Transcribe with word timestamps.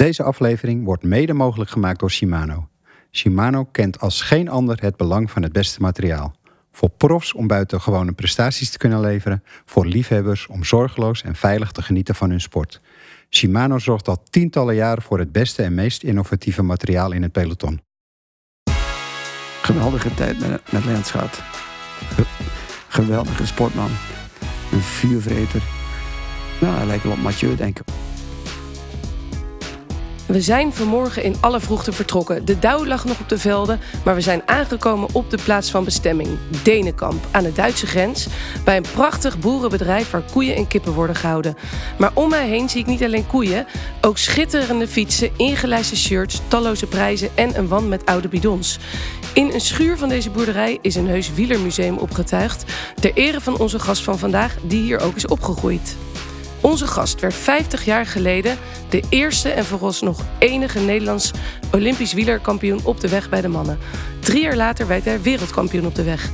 Deze 0.00 0.22
aflevering 0.22 0.84
wordt 0.84 1.02
mede 1.02 1.32
mogelijk 1.32 1.70
gemaakt 1.70 2.00
door 2.00 2.10
Shimano. 2.10 2.68
Shimano 3.10 3.64
kent 3.64 4.00
als 4.00 4.20
geen 4.20 4.48
ander 4.48 4.80
het 4.80 4.96
belang 4.96 5.30
van 5.30 5.42
het 5.42 5.52
beste 5.52 5.80
materiaal. 5.80 6.34
Voor 6.72 6.88
profs 6.88 7.32
om 7.32 7.46
buitengewone 7.46 8.12
prestaties 8.12 8.70
te 8.70 8.78
kunnen 8.78 9.00
leveren, 9.00 9.44
voor 9.64 9.86
liefhebbers 9.86 10.46
om 10.46 10.64
zorgeloos 10.64 11.22
en 11.22 11.34
veilig 11.34 11.72
te 11.72 11.82
genieten 11.82 12.14
van 12.14 12.30
hun 12.30 12.40
sport. 12.40 12.80
Shimano 13.30 13.78
zorgt 13.78 14.08
al 14.08 14.22
tientallen 14.30 14.74
jaren 14.74 15.02
voor 15.02 15.18
het 15.18 15.32
beste 15.32 15.62
en 15.62 15.74
meest 15.74 16.02
innovatieve 16.02 16.62
materiaal 16.62 17.12
in 17.12 17.22
het 17.22 17.32
peloton. 17.32 17.80
Geweldige 19.62 20.14
tijd 20.14 20.38
met, 20.38 20.72
met 20.72 20.84
Lens 20.84 21.10
gehad. 21.10 21.42
Ge- 22.14 22.26
geweldige 22.88 23.46
sportman. 23.46 23.90
Een 24.72 24.80
vuurvreter. 24.80 25.62
Nou, 26.60 26.76
hij 26.76 26.86
lijkt 26.86 27.02
wel 27.02 27.12
op 27.12 27.18
Mathieu, 27.18 27.56
denk 27.56 27.78
ik. 27.78 27.84
We 30.30 30.40
zijn 30.40 30.72
vanmorgen 30.72 31.22
in 31.22 31.34
alle 31.40 31.60
vroegte 31.60 31.92
vertrokken. 31.92 32.44
De 32.44 32.58
dauw 32.58 32.86
lag 32.86 33.04
nog 33.04 33.20
op 33.20 33.28
de 33.28 33.38
velden, 33.38 33.80
maar 34.04 34.14
we 34.14 34.20
zijn 34.20 34.42
aangekomen 34.46 35.08
op 35.12 35.30
de 35.30 35.38
plaats 35.44 35.70
van 35.70 35.84
bestemming. 35.84 36.28
Denenkamp, 36.62 37.24
aan 37.30 37.42
de 37.42 37.52
Duitse 37.52 37.86
grens. 37.86 38.26
Bij 38.64 38.76
een 38.76 38.84
prachtig 38.92 39.38
boerenbedrijf 39.38 40.10
waar 40.10 40.22
koeien 40.32 40.56
en 40.56 40.68
kippen 40.68 40.92
worden 40.92 41.16
gehouden. 41.16 41.56
Maar 41.98 42.10
om 42.14 42.28
mij 42.30 42.48
heen 42.48 42.68
zie 42.68 42.80
ik 42.80 42.86
niet 42.86 43.02
alleen 43.02 43.26
koeien, 43.26 43.66
ook 44.00 44.18
schitterende 44.18 44.88
fietsen, 44.88 45.30
ingelijste 45.36 45.96
shirts, 45.96 46.40
talloze 46.48 46.86
prijzen 46.86 47.28
en 47.34 47.58
een 47.58 47.68
wand 47.68 47.88
met 47.88 48.06
oude 48.06 48.28
bidons. 48.28 48.78
In 49.34 49.50
een 49.52 49.60
schuur 49.60 49.98
van 49.98 50.08
deze 50.08 50.30
boerderij 50.30 50.78
is 50.82 50.94
een 50.94 51.08
heus 51.08 51.32
wielermuseum 51.34 51.96
opgetuigd. 51.96 52.64
Ter 52.94 53.12
ere 53.14 53.40
van 53.40 53.58
onze 53.58 53.78
gast 53.78 54.02
van 54.02 54.18
vandaag, 54.18 54.56
die 54.62 54.82
hier 54.82 55.00
ook 55.00 55.16
is 55.16 55.26
opgegroeid. 55.26 55.96
Onze 56.60 56.86
gast 56.86 57.20
werd 57.20 57.34
50 57.34 57.84
jaar 57.84 58.06
geleden 58.06 58.58
de 58.88 59.02
eerste 59.08 59.50
en 59.50 59.64
vooralsnog 59.64 60.24
enige 60.38 60.78
Nederlands 60.80 61.30
Olympisch 61.72 62.12
wielerkampioen 62.12 62.80
op 62.84 63.00
de 63.00 63.08
weg 63.08 63.28
bij 63.28 63.40
de 63.40 63.48
mannen. 63.48 63.78
Drie 64.20 64.42
jaar 64.42 64.56
later 64.56 64.86
werd 64.86 65.04
hij 65.04 65.22
wereldkampioen 65.22 65.86
op 65.86 65.94
de 65.94 66.04
weg. 66.04 66.30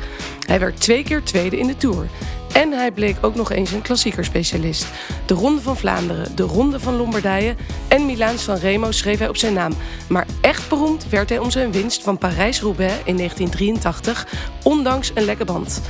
Hij 0.46 0.60
werd 0.60 0.80
twee 0.80 1.02
keer 1.02 1.22
tweede 1.22 1.58
in 1.58 1.66
de 1.66 1.76
Tour. 1.76 2.08
En 2.52 2.72
hij 2.72 2.90
bleek 2.90 3.16
ook 3.20 3.34
nog 3.34 3.52
eens 3.52 3.72
een 3.72 3.82
klassiekerspecialist. 3.82 4.86
De 5.26 5.34
Ronde 5.34 5.62
van 5.62 5.76
Vlaanderen, 5.76 6.36
de 6.36 6.42
Ronde 6.42 6.80
van 6.80 6.96
Lombardije 6.96 7.54
en 7.88 8.06
Milaan 8.06 8.38
San 8.38 8.56
Remo 8.56 8.90
schreef 8.90 9.18
hij 9.18 9.28
op 9.28 9.36
zijn 9.36 9.52
naam. 9.52 9.72
Maar 10.08 10.26
echt 10.40 10.68
beroemd 10.68 11.08
werd 11.08 11.28
hij 11.28 11.38
om 11.38 11.50
zijn 11.50 11.72
winst 11.72 12.02
van 12.02 12.18
Parijs-Roubaix 12.18 12.94
in 13.04 13.16
1983, 13.16 14.26
ondanks 14.62 15.10
een 15.14 15.24
lekke 15.24 15.44
band. 15.44 15.82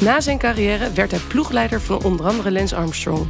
Na 0.00 0.20
zijn 0.20 0.38
carrière 0.38 0.92
werd 0.92 1.10
hij 1.10 1.20
ploegleider 1.20 1.80
van 1.80 2.04
onder 2.04 2.26
andere 2.26 2.52
Lance 2.52 2.76
Armstrong. 2.76 3.26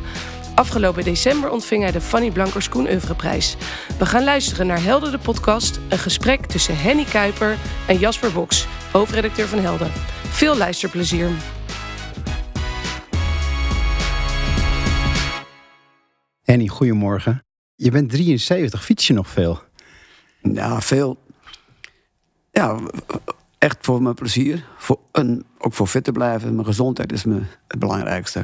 Afgelopen 0.54 1.04
december 1.04 1.50
ontving 1.50 1.82
hij 1.82 1.92
de 1.92 2.00
Fanny 2.00 2.30
Blankers 2.30 2.68
Koen 2.68 2.86
Oeuvreprijs. 2.86 3.56
We 3.98 4.06
gaan 4.06 4.24
luisteren 4.24 4.66
naar 4.66 4.82
Helden 4.82 5.10
de 5.10 5.18
podcast, 5.18 5.80
een 5.88 5.98
gesprek 5.98 6.46
tussen 6.46 6.78
Henny 6.78 7.04
Kuiper 7.04 7.56
en 7.88 7.98
Jasper 7.98 8.32
Boks, 8.32 8.66
hoofdredacteur 8.92 9.46
van 9.46 9.58
Helden. 9.58 9.90
Veel 10.28 10.56
luisterplezier. 10.56 11.30
Henny, 16.42 16.66
goedemorgen. 16.68 17.44
Je 17.74 17.90
bent 17.90 18.10
73, 18.10 18.84
fiets 18.84 19.06
je 19.06 19.12
nog 19.12 19.28
veel? 19.28 19.62
Ja, 20.42 20.80
veel. 20.80 21.18
Ja, 22.50 22.78
echt 23.58 23.76
voor 23.80 24.02
mijn 24.02 24.14
plezier. 24.14 24.66
Voor, 24.76 24.98
en 25.12 25.44
ook 25.60 25.72
voor 25.74 25.86
fit 25.86 26.04
te 26.04 26.12
blijven. 26.12 26.54
Mijn 26.54 26.66
gezondheid 26.66 27.12
is 27.12 27.24
me 27.24 27.40
het 27.68 27.78
belangrijkste. 27.78 28.42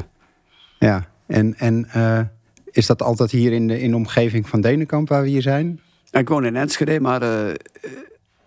Ja, 0.79 1.07
en, 1.27 1.55
en 1.59 1.87
eh, 1.93 2.21
is 2.71 2.87
dat 2.87 3.03
altijd 3.03 3.31
hier 3.31 3.53
in 3.53 3.67
de, 3.67 3.81
in 3.81 3.91
de 3.91 3.97
omgeving 3.97 4.49
van 4.49 4.61
Denenkamp 4.61 5.09
waar 5.09 5.23
we 5.23 5.29
hier 5.29 5.43
zijn? 5.43 5.81
Ik 6.11 6.29
woon 6.29 6.45
in 6.45 6.57
Enschede, 6.57 7.01
maar 7.01 7.23
eh, 7.23 7.55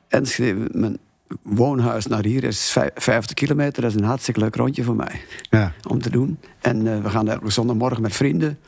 Enschede, 0.08 0.67
mijn 0.72 0.98
woonhuis 1.44 2.08
naar 2.08 2.23
hier 2.23 2.44
is 2.44 2.70
vij- 2.72 2.92
50 2.95 3.34
kilometer. 3.36 3.81
Dat 3.81 3.92
is 3.92 3.98
een 3.98 4.03
hartstikke 4.08 4.39
leuk 4.39 4.56
rondje 4.56 4.83
voor 4.83 4.95
mij 4.95 5.22
Ja. 5.49 5.73
om 5.88 6.02
te 6.02 6.10
doen. 6.10 6.39
En 6.61 6.88
eh, 6.88 7.02
we 7.02 7.10
gaan 7.10 7.26
daar 7.26 7.42
op 7.43 7.52
zondagmorgen 7.52 8.02
met 8.02 8.16
vrienden 8.16 8.60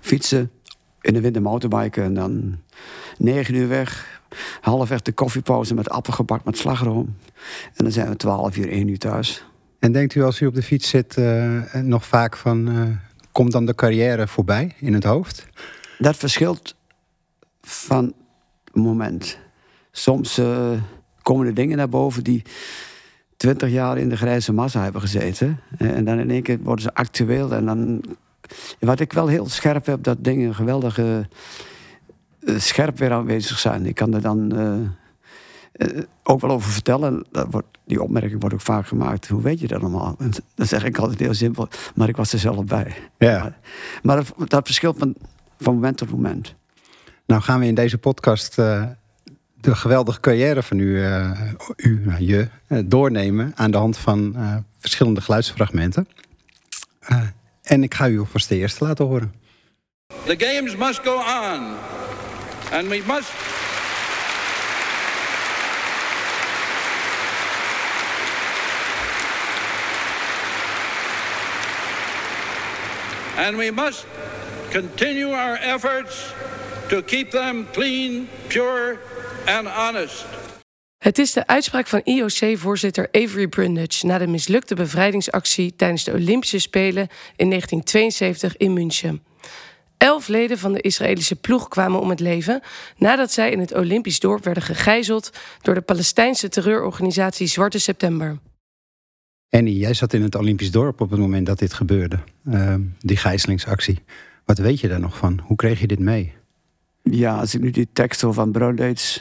fietsen. 0.00 0.50
In 1.00 1.12
de 1.14 1.20
winter 1.20 1.42
motorbiken 1.42 2.02
en 2.04 2.14
dan 2.14 2.58
9 3.18 3.54
uur 3.54 3.68
weg. 3.68 4.20
Half 4.60 4.90
echt 4.90 5.04
de 5.04 5.12
koffiepauze 5.12 5.74
met 5.74 5.90
appelgebak 5.90 6.44
met 6.44 6.58
slagroom. 6.58 7.16
En 7.74 7.84
dan 7.84 7.90
zijn 7.92 8.08
we 8.08 8.16
12 8.16 8.56
uur, 8.56 8.68
1 8.68 8.88
uur 8.88 8.98
thuis. 8.98 9.44
En 9.84 9.92
denkt 9.92 10.14
u 10.14 10.22
als 10.22 10.40
u 10.40 10.46
op 10.46 10.54
de 10.54 10.62
fiets 10.62 10.88
zit 10.88 11.16
eh, 11.16 11.74
nog 11.74 12.06
vaak 12.06 12.36
van... 12.36 12.68
eh, 12.68 12.82
komt 13.32 13.52
dan 13.52 13.66
de 13.66 13.74
carrière 13.74 14.28
voorbij 14.28 14.74
in 14.78 14.94
het 14.94 15.04
hoofd? 15.04 15.46
Dat 15.98 16.16
verschilt 16.16 16.76
van 17.62 18.14
moment. 18.72 19.38
Soms 19.90 20.38
eh, 20.38 20.70
komen 21.22 21.46
er 21.46 21.54
dingen 21.54 21.76
naar 21.76 21.88
boven 21.88 22.24
die 22.24 22.42
20 23.36 23.70
jaar 23.70 23.98
in 23.98 24.08
de 24.08 24.16
grijze 24.16 24.52
massa 24.52 24.82
hebben 24.82 25.00
gezeten. 25.00 25.60
En 25.78 26.04
dan 26.04 26.18
in 26.18 26.30
één 26.30 26.42
keer 26.42 26.58
worden 26.62 26.84
ze 26.84 26.94
actueel. 26.94 27.52
En 27.52 27.64
dan. 27.64 28.04
Wat 28.80 29.00
ik 29.00 29.12
wel 29.12 29.26
heel 29.26 29.48
scherp 29.48 29.86
heb, 29.86 30.02
dat 30.02 30.24
dingen 30.24 30.54
geweldig 30.54 30.98
scherp 32.56 32.98
weer 32.98 33.12
aanwezig 33.12 33.58
zijn. 33.58 33.86
Ik 33.86 33.94
kan 33.94 34.14
er 34.14 34.22
dan 34.22 34.52
eh, 35.74 36.02
ook 36.22 36.40
wel 36.40 36.50
over 36.50 36.70
vertellen. 36.70 37.26
Dat 37.30 37.46
wordt, 37.50 37.66
die 37.86 38.02
opmerking 38.02 38.40
wordt 38.40 38.54
ook 38.54 38.60
vaak 38.60 38.86
gemaakt. 38.86 39.28
Hoe 39.28 39.42
weet 39.42 39.60
je 39.60 39.66
dat 39.66 39.80
allemaal? 39.80 40.16
En 40.18 40.32
dan 40.54 40.66
zeg 40.66 40.84
ik 40.84 40.98
altijd 40.98 41.18
heel 41.18 41.34
simpel, 41.34 41.68
maar 41.94 42.08
ik 42.08 42.16
was 42.16 42.32
er 42.32 42.38
zelf 42.38 42.64
bij. 42.64 42.94
Ja. 43.18 43.56
Maar 44.02 44.16
dat, 44.16 44.48
dat 44.50 44.64
verschilt 44.66 44.98
van, 44.98 45.14
van 45.58 45.74
moment 45.74 45.96
tot 45.96 46.10
moment. 46.10 46.54
Nou 47.26 47.42
gaan 47.42 47.60
we 47.60 47.66
in 47.66 47.74
deze 47.74 47.98
podcast 47.98 48.58
eh, 48.58 48.82
de 49.64 49.74
geweldige 49.74 50.20
carrière 50.20 50.62
van 50.62 50.78
u, 50.78 51.04
eh, 51.04 51.30
u 51.76 52.00
nou, 52.04 52.24
je, 52.24 52.48
eh, 52.66 52.78
doornemen... 52.84 53.52
aan 53.54 53.70
de 53.70 53.76
hand 53.76 53.98
van 53.98 54.34
eh, 54.36 54.56
verschillende 54.78 55.20
geluidsfragmenten. 55.20 56.08
En 57.62 57.82
ik 57.82 57.94
ga 57.94 58.08
u 58.08 58.18
alvast 58.18 58.48
de 58.48 58.56
eerste 58.56 58.84
laten 58.84 59.04
horen. 59.04 59.34
The 60.24 60.34
games 60.38 60.76
must 60.76 61.00
go 61.02 61.14
on. 61.14 61.74
And 62.72 62.88
we 62.88 63.02
must. 63.06 63.53
And 73.36 73.56
we 73.56 73.70
must 73.70 74.06
continue 74.72 75.34
our 75.34 75.56
efforts 75.56 76.34
to 76.88 77.02
keep 77.02 77.30
them 77.30 77.66
clean, 77.72 78.28
pure, 78.48 78.98
and 79.46 79.66
honest. 79.66 80.24
Het 80.98 81.18
is 81.18 81.32
de 81.32 81.46
uitspraak 81.46 81.86
van 81.86 82.00
IOC-voorzitter 82.04 83.08
Avery 83.12 83.48
Brundage 83.48 84.06
na 84.06 84.18
de 84.18 84.26
mislukte 84.26 84.74
bevrijdingsactie 84.74 85.76
tijdens 85.76 86.04
de 86.04 86.12
Olympische 86.12 86.58
Spelen 86.58 87.08
in 87.36 87.48
1972 87.48 88.56
in 88.56 88.72
München. 88.72 89.22
Elf 89.98 90.28
leden 90.28 90.58
van 90.58 90.72
de 90.72 90.80
Israëlische 90.80 91.36
ploeg 91.36 91.68
kwamen 91.68 92.00
om 92.00 92.10
het 92.10 92.20
leven 92.20 92.60
nadat 92.96 93.32
zij 93.32 93.50
in 93.50 93.60
het 93.60 93.74
Olympisch 93.74 94.20
dorp 94.20 94.44
werden 94.44 94.62
gegijzeld 94.62 95.30
door 95.62 95.74
de 95.74 95.80
Palestijnse 95.80 96.48
terreurorganisatie 96.48 97.46
Zwarte 97.46 97.78
September. 97.78 98.38
Annie, 99.54 99.78
jij 99.78 99.94
zat 99.94 100.12
in 100.12 100.22
het 100.22 100.34
Olympisch 100.34 100.70
dorp 100.70 101.00
op 101.00 101.10
het 101.10 101.20
moment 101.20 101.46
dat 101.46 101.58
dit 101.58 101.72
gebeurde. 101.72 102.18
eh, 102.44 102.74
die 103.00 103.16
gijzelingsactie. 103.16 104.02
Wat 104.44 104.58
weet 104.58 104.80
je 104.80 104.88
daar 104.88 105.00
nog 105.00 105.16
van? 105.16 105.40
Hoe 105.44 105.56
kreeg 105.56 105.80
je 105.80 105.86
dit 105.86 105.98
mee? 105.98 106.32
Ja, 107.02 107.38
als 107.38 107.54
ik 107.54 107.60
nu 107.60 107.70
die 107.70 107.88
tekst 107.92 108.20
hoor 108.20 108.34
van 108.34 108.52
Brundage... 108.52 109.20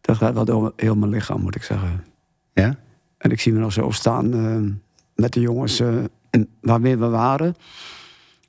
dat 0.00 0.16
gaat 0.16 0.34
wel 0.34 0.44
door 0.44 0.72
heel 0.76 0.94
mijn 0.96 1.10
lichaam, 1.10 1.40
moet 1.40 1.54
ik 1.54 1.62
zeggen. 1.62 2.04
Ja? 2.54 2.78
En 3.18 3.30
ik 3.30 3.40
zie 3.40 3.52
me 3.52 3.58
nog 3.58 3.72
zo 3.72 3.90
staan 3.90 4.34
eh, 4.34 4.70
met 5.14 5.32
de 5.32 5.40
jongens 5.40 5.80
en 6.30 6.48
waarmee 6.60 6.96
we 6.96 7.08
waren. 7.08 7.54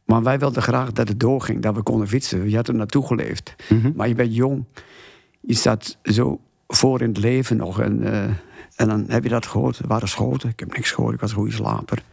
Maar 0.06 0.24
wij 0.24 0.40
wilden 0.40 0.62
graag 0.62 0.92
dat 0.92 1.08
het 1.08 1.20
doorging, 1.20 1.62
dat 1.62 1.76
we 1.76 1.82
konden 1.82 2.08
fietsen. 2.08 2.50
Je 2.50 2.56
had 2.56 2.68
er 2.68 2.76
naartoe 2.76 3.06
geleefd. 3.06 3.56
Mhm. 3.70 3.92
Maar 3.96 4.08
je 4.08 4.16
bent 4.16 4.36
jong. 4.36 4.64
Je 5.42 5.54
staat 5.54 5.98
zo 6.04 6.40
voor 6.76 7.02
in 7.02 7.08
het 7.08 7.18
leven 7.18 7.58
nog. 7.58 7.80
En, 7.80 8.04
eh, 8.04 8.24
en 8.76 8.88
dan 8.88 9.06
heb 9.08 9.24
je 9.24 9.30
dat 9.30 9.46
gehoord. 9.46 9.80
Er 9.80 9.88
waren 9.88 10.08
schoten. 10.08 10.50
Ik 10.50 10.60
heb 10.60 10.76
niks 10.76 10.92
gehoord. 10.92 11.14
Ik 11.14 11.20
was 11.20 11.30
een 11.30 11.38
goede 11.38 11.52
slaper. 11.52 12.04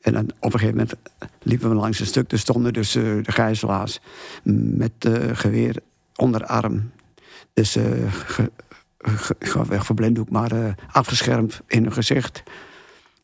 En 0.00 0.12
dan 0.12 0.30
op 0.40 0.52
een 0.52 0.58
gegeven 0.58 0.74
moment 0.76 0.94
liepen 1.42 1.68
we 1.68 1.74
langs 1.74 2.00
een 2.00 2.06
stuk. 2.06 2.32
Er 2.32 2.38
stonden 2.38 2.72
dus 2.72 2.94
eh, 2.94 3.02
de 3.02 3.32
gijzelaars 3.32 4.00
met 4.42 4.92
eh, 4.98 5.12
geweer 5.32 5.76
onder 6.16 6.40
de 6.40 6.46
arm. 6.46 6.90
Dus 7.52 7.76
eh 7.76 7.84
ge, 8.12 8.50
ge, 8.98 9.36
ge- 9.38 10.24
maar 10.28 10.52
eh, 10.52 10.72
afgeschermd 10.92 11.60
in 11.66 11.82
hun 11.82 11.92
gezicht. 11.92 12.42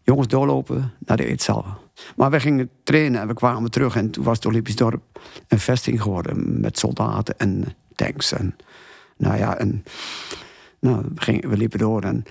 Jongens 0.02 0.28
doorlopen 0.28 0.92
naar 0.98 1.16
de 1.16 1.26
eetzaal. 1.26 1.78
Maar 2.16 2.30
we 2.30 2.40
gingen 2.40 2.70
trainen 2.82 3.20
en 3.20 3.28
we 3.28 3.34
kwamen 3.34 3.70
terug. 3.70 3.96
En 3.96 4.10
toen 4.10 4.24
was 4.24 4.36
het 4.36 4.46
Olympisch 4.46 4.76
dorp 4.76 5.20
een 5.48 5.58
vesting 5.58 6.02
geworden. 6.02 6.60
Met 6.60 6.78
soldaten 6.78 7.38
en 7.38 7.74
tanks. 7.94 8.32
En, 8.32 8.56
nou 9.16 9.36
ja, 9.38 9.56
en, 9.58 9.84
nou, 10.80 11.04
we, 11.14 11.20
gingen, 11.20 11.48
we 11.50 11.56
liepen 11.56 11.78
door. 11.78 12.02
En, 12.02 12.24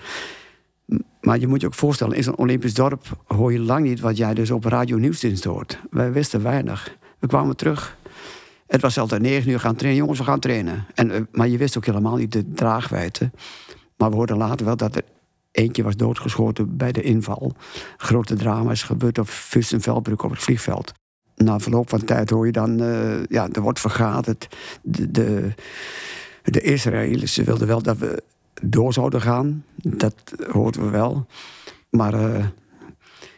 maar 1.20 1.38
je 1.38 1.46
moet 1.46 1.60
je 1.60 1.66
ook 1.66 1.74
voorstellen, 1.74 2.16
in 2.16 2.22
zo'n 2.22 2.36
Olympisch 2.36 2.74
dorp 2.74 3.06
hoor 3.26 3.52
je 3.52 3.60
lang 3.60 3.84
niet 3.84 4.00
wat 4.00 4.16
jij 4.16 4.34
dus 4.34 4.50
op 4.50 4.64
radio 4.64 4.96
nieuwsdienst 4.96 5.44
hoort. 5.44 5.78
Wij 5.90 6.12
wisten 6.12 6.42
weinig. 6.42 6.96
We 7.18 7.26
kwamen 7.26 7.56
terug 7.56 7.98
Het 8.66 8.80
was 8.80 8.98
altijd 8.98 9.22
negen 9.22 9.50
uur 9.50 9.60
gaan 9.60 9.76
trainen. 9.76 10.00
Jongens, 10.00 10.18
we 10.18 10.24
gaan 10.24 10.40
trainen. 10.40 10.86
En, 10.94 11.10
eh, 11.10 11.20
maar 11.32 11.48
je 11.48 11.58
wist 11.58 11.76
ook 11.76 11.86
helemaal 11.86 12.16
niet 12.16 12.32
de 12.32 12.52
draagwijte. 12.52 13.30
Maar 13.96 14.10
we 14.10 14.16
hoorden 14.16 14.36
later 14.36 14.66
wel 14.66 14.76
dat 14.76 14.96
er 14.96 15.04
eentje 15.50 15.82
was 15.82 15.96
doodgeschoten 15.96 16.76
bij 16.76 16.92
de 16.92 17.02
inval. 17.02 17.52
Grote 17.96 18.34
drama 18.34 18.70
is 18.70 18.82
gebeurd 18.82 19.18
op 19.18 19.28
Fustenveldbrug 19.28 20.24
op 20.24 20.30
het 20.30 20.42
vliegveld. 20.42 20.92
Na 21.36 21.58
verloop 21.58 21.88
van 21.88 22.04
tijd 22.04 22.30
hoor 22.30 22.46
je 22.46 22.52
dan, 22.52 22.80
eh, 22.80 23.24
ja, 23.24 23.48
er 23.52 23.60
wordt 23.60 23.80
vergaderd. 23.80 24.48
De, 24.82 25.10
de, 25.10 25.52
de 26.42 26.60
Israëli's 26.60 27.36
wilden 27.36 27.66
wel 27.66 27.82
dat 27.82 27.98
we 27.98 28.22
door 28.60 28.92
zouden 28.92 29.20
gaan. 29.20 29.64
Dat 29.76 30.14
hoorden 30.50 30.84
we 30.84 30.90
wel. 30.90 31.26
Maar 31.90 32.14
eh, 32.14 32.44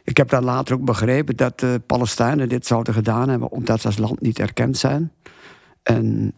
ik 0.05 0.17
heb 0.17 0.29
dan 0.29 0.45
later 0.45 0.75
ook 0.75 0.85
begrepen 0.85 1.37
dat 1.37 1.61
de 1.61 1.81
Palestijnen 1.87 2.49
dit 2.49 2.67
zouden 2.67 2.95
gedaan 2.95 3.29
hebben, 3.29 3.51
omdat 3.51 3.81
ze 3.81 3.87
als 3.87 3.99
land 3.99 4.21
niet 4.21 4.39
erkend 4.39 4.77
zijn. 4.77 5.13
En, 5.83 6.35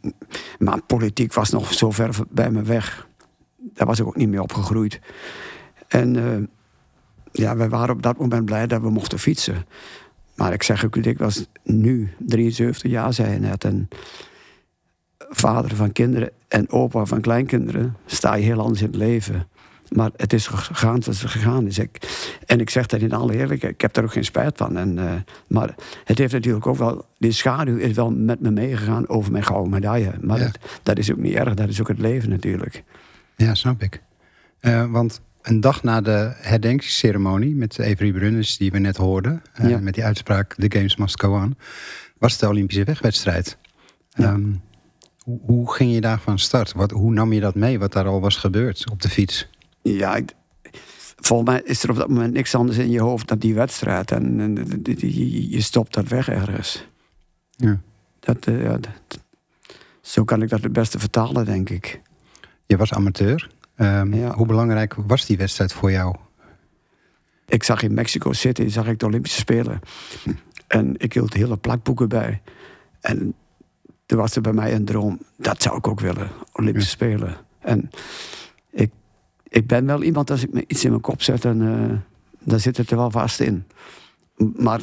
maar 0.58 0.82
politiek 0.82 1.32
was 1.34 1.50
nog 1.50 1.72
zo 1.72 1.90
ver 1.90 2.16
bij 2.30 2.50
me 2.50 2.62
weg. 2.62 3.08
Daar 3.56 3.86
was 3.86 3.98
ik 3.98 4.06
ook 4.06 4.16
niet 4.16 4.28
mee 4.28 4.42
opgegroeid. 4.42 5.00
En 5.88 6.14
uh, 6.14 6.36
ja, 7.32 7.56
wij 7.56 7.68
waren 7.68 7.94
op 7.94 8.02
dat 8.02 8.18
moment 8.18 8.44
blij 8.44 8.66
dat 8.66 8.80
we 8.80 8.90
mochten 8.90 9.18
fietsen. 9.18 9.66
Maar 10.34 10.52
ik 10.52 10.62
zeg 10.62 10.84
ook, 10.84 11.18
was 11.18 11.46
nu 11.62 12.14
73 12.18 12.90
jaar, 12.90 13.12
zei 13.12 13.32
je 13.32 13.38
net. 13.38 13.64
En 13.64 13.88
vader 15.36 15.76
van 15.76 15.92
kinderen 15.92 16.30
en 16.48 16.70
opa 16.70 17.04
van 17.04 17.20
kleinkinderen, 17.20 17.96
sta 18.06 18.34
je 18.34 18.44
heel 18.44 18.60
anders 18.60 18.80
in 18.80 18.86
het 18.86 18.96
leven. 18.96 19.46
Maar 19.88 20.10
het 20.16 20.32
is 20.32 20.46
gegaan 20.46 21.02
zoals 21.02 21.22
het 21.22 21.30
gegaan 21.30 21.66
is. 21.66 21.78
Ik, 21.78 21.98
en 22.46 22.60
ik 22.60 22.70
zeg 22.70 22.86
dat 22.86 23.00
in 23.00 23.12
alle 23.12 23.36
eerlijkheid, 23.36 23.74
ik 23.74 23.80
heb 23.80 23.92
daar 23.92 24.04
ook 24.04 24.12
geen 24.12 24.24
spijt 24.24 24.56
van. 24.56 24.76
En, 24.76 24.96
uh, 24.96 25.12
maar 25.46 25.74
het 26.04 26.18
heeft 26.18 26.32
natuurlijk 26.32 26.66
ook 26.66 26.76
wel, 26.76 27.04
die 27.18 27.32
schaduw 27.32 27.76
is 27.76 27.92
wel 27.92 28.10
met 28.10 28.40
me 28.40 28.50
meegegaan 28.50 29.08
over 29.08 29.32
mijn 29.32 29.44
gouden 29.44 29.70
medaille. 29.70 30.12
Maar 30.20 30.38
dat, 30.38 30.58
dat, 30.82 30.98
is 30.98 31.12
ook 31.12 31.18
niet 31.18 31.34
erg, 31.34 31.54
dat 31.54 31.68
is 31.68 31.80
ook 31.80 31.88
het 31.88 31.98
leven 31.98 32.28
natuurlijk. 32.28 32.82
Ja, 33.36 33.54
snap 33.54 33.82
ik. 33.82 34.02
Uh, 34.60 34.90
want 34.90 35.20
een 35.42 35.60
dag 35.60 35.82
na 35.82 36.00
de 36.00 36.32
herdenkingsceremonie 36.36 37.54
met 37.54 37.80
Avery 37.80 38.12
Brunnes, 38.12 38.56
die 38.56 38.70
we 38.70 38.78
net 38.78 38.96
hoorden, 38.96 39.42
uh, 39.60 39.70
ja. 39.70 39.78
met 39.78 39.94
die 39.94 40.04
uitspraak: 40.04 40.54
The 40.54 40.72
Games 40.76 40.96
Must 40.96 41.20
Go 41.20 41.34
On, 41.34 41.56
was 42.18 42.38
de 42.38 42.48
Olympische 42.48 42.84
wegwedstrijd. 42.84 43.58
Ja. 44.08 44.32
Um, 44.32 44.62
hoe, 45.24 45.40
hoe, 45.42 45.74
ging 45.74 45.92
je 45.92 46.00
daarvan 46.00 46.38
start? 46.38 46.72
Wat, 46.72 46.90
hoe 46.90 47.12
nam 47.12 47.32
je 47.32 47.40
dat 47.40 47.54
mee, 47.54 47.78
wat 47.78 47.92
daar 47.92 48.06
al 48.06 48.20
was 48.20 48.36
gebeurd 48.36 48.90
op 48.90 49.02
de 49.02 49.08
fiets? 49.08 49.48
Ja, 49.82 50.16
ik, 50.16 50.34
volgens 51.16 51.50
mij 51.50 51.60
is 51.64 51.82
er 51.82 51.90
op 51.90 51.96
dat 51.96 52.08
moment 52.08 52.32
niks 52.32 52.54
anders 52.54 52.78
in 52.78 52.90
je 52.90 53.00
hoofd 53.00 53.28
dan 53.28 53.38
die 53.38 53.54
wedstrijd. 53.54 54.10
En, 54.10 54.40
en 54.40 54.82
je, 54.82 55.50
je, 55.50 55.60
stopt 55.60 55.94
dat 55.94 56.08
weg 56.08 56.28
ergens. 56.28 56.86
Ja. 57.56 57.80
Dat, 58.20 58.46
uh, 58.46 58.62
ja, 58.62 58.78
dat, 58.78 59.20
zo 60.00 60.24
kan 60.24 60.42
ik 60.42 60.48
dat 60.48 60.62
het 60.62 60.72
beste 60.72 60.98
vertalen, 60.98 61.44
denk 61.44 61.70
ik. 61.70 62.00
Je 62.66 62.76
was 62.76 62.92
amateur. 62.92 63.50
Um, 63.76 64.14
ja. 64.14 64.34
Hoe 64.34 64.46
belangrijk 64.46 64.94
was 64.94 65.26
die 65.26 65.36
wedstrijd 65.36 65.72
voor 65.72 65.90
jou? 65.90 66.16
Ik 67.46 67.62
zag 67.62 67.82
in 67.82 67.94
Mexico 67.94 68.32
City 68.32 68.68
zag 68.68 68.86
ik 68.86 68.98
de 68.98 69.06
Olympische 69.06 69.38
Spelen. 69.38 69.80
En 70.66 70.94
ik 70.96 71.12
hield 71.12 71.34
hele 71.34 71.56
plakboeken 71.56 72.08
bij. 72.08 72.42
En 73.00 73.34
toen 74.06 74.18
was 74.18 74.36
er 74.36 74.42
bij 74.42 74.52
mij 74.52 74.74
een 74.74 74.84
droom. 74.84 75.18
Dat 75.36 75.62
zou 75.62 75.76
ik 75.76 75.88
ook 75.88 76.00
willen, 76.00 76.30
Olympische. 76.52 76.90
Spelen. 76.90 77.36
En 77.58 77.90
ik, 78.70 78.90
ik 79.48 79.66
ben 79.66 79.86
wel 79.86 80.02
iemand, 80.02 80.30
als 80.30 80.42
ik 80.42 80.52
me 80.52 80.64
iets 80.66 80.84
in 80.84 80.90
mijn 80.90 81.02
kop 81.02 81.22
zet, 81.22 81.44
en, 81.44 81.60
uh, 81.60 81.98
dan 82.40 82.60
zit 82.60 82.76
het 82.76 82.90
er 82.90 82.96
wel 82.96 83.10
vast 83.10 83.40
in. 83.40 83.64
Maar 84.56 84.80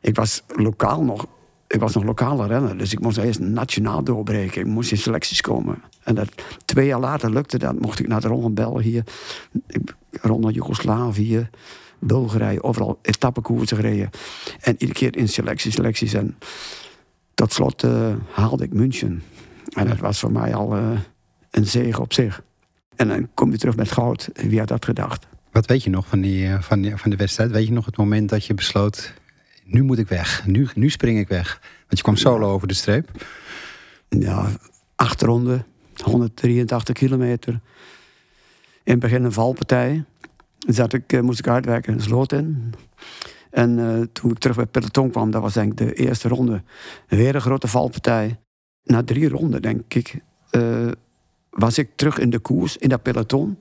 ik 0.00 0.16
was 0.16 0.42
lokaal 0.46 1.02
nog, 1.02 1.26
ik 1.66 1.80
was 1.80 1.94
nog 1.94 2.04
lokale 2.04 2.46
renner, 2.46 2.78
dus 2.78 2.92
ik 2.92 3.00
moest 3.00 3.18
eerst 3.18 3.40
nationaal 3.40 4.04
doorbreken. 4.04 4.60
Ik 4.60 4.66
moest 4.66 4.90
in 4.90 4.98
selecties 4.98 5.40
komen. 5.40 5.82
En 6.02 6.14
dat, 6.14 6.28
twee 6.64 6.86
jaar 6.86 7.00
later 7.00 7.30
lukte 7.30 7.58
dat. 7.58 7.80
Mocht 7.80 7.98
ik 7.98 8.08
naar 8.08 8.20
de 8.20 8.28
Ronde 8.28 8.50
België, 8.50 9.02
Ronde 10.10 10.52
Joegoslavië, 10.52 11.48
Bulgarije, 11.98 12.62
overal 12.62 12.98
etappekoersen 13.02 13.76
gereden. 13.76 14.10
En 14.60 14.72
iedere 14.72 14.92
keer 14.92 15.16
in 15.16 15.28
selecties, 15.28 15.74
selecties. 15.74 16.12
En 16.12 16.36
tot 17.40 17.52
slot 17.52 17.84
uh, 17.84 18.14
haalde 18.32 18.64
ik 18.64 18.72
München. 18.72 19.22
En 19.68 19.86
dat 19.86 19.98
was 19.98 20.18
voor 20.18 20.32
mij 20.32 20.54
al 20.54 20.76
uh, 20.76 20.98
een 21.50 21.66
zege 21.66 22.00
op 22.00 22.12
zich. 22.12 22.42
En 22.96 23.08
dan 23.08 23.28
kom 23.34 23.50
je 23.50 23.58
terug 23.58 23.76
met 23.76 23.92
goud. 23.92 24.28
Wie 24.34 24.58
had 24.58 24.68
dat 24.68 24.84
gedacht? 24.84 25.26
Wat 25.52 25.66
weet 25.66 25.82
je 25.82 25.90
nog 25.90 26.06
van, 26.06 26.20
die, 26.20 26.56
van, 26.60 26.80
die, 26.80 26.96
van 26.96 27.10
de 27.10 27.16
wedstrijd? 27.16 27.50
Weet 27.50 27.66
je 27.66 27.72
nog 27.72 27.84
het 27.84 27.96
moment 27.96 28.28
dat 28.28 28.44
je 28.44 28.54
besloot... 28.54 29.14
nu 29.64 29.82
moet 29.82 29.98
ik 29.98 30.08
weg, 30.08 30.46
nu, 30.46 30.68
nu 30.74 30.90
spring 30.90 31.18
ik 31.18 31.28
weg? 31.28 31.58
Want 31.62 31.96
je 31.96 32.02
kwam 32.02 32.16
solo 32.16 32.46
ja. 32.46 32.52
over 32.52 32.68
de 32.68 32.74
streep. 32.74 33.26
Ja, 34.08 34.50
acht 34.96 35.22
ronden, 35.22 35.66
183 36.02 36.94
kilometer. 36.94 37.52
In 38.82 38.92
het 38.92 38.98
begin 38.98 39.24
een 39.24 39.32
valpartij. 39.32 40.04
Zat 40.58 40.92
ik, 40.92 41.22
moest 41.22 41.38
ik 41.38 41.48
uitwerken, 41.48 41.92
een 41.92 42.00
sloot 42.00 42.32
in. 42.32 42.74
En 43.50 43.78
uh, 43.78 44.00
toen 44.12 44.30
ik 44.30 44.38
terug 44.38 44.56
bij 44.56 44.66
peloton 44.66 45.10
kwam, 45.10 45.30
dat 45.30 45.42
was 45.42 45.54
denk 45.54 45.70
ik 45.72 45.78
de 45.78 45.92
eerste 45.92 46.28
ronde. 46.28 46.62
Weer 47.08 47.34
een 47.34 47.40
grote 47.40 47.68
valpartij. 47.68 48.40
Na 48.82 49.02
drie 49.02 49.28
ronden, 49.28 49.62
denk 49.62 49.94
ik, 49.94 50.20
uh, 50.50 50.88
was 51.50 51.78
ik 51.78 51.90
terug 51.96 52.18
in 52.18 52.30
de 52.30 52.38
koers, 52.38 52.76
in 52.76 52.88
dat 52.88 53.02
peloton. 53.02 53.58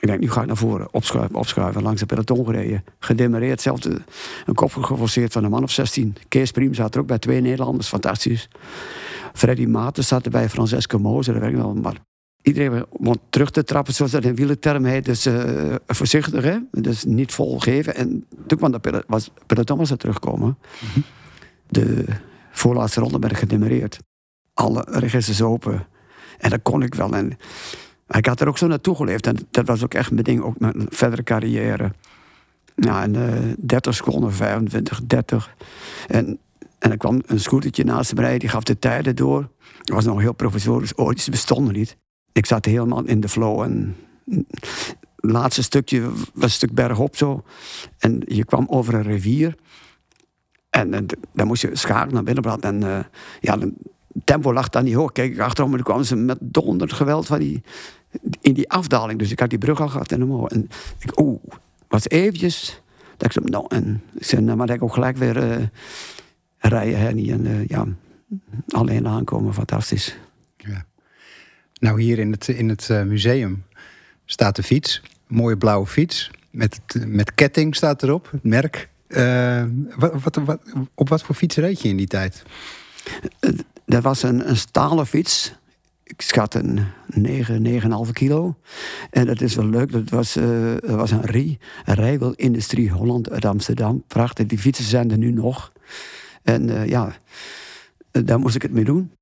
Ik 0.00 0.08
denk, 0.08 0.20
nu 0.20 0.30
ga 0.30 0.40
ik 0.40 0.46
naar 0.46 0.56
voren, 0.56 0.94
opschuiven, 1.32 1.82
langs 1.82 2.00
de 2.00 2.06
peloton 2.06 2.44
gereden. 2.44 2.84
De, 3.06 4.02
een 4.46 4.54
kop 4.54 4.72
geforceerd 4.72 5.32
van 5.32 5.44
een 5.44 5.50
man 5.50 5.62
of 5.62 5.70
16. 5.70 6.16
Kees 6.28 6.50
Priem 6.50 6.74
zat 6.74 6.94
er 6.94 7.00
ook 7.00 7.06
bij, 7.06 7.18
twee 7.18 7.40
Nederlanders, 7.40 7.88
fantastisch. 7.88 8.48
Freddy 9.32 9.66
Maarten 9.66 10.04
zat 10.04 10.24
er 10.24 10.30
bij, 10.30 10.48
Francesco 10.48 10.98
Moser, 10.98 11.40
dat 11.40 11.48
ik 11.48 11.54
wel. 11.54 11.74
Maar 11.74 11.96
iedereen 12.46 12.86
om 12.88 13.14
terug 13.30 13.50
te 13.50 13.64
trappen, 13.64 13.94
zoals 13.94 14.10
dat 14.10 14.24
in 14.24 14.34
wielerterm 14.34 14.84
heet. 14.84 15.04
Dus 15.04 15.26
uh, 15.26 15.74
voorzichtig, 15.86 16.44
hè? 16.44 16.58
dus 16.70 17.04
niet 17.04 17.32
vol 17.32 17.58
geven. 17.58 17.94
En 17.94 18.24
toen 18.46 18.58
kwam 18.58 18.72
de 18.72 18.78
peloton, 18.78 19.04
was, 19.08 19.30
peloton 19.46 19.78
was 19.78 19.90
er 19.90 19.96
terugkomen. 19.96 20.58
Mm 20.80 20.88
-hmm. 20.92 21.02
De 21.68 22.04
voorlaatste 22.52 23.00
ronde 23.00 23.18
ben 23.18 23.30
ik 23.30 23.36
gedemereerd. 23.36 23.98
Alle 24.54 24.84
registers 24.90 25.42
open. 25.42 25.86
En 26.38 26.50
dat 26.50 26.62
kon 26.62 26.82
ik 26.82 26.94
wel. 26.94 27.12
En 27.12 27.36
ik 28.08 28.26
had 28.26 28.40
er 28.40 28.48
ook 28.48 28.58
zo 28.58 28.66
naartoe 28.66 28.96
geleefd. 28.96 29.26
En 29.26 29.36
dat 29.50 29.66
was 29.66 29.84
ook 29.84 29.94
echt 29.94 30.10
mijn 30.10 30.24
ding, 30.24 30.42
ook 30.42 30.58
mijn 30.58 30.86
verdere 30.88 31.22
carrière. 31.22 31.92
Ja, 32.74 33.02
en 33.02 33.14
uh, 33.14 33.54
30 33.58 33.94
seconden, 33.94 34.32
25, 34.32 35.00
30. 35.06 35.54
En, 36.06 36.38
en 36.78 36.90
er 36.90 36.96
kwam 36.96 37.22
een 37.26 37.40
scootertje 37.40 37.84
naast 37.84 38.14
me 38.14 38.20
rijden, 38.20 38.40
die 38.40 38.48
gaf 38.48 38.62
de 38.62 38.78
tijden 38.78 39.16
door. 39.16 39.48
Dat 39.78 39.94
was 39.94 40.04
nog 40.04 40.20
heel 40.20 40.34
provisorisch, 40.34 40.96
ooit, 40.96 41.20
ze 41.20 41.30
bestonden 41.30 41.74
niet. 41.74 41.96
Ik 42.36 42.46
zat 42.46 42.64
helemaal 42.64 43.04
in 43.04 43.20
de 43.20 43.28
flow 43.28 43.60
en 43.60 43.96
het 44.26 44.96
laatste 45.16 45.62
stukje 45.62 46.10
was 46.10 46.24
een 46.34 46.50
stuk 46.50 46.72
bergop 46.72 47.16
zo. 47.16 47.44
En 47.98 48.22
je 48.26 48.44
kwam 48.44 48.66
over 48.68 48.94
een 48.94 49.02
rivier. 49.02 49.54
En, 50.70 51.06
dan 51.32 51.46
moest 51.46 51.62
je 51.62 51.76
schakelen 51.76 52.14
naar 52.14 52.22
binnen. 52.22 52.60
En 52.60 52.80
uh, 52.82 52.98
ja, 53.40 53.58
het 53.58 53.72
tempo 54.24 54.52
lag 54.52 54.68
dan 54.68 54.84
niet 54.84 54.94
hoog. 54.94 55.12
Kijk 55.12 55.32
ik 55.32 55.40
achterom 55.40 55.74
en 55.74 55.82
kwamen 55.82 56.04
ze 56.04 56.16
met 56.16 56.38
donder 56.40 56.88
geweld 56.88 57.26
van 57.26 57.38
die, 57.38 57.62
in 58.40 58.54
die 58.54 58.70
afdaling. 58.70 59.18
Dus 59.18 59.30
ik 59.30 59.40
had 59.40 59.50
die 59.50 59.58
brug 59.58 59.80
al 59.80 59.88
gehad 59.88 60.12
en 60.12 60.22
omhoog. 60.22 60.48
En 60.48 60.68
ik, 60.98 61.20
oeh, 61.20 61.42
was 61.88 62.08
eventjes. 62.08 62.82
Dat 63.16 63.36
ik, 63.36 63.48
nou, 63.48 63.64
en 63.68 64.02
ik 64.14 64.24
zei, 64.24 64.42
nou, 64.42 64.56
maar 64.56 64.70
ik 64.70 64.82
ook 64.82 64.94
gelijk 64.94 65.16
weer 65.16 65.36
uh, 65.36 65.66
rijden. 66.58 67.28
En 67.28 67.46
uh, 67.46 67.66
ja, 67.66 67.86
alleen 68.68 69.08
aankomen, 69.08 69.54
fantastisch. 69.54 70.16
Nou, 71.78 72.00
hier 72.00 72.18
in 72.18 72.30
het, 72.30 72.48
in 72.48 72.68
het 72.68 72.88
uh, 72.90 73.02
museum 73.02 73.64
staat 74.24 74.56
de 74.56 74.62
fiets. 74.62 75.02
Een 75.28 75.36
mooie 75.36 75.56
blauwe 75.56 75.86
fiets. 75.86 76.30
Met, 76.50 76.80
met 77.06 77.34
ketting 77.34 77.74
staat 77.74 78.02
erop, 78.02 78.28
het 78.30 78.44
merk. 78.44 78.88
Uh, 79.08 79.64
wat, 79.96 80.22
wat, 80.22 80.36
wat, 80.36 80.60
op 80.94 81.08
wat 81.08 81.22
voor 81.22 81.34
fiets 81.34 81.56
reed 81.56 81.80
je 81.80 81.88
in 81.88 81.96
die 81.96 82.06
tijd? 82.06 82.42
Dat 83.86 84.02
was 84.02 84.22
een, 84.22 84.48
een 84.48 84.56
stalen 84.56 85.06
fiets. 85.06 85.54
Ik 86.02 86.22
schat 86.22 86.54
een 86.54 86.80
9, 87.06 88.06
9,5 88.06 88.12
kilo. 88.12 88.56
En 89.10 89.26
dat 89.26 89.40
is 89.40 89.54
wel 89.54 89.66
leuk. 89.66 89.92
Dat 89.92 90.10
was, 90.10 90.36
uh, 90.36 90.74
dat 90.80 90.90
was 90.94 91.10
een 91.10 91.24
RI, 91.24 91.58
een 91.84 91.94
Rijwel 91.94 92.32
Industrie 92.32 92.90
Holland 92.90 93.30
uit 93.30 93.44
Amsterdam. 93.44 94.04
Prachtig. 94.06 94.46
Die 94.46 94.58
fietsen 94.58 94.84
zijn 94.84 95.10
er 95.10 95.18
nu 95.18 95.30
nog. 95.30 95.72
En 96.42 96.68
uh, 96.68 96.86
ja, 96.86 97.16
daar 98.10 98.38
moest 98.38 98.54
ik 98.54 98.62
het 98.62 98.72
mee 98.72 98.84
doen. 98.84 99.12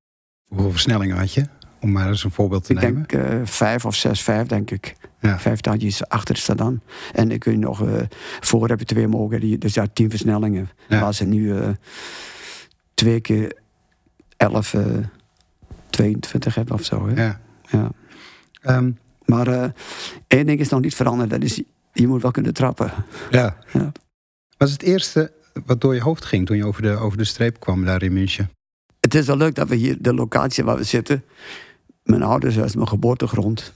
Hoeveel 0.47 0.71
versnellingen 0.71 1.17
had 1.17 1.33
je? 1.33 1.45
Om 1.79 1.91
maar 1.91 2.07
eens 2.07 2.23
een 2.23 2.31
voorbeeld 2.31 2.63
te 2.63 2.73
ik 2.73 2.81
nemen. 2.81 3.01
Ik 3.01 3.09
denk 3.09 3.23
uh, 3.25 3.39
vijf 3.43 3.85
of 3.85 3.95
zes, 3.95 4.21
vijf, 4.21 4.47
denk 4.47 4.71
ik. 4.71 4.95
Ja. 5.19 5.39
Vijf 5.39 5.61
tandjes 5.61 6.07
achter 6.07 6.37
staat 6.37 6.57
dan. 6.57 6.81
En 7.13 7.29
dan 7.29 7.37
kun 7.37 7.51
je 7.51 7.57
nog, 7.57 7.81
uh, 7.81 8.01
voor 8.39 8.67
heb 8.67 8.79
je 8.79 8.85
twee 8.85 9.07
mogen. 9.07 9.59
Dus 9.59 9.73
ja, 9.73 9.87
tien 9.93 10.09
versnellingen. 10.09 10.69
Ja. 10.87 10.99
Waar 10.99 11.13
ze 11.13 11.25
nu 11.25 11.53
uh, 11.53 11.69
twee 12.93 13.19
keer 13.19 13.57
elf, 14.37 14.75
22 15.89 16.55
hebben 16.55 16.73
of 16.73 16.83
zo. 16.83 17.07
Hè? 17.07 17.23
Ja. 17.23 17.41
ja. 17.69 17.91
Um, 18.77 18.97
maar 19.25 19.73
één 20.27 20.45
ding 20.45 20.59
is 20.59 20.69
nog 20.69 20.81
niet 20.81 20.95
veranderd. 20.95 21.29
Dat 21.29 21.43
is, 21.43 21.61
je 21.93 22.07
moet 22.07 22.21
wel 22.21 22.31
kunnen 22.31 22.53
trappen. 22.53 22.91
Ja. 23.31 23.57
ja. 23.73 23.91
Was 24.57 24.71
het 24.71 24.81
eerste 24.81 25.31
wat 25.65 25.81
door 25.81 25.95
je 25.95 26.01
hoofd 26.01 26.25
ging 26.25 26.45
toen 26.45 26.57
je 26.57 26.65
over 26.65 26.81
de, 26.81 26.97
over 26.97 27.17
de 27.17 27.23
streep 27.23 27.59
kwam 27.59 27.85
daar 27.85 28.03
in 28.03 28.13
München? 28.13 28.49
Het 29.05 29.15
is 29.15 29.25
wel 29.25 29.37
leuk 29.37 29.55
dat 29.55 29.67
we 29.67 29.75
hier, 29.75 29.97
de 29.99 30.13
locatie 30.13 30.63
waar 30.63 30.77
we 30.77 30.83
zitten. 30.83 31.23
Mijn 32.03 32.23
ouders, 32.23 32.55
dat 32.55 32.75
mijn 32.75 32.87
geboortegrond. 32.87 33.73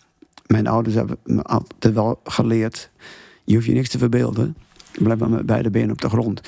Mijn 0.48 0.68
ouders 0.68 0.96
hebben 0.96 1.18
me 1.24 1.42
altijd 1.42 1.94
wel 1.94 2.20
geleerd. 2.24 2.90
Je 3.44 3.56
hoeft 3.56 3.66
je 3.66 3.74
niks 3.74 3.90
te 3.90 3.98
verbeelden. 3.98 4.58
Blijf 4.92 5.20
maar 5.20 5.30
met 5.30 5.46
beide 5.46 5.70
benen 5.70 5.92
op 5.92 6.02
de 6.02 6.10
grond. 6.10 6.42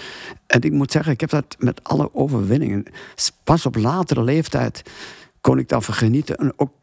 En 0.48 0.62
ik 0.62 0.72
moet 0.72 0.92
zeggen, 0.92 1.12
ik 1.12 1.20
heb 1.20 1.30
dat 1.30 1.56
met 1.60 1.84
alle 1.84 2.14
overwinningen. 2.14 2.86
Pas 3.44 3.66
op 3.66 3.76
latere 3.76 4.24
leeftijd 4.24 4.82
kon 5.42 5.60
ik 5.60 5.70
daarvan 5.70 5.96
genieten. 5.96 6.36
En 6.36 6.54
ook 6.56 6.74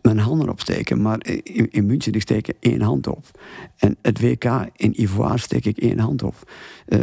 mijn 0.00 0.18
handen 0.18 0.48
opsteken. 0.48 1.02
Maar 1.02 1.26
in, 1.26 1.70
in 1.70 1.86
München 1.86 2.12
ik 2.12 2.20
steek 2.20 2.48
één 2.60 2.80
hand 2.80 3.06
op. 3.06 3.40
En 3.76 3.96
het 4.02 4.20
WK 4.20 4.44
in 4.76 5.02
Ivoire 5.02 5.38
steek 5.38 5.64
ik 5.64 5.78
één 5.78 5.98
hand 5.98 6.22
op. 6.22 6.52
Uh, 6.88 7.00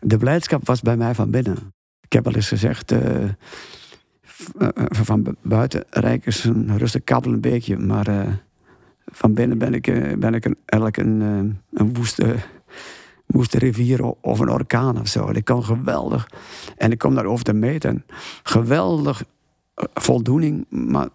de 0.00 0.16
blijdschap 0.16 0.66
was 0.66 0.80
bij 0.80 0.96
mij 0.96 1.14
van 1.14 1.30
binnen. 1.30 1.74
Ik 2.06 2.12
heb 2.12 2.26
al 2.26 2.34
eens 2.34 2.48
gezegd, 2.48 2.92
uh, 2.92 3.28
van 4.90 5.36
buiten 5.42 5.84
rijk 5.90 6.26
is 6.26 6.44
een 6.44 6.78
rustig 6.78 7.04
kabbel 7.04 7.32
een 7.32 7.40
beekje, 7.40 7.78
maar 7.78 8.40
van 9.04 9.34
binnen 9.34 9.58
ben 9.58 9.74
ik, 9.74 10.18
ben 10.18 10.34
ik 10.34 10.44
een, 10.44 10.56
eigenlijk 10.64 10.96
een, 10.96 11.20
een 11.72 11.94
woeste, 11.94 12.36
woeste 13.26 13.58
rivier 13.58 14.02
of 14.02 14.38
een 14.38 14.50
orkaan 14.50 15.00
of 15.00 15.08
zo. 15.08 15.30
Ik 15.30 15.44
kan 15.44 15.64
geweldig, 15.64 16.28
en 16.76 16.90
ik 16.90 16.98
kom 16.98 17.14
daarover 17.14 17.44
te 17.44 17.52
meten, 17.52 18.04
geweldig 18.42 19.24
voldoening, 19.94 20.66
maar 20.68 21.08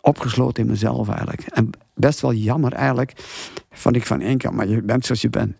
opgesloten 0.00 0.62
in 0.62 0.70
mezelf 0.70 1.08
eigenlijk. 1.08 1.42
En 1.42 1.70
best 1.94 2.20
wel 2.20 2.32
jammer 2.32 2.72
eigenlijk, 2.72 3.12
vond 3.70 3.96
ik 3.96 4.06
van 4.06 4.20
één 4.20 4.38
kant, 4.38 4.54
maar 4.54 4.68
je 4.68 4.82
bent 4.82 5.04
zoals 5.04 5.20
je 5.20 5.30
bent. 5.30 5.56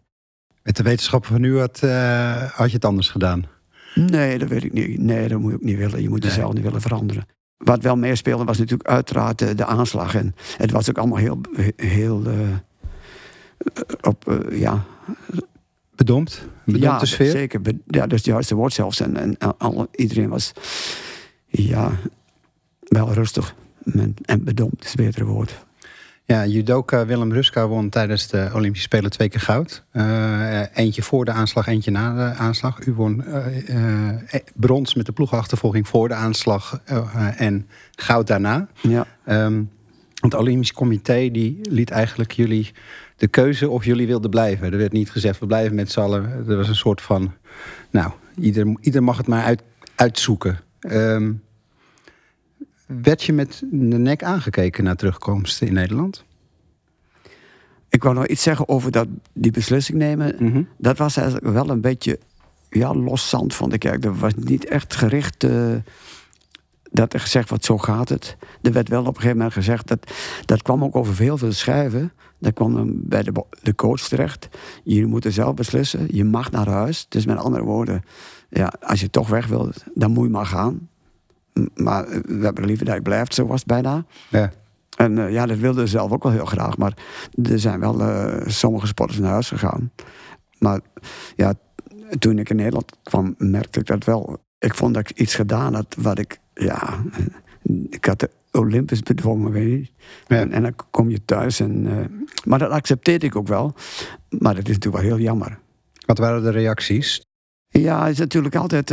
Met 0.62 0.77
de 0.77 0.83
wetenschappen 0.83 1.31
van 1.31 1.41
nu 1.41 1.59
had 1.59 1.79
je 1.81 2.73
het 2.73 2.85
anders 2.85 3.09
gedaan? 3.09 3.45
Nee, 3.94 4.38
dat 4.38 4.49
weet 4.49 4.64
ik 4.64 4.72
niet. 4.72 4.99
Nee, 4.99 5.28
dat 5.28 5.40
moet 5.40 5.50
je 5.50 5.56
ook 5.56 5.62
niet 5.62 5.76
willen. 5.76 6.02
Je 6.02 6.08
moet 6.08 6.25
jezelf 6.25 6.52
niet 6.52 6.62
willen 6.62 6.80
veranderen. 6.80 7.26
Wat 7.56 7.82
wel 7.82 7.96
meespeelde 7.96 8.44
was 8.44 8.58
natuurlijk 8.58 8.88
uiteraard 8.88 9.38
de, 9.38 9.54
de, 9.54 9.64
aanslag. 9.64 10.14
En 10.14 10.34
het 10.56 10.70
was 10.70 10.90
ook 10.90 10.99
allemaal 10.99 11.18
heel, 11.18 11.40
heel 11.76 12.26
uh, 12.26 12.56
op, 14.00 14.28
uh, 14.28 14.61
ja... 14.61 14.84
Bedompt? 15.94 16.46
Bedompte 16.64 16.88
ja, 16.88 17.04
sfeer? 17.04 17.30
zeker. 17.30 17.61
Ja, 17.87 18.00
dat 18.00 18.12
is 18.12 18.16
het 18.16 18.25
juiste 18.25 18.54
woord 18.54 18.72
zelfs. 18.72 19.00
En, 19.00 19.16
en 19.16 19.58
al, 19.58 19.88
iedereen 19.94 20.28
was 20.28 20.52
ja, 21.46 21.92
wel 22.80 23.12
rustig. 23.12 23.54
En, 23.84 24.14
en 24.25 24.44
bedompt 24.44 24.84
is 24.84 24.92
het 24.92 25.00
betere 25.00 25.25
woord. 25.25 25.64
Ja, 26.25 26.47
judoka 26.47 27.07
Willem 27.07 27.33
Ruska 27.33 27.69
won 27.69 27.88
tijdens 27.88 28.29
de 28.29 28.50
Olympische 28.55 28.87
Spelen 28.87 29.11
twee 29.11 29.29
keer 29.29 29.41
goud. 29.41 29.85
Uh, 29.93 30.61
eentje 30.76 31.02
voor 31.02 31.25
de 31.25 31.31
aanslag, 31.31 31.67
eentje 31.67 31.91
na 31.91 32.14
de 32.14 32.37
aanslag. 32.37 32.87
U 32.87 32.93
won 32.93 33.25
uh, 33.26 33.69
uh, 33.69 34.19
brons 34.55 34.95
met 34.95 35.07
de 35.07 35.12
ploegachtervolging 35.12 35.88
voor 35.88 36.09
de 36.09 36.14
aanslag 36.14 36.81
en 37.37 37.69
goud 37.95 38.26
daarna. 38.26 38.69
Ja. 38.81 39.07
Um, 39.26 39.71
het 40.21 40.35
Olympisch 40.35 40.73
Comité 40.73 41.31
die 41.31 41.59
liet 41.62 41.91
eigenlijk 41.91 42.33
jullie 42.33 42.73
de 43.17 43.29
keuze 43.29 43.69
of 43.69 43.85
jullie 43.85 44.07
wilden 44.07 44.31
blijven. 44.31 44.73
Er 44.73 44.79
werd 44.79 44.93
niet 44.93 45.11
gezegd, 45.11 45.41
we 45.41 45.47
blijven 45.47 45.75
met 45.75 45.91
z'n 45.91 46.00
allen. 46.00 46.45
Er 46.49 46.57
was 46.57 46.69
een 46.69 46.75
soort 46.75 47.02
van, 47.02 47.33
nou, 47.91 48.12
ieder, 48.38 48.76
ieder 48.81 49.02
mag 49.02 49.17
het 49.17 49.26
maar 49.26 49.45
uit, 49.45 49.62
uitzoeken. 49.95 50.59
Um, 50.81 51.43
werd 53.02 53.22
je 53.22 53.32
met 53.32 53.62
de 53.70 53.99
nek 53.99 54.22
aangekeken 54.22 54.84
naar 54.84 54.96
terugkomst 54.96 55.62
in 55.62 55.72
Nederland? 55.72 56.25
Ik 57.88 58.02
wou 58.02 58.14
nog 58.14 58.26
iets 58.26 58.42
zeggen 58.42 58.68
over 58.68 58.90
dat, 58.90 59.06
die 59.32 59.50
beslissing 59.50 59.99
nemen. 59.99 60.34
Mm 60.38 60.52
-hmm. 60.52 60.68
Dat 60.78 60.99
was 60.99 61.16
eigenlijk 61.16 61.52
wel 61.52 61.68
een 61.68 61.80
beetje 61.80 62.18
ja, 62.70 62.94
loszand, 62.94 63.54
vond 63.54 63.72
ik. 63.72 63.84
Er 63.84 64.18
was 64.18 64.34
niet 64.34 64.64
echt 64.64 64.94
gericht 64.94 65.44
uh, 65.44 65.75
dat 66.90 67.12
er 67.12 67.20
gezegd 67.20 67.49
wordt, 67.49 67.64
zo 67.64 67.78
gaat 67.78 68.08
het. 68.08 68.37
Er 68.62 68.72
werd 68.72 68.88
wel 68.88 69.00
op 69.00 69.06
een 69.06 69.14
gegeven 69.14 69.37
moment 69.37 69.54
gezegd, 69.54 69.88
dat, 69.88 70.12
dat 70.44 70.62
kwam 70.62 70.84
ook 70.84 70.96
over 70.96 71.18
heel 71.18 71.38
veel 71.38 71.52
schrijven. 71.52 72.12
Dat 72.38 72.52
kwam 72.52 72.75
dan 72.75 72.92
bij 72.94 73.22
de, 73.22 73.44
de 73.62 73.75
coach 73.75 74.00
terecht. 74.00 74.49
Jullie 74.84 75.06
moeten 75.06 75.32
zelf 75.32 75.54
beslissen. 75.54 76.06
Je 76.11 76.25
mag 76.25 76.50
naar 76.50 76.68
huis. 76.68 77.06
Dus 77.08 77.26
met 77.26 77.37
andere 77.37 77.64
woorden, 77.64 78.02
ja, 78.49 78.72
als 78.80 79.00
je 79.00 79.11
toch 79.11 79.28
weg 79.28 79.46
wilt, 79.46 79.84
dan 79.94 80.11
moet 80.11 80.25
je 80.25 80.30
maar 80.30 80.46
gaan. 80.46 80.88
Maar 81.75 82.06
we 82.09 82.44
hebben 82.44 82.64
liever 82.64 82.87
dat 82.87 82.94
je 82.94 83.02
blijft, 83.02 83.35
zo 83.35 83.47
was 83.47 83.59
het 83.59 83.68
bijna. 83.68 84.04
Ja. 84.28 84.52
En 84.97 85.16
uh, 85.16 85.32
ja, 85.32 85.47
dat 85.47 85.59
wilden 85.59 85.88
ze 85.88 85.97
zelf 85.97 86.12
ook 86.12 86.23
wel 86.23 86.32
heel 86.32 86.44
graag. 86.44 86.76
Maar 86.76 86.97
er 87.42 87.59
zijn 87.59 87.80
wel 87.80 88.00
uh, 88.00 88.47
sommige 88.47 88.87
sporters 88.87 89.18
naar 89.18 89.30
huis 89.30 89.49
gegaan. 89.49 89.90
Maar 90.59 90.80
ja, 91.37 91.54
toen 92.18 92.38
ik 92.38 92.50
in 92.50 92.56
Nederland 92.56 92.97
kwam, 93.02 93.35
merkte 93.38 93.80
ik 93.80 93.87
dat 93.87 94.04
wel. 94.04 94.38
Ik 94.59 94.75
vond 94.75 94.94
dat 94.94 95.11
ik 95.11 95.18
iets 95.18 95.35
gedaan 95.35 95.75
had 95.75 95.97
wat 95.99 96.18
ik, 96.18 96.38
ja... 96.54 96.80
Ik 97.90 98.04
had 98.04 98.21
de 98.21 98.30
Olympus 98.50 99.00
bedwongen, 99.00 99.52
weet 99.52 99.71
je. 99.71 99.92
Ja. 100.26 100.37
En, 100.37 100.52
en, 100.52 100.62
dan 100.62 100.75
kom 100.90 101.11
je 101.11 101.25
thuis. 101.25 101.61
En, 101.61 101.87
uh, 101.87 101.99
maar 102.44 102.59
dat 102.59 102.71
accepteerde 102.71 103.26
ik 103.26 103.37
ook 103.37 103.47
wel. 103.49 103.75
Maar 104.38 104.54
dat 104.54 104.68
is 104.68 104.75
natuurlijk 104.75 105.02
wel 105.04 105.14
heel 105.14 105.25
jammer. 105.25 105.59
Wat 106.06 106.18
waren 106.18 106.42
de 106.42 106.50
reacties? 106.50 107.26
Ja, 107.68 108.02
het 108.02 108.12
is 108.12 108.18
natuurlijk 108.18 108.54
altijd 108.56 108.90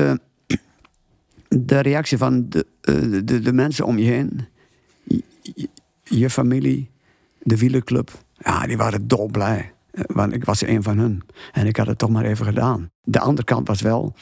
de 1.49 1.79
reactie 1.79 2.17
van 2.17 2.49
de, 2.49 2.65
uh, 2.83 3.21
de, 3.25 3.39
de, 3.39 3.53
mensen 3.53 3.85
om 3.85 3.97
je 3.97 4.05
heen, 4.05 4.47
je, 5.03 5.69
je, 6.03 6.29
familie, 6.29 6.89
de 7.39 7.57
wielerclub, 7.57 8.11
ja, 8.37 8.67
die 8.67 8.77
waren 8.77 9.07
dolblij. 9.07 9.73
Want 9.91 10.33
ik 10.33 10.45
was 10.45 10.61
een 10.61 10.83
van 10.83 10.97
hun. 10.97 11.23
En 11.51 11.67
ik 11.67 11.77
had 11.77 11.87
het 11.87 11.97
toch 11.97 12.09
maar 12.09 12.25
even 12.25 12.45
gedaan. 12.45 12.89
De 13.03 13.19
andere 13.19 13.43
kant 13.43 13.67
was 13.67 13.81
wel, 13.81 14.13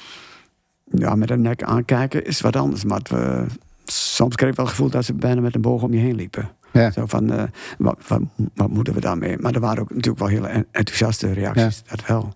ja, 0.84 1.16
met 1.16 1.30
een 1.30 1.42
nek 1.42 1.64
aankijken 1.64 2.26
is 2.26 2.42
wat 2.42 2.56
anders. 2.56 2.84
Maar 2.84 3.02
we, 3.04 3.46
soms 3.86 4.36
kreeg 4.36 4.50
ik 4.50 4.56
wel 4.56 4.66
het 4.66 4.76
gevoel 4.76 4.92
dat 4.92 5.06
ze 5.06 5.14
bijna 5.14 5.42
met 5.42 5.56
een 5.56 5.62
boog 5.62 5.84
om 5.84 5.94
je 5.94 6.00
heen 6.00 6.16
liepen. 6.16 6.50
Ja. 6.74 6.92
Zo 6.92 7.06
van, 7.06 7.34
uh, 7.34 7.44
wat, 7.78 8.00
wat, 8.08 8.22
wat, 8.54 8.70
moeten 8.70 8.94
we 8.94 9.00
daarmee? 9.00 9.38
Maar 9.38 9.54
er 9.54 9.60
waren 9.60 9.82
ook 9.82 9.90
natuurlijk 9.90 10.20
wel 10.20 10.28
hele 10.28 10.66
enthousiaste 10.72 11.34
reacties, 11.34 11.84
ja. 11.86 11.96
dat 11.96 12.06
wel. 12.06 12.34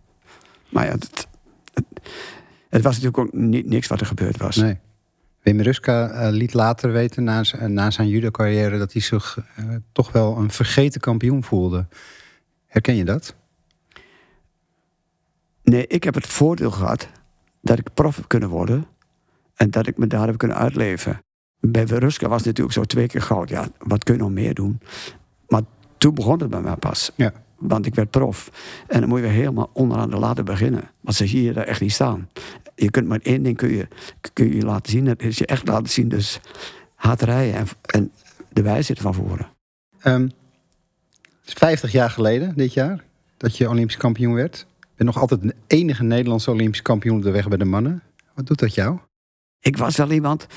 Maar 0.70 0.86
ja, 0.86 0.92
het, 0.92 1.28
het 2.72 2.84
was 2.84 3.00
natuurlijk 3.00 3.18
ook 3.18 3.34
niet, 3.34 3.66
niks 3.66 3.88
wat 3.88 4.00
er 4.00 4.06
gebeurd 4.06 4.38
was. 4.38 4.56
Nee. 4.56 4.80
Wim 5.42 5.62
Ruska 5.62 6.12
uh, 6.12 6.32
liet 6.32 6.54
later 6.54 6.92
weten 6.92 7.24
na, 7.24 7.44
na 7.68 7.92
zijn 7.92 8.08
judo-carrière 8.08 8.78
dat 8.78 8.94
hij 8.94 9.02
zich 9.02 9.38
uh, 9.60 9.76
toch 9.92 10.12
wel 10.12 10.38
een 10.38 10.52
vergeten 10.52 11.02
kampioen 11.02 11.44
voelde. 11.44 11.88
Herken 12.66 12.96
je 12.96 13.06
dat? 13.06 13.36
Nee, 15.64 15.88
ik 15.88 16.04
heb 16.04 16.14
het 16.14 16.28
voordeel 16.28 16.72
gehad 16.72 17.10
dat 17.62 17.80
ik 17.80 17.94
prof 17.94 18.16
heb 18.16 18.28
kunnen 18.28 18.50
worden 18.50 18.86
en 19.56 19.70
dat 19.70 19.88
ik 19.88 19.98
me 19.98 20.08
daar 20.08 20.28
heb 20.28 20.38
kunnen 20.38 20.58
uitleven. 20.58 21.22
Bij 21.60 21.84
Ruska 21.84 22.28
was 22.28 22.38
het 22.38 22.48
natuurlijk 22.48 22.76
zo 22.76 22.84
twee 22.84 23.08
keer 23.08 23.22
goud. 23.22 23.50
Ja, 23.50 23.68
wat 23.78 24.04
kun 24.04 24.14
je 24.14 24.20
nog 24.20 24.32
meer 24.32 24.54
doen? 24.54 24.82
Maar 25.48 25.62
toen 25.98 26.14
begon 26.14 26.40
het 26.40 26.50
bij 26.50 26.62
mij 26.62 26.76
pas. 26.76 27.12
Ja. 27.16 27.34
Want 27.62 27.86
ik 27.86 27.96
werd 27.96 28.10
prof. 28.10 28.52
En 28.88 29.00
dan 29.00 29.10
moet 29.10 29.20
je 29.20 29.26
helemaal 29.26 29.70
onderaan 29.74 30.10
de 30.10 30.18
ladder 30.18 30.44
beginnen. 30.44 30.90
Want 31.02 31.16
ze 31.16 31.28
zie 31.28 31.44
je 31.44 31.54
daar 31.54 31.66
echt 31.66 31.82
niet 31.82 31.92
staan. 31.92 32.30
Je 32.76 32.92
kunt 32.92 33.08
maar 33.08 33.20
één 33.24 33.44
ding 33.44 33.58
kun 33.58 33.72
je, 33.72 33.88
kun 34.34 34.56
je 34.56 34.66
laten 34.66 34.92
zien. 34.92 35.06
Dat 35.06 35.22
is 35.22 35.38
je 35.38 35.46
echt 35.46 35.68
laten 35.68 35.90
zien. 35.90 36.10
Dus 36.10 36.40
hard 36.96 37.22
rijden 37.22 37.56
en, 37.56 37.68
en 37.86 38.12
de 38.50 38.62
wijsheid 38.62 39.00
van 39.00 39.14
voren. 39.14 39.48
Um, 40.04 40.32
het 41.42 41.48
is 41.50 41.54
50 41.54 41.92
jaar 41.92 42.10
geleden, 42.10 42.54
dit 42.56 42.74
jaar, 42.74 43.04
dat 43.38 43.58
je 43.58 43.70
Olympisch 43.70 43.98
kampioen 43.98 44.34
werd. 44.34 44.66
Je 44.80 44.88
bent 44.96 45.10
nog 45.10 45.20
altijd 45.22 45.42
de 45.42 45.56
enige 45.68 46.04
Nederlandse 46.04 46.52
Olympisch 46.52 46.82
kampioen 46.82 47.18
op 47.18 47.24
de 47.24 47.32
weg 47.32 47.48
bij 47.48 47.58
de 47.58 47.66
mannen. 47.66 48.04
Wat 48.34 48.48
doet 48.48 48.60
dat 48.60 48.74
jou? 48.74 49.00
Ik 49.60 49.78
was 49.78 49.96
wel 49.96 50.12
iemand, 50.12 50.48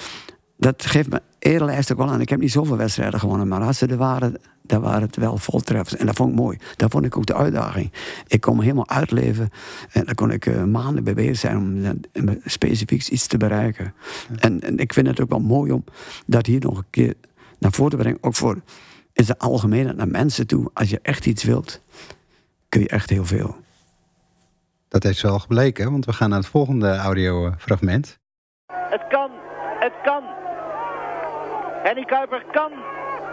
dat 0.56 0.86
geeft 0.86 1.10
me 1.10 1.22
eerlijst 1.38 1.92
ook 1.92 1.98
wel 1.98 2.08
aan. 2.08 2.20
Ik 2.20 2.28
heb 2.28 2.40
niet 2.40 2.52
zoveel 2.52 2.76
wedstrijden 2.76 3.20
gewonnen, 3.20 3.48
maar 3.48 3.62
als 3.62 3.78
ze 3.78 3.86
er 3.86 3.96
waren, 3.96 4.36
dan 4.62 4.80
waren 4.80 5.02
het 5.02 5.16
wel 5.16 5.38
voltreffers. 5.38 5.96
En 5.96 6.06
dat 6.06 6.16
vond 6.16 6.30
ik 6.30 6.36
mooi. 6.36 6.58
Dat 6.76 6.90
vond 6.90 7.04
ik 7.04 7.16
ook 7.16 7.26
de 7.26 7.34
uitdaging. 7.34 7.92
Ik 8.26 8.40
kon 8.40 8.56
me 8.56 8.62
helemaal 8.62 8.88
uitleven. 8.88 9.50
En 9.92 10.04
daar 10.04 10.14
kon 10.14 10.30
ik 10.30 10.46
uh, 10.46 10.64
maanden 10.64 11.14
bezig 11.14 11.36
zijn 11.36 11.56
om 11.56 11.76
uh, 12.12 12.34
specifiek 12.44 13.08
iets 13.08 13.26
te 13.26 13.36
bereiken. 13.36 13.94
Ja. 14.28 14.36
En, 14.38 14.60
en, 14.60 14.78
ik 14.78 14.92
vind 14.92 15.06
het 15.06 15.20
ook 15.20 15.30
wel 15.30 15.40
mooi 15.40 15.72
om 15.72 15.84
dat 16.26 16.46
hier 16.46 16.60
nog 16.60 16.78
een 16.78 16.90
keer 16.90 17.14
naar 17.58 17.72
voren 17.72 17.90
te 17.90 17.96
brengen. 17.96 18.18
Ook 18.20 18.34
voor 18.34 18.60
in 19.12 19.24
de 19.24 19.38
algemeenheid 19.38 19.96
naar 19.96 20.08
mensen 20.08 20.46
toe. 20.46 20.70
Als 20.74 20.90
je 20.90 20.98
echt 21.02 21.26
iets 21.26 21.44
wilt, 21.44 21.82
kun 22.68 22.80
je 22.80 22.88
echt 22.88 23.10
heel 23.10 23.24
veel. 23.24 23.56
Dat 24.88 25.02
heeft 25.02 25.22
wel 25.22 25.38
gebleken, 25.38 25.90
want 25.90 26.04
we 26.04 26.12
gaan 26.12 26.28
naar 26.28 26.38
het 26.38 26.48
volgende 26.48 26.96
audiofragment. 26.96 28.18
Het 28.66 29.06
kan, 29.08 29.30
het 29.84 29.92
kan. 30.02 30.24
Henny 31.82 32.04
Kuiper 32.04 32.42
kan 32.50 32.72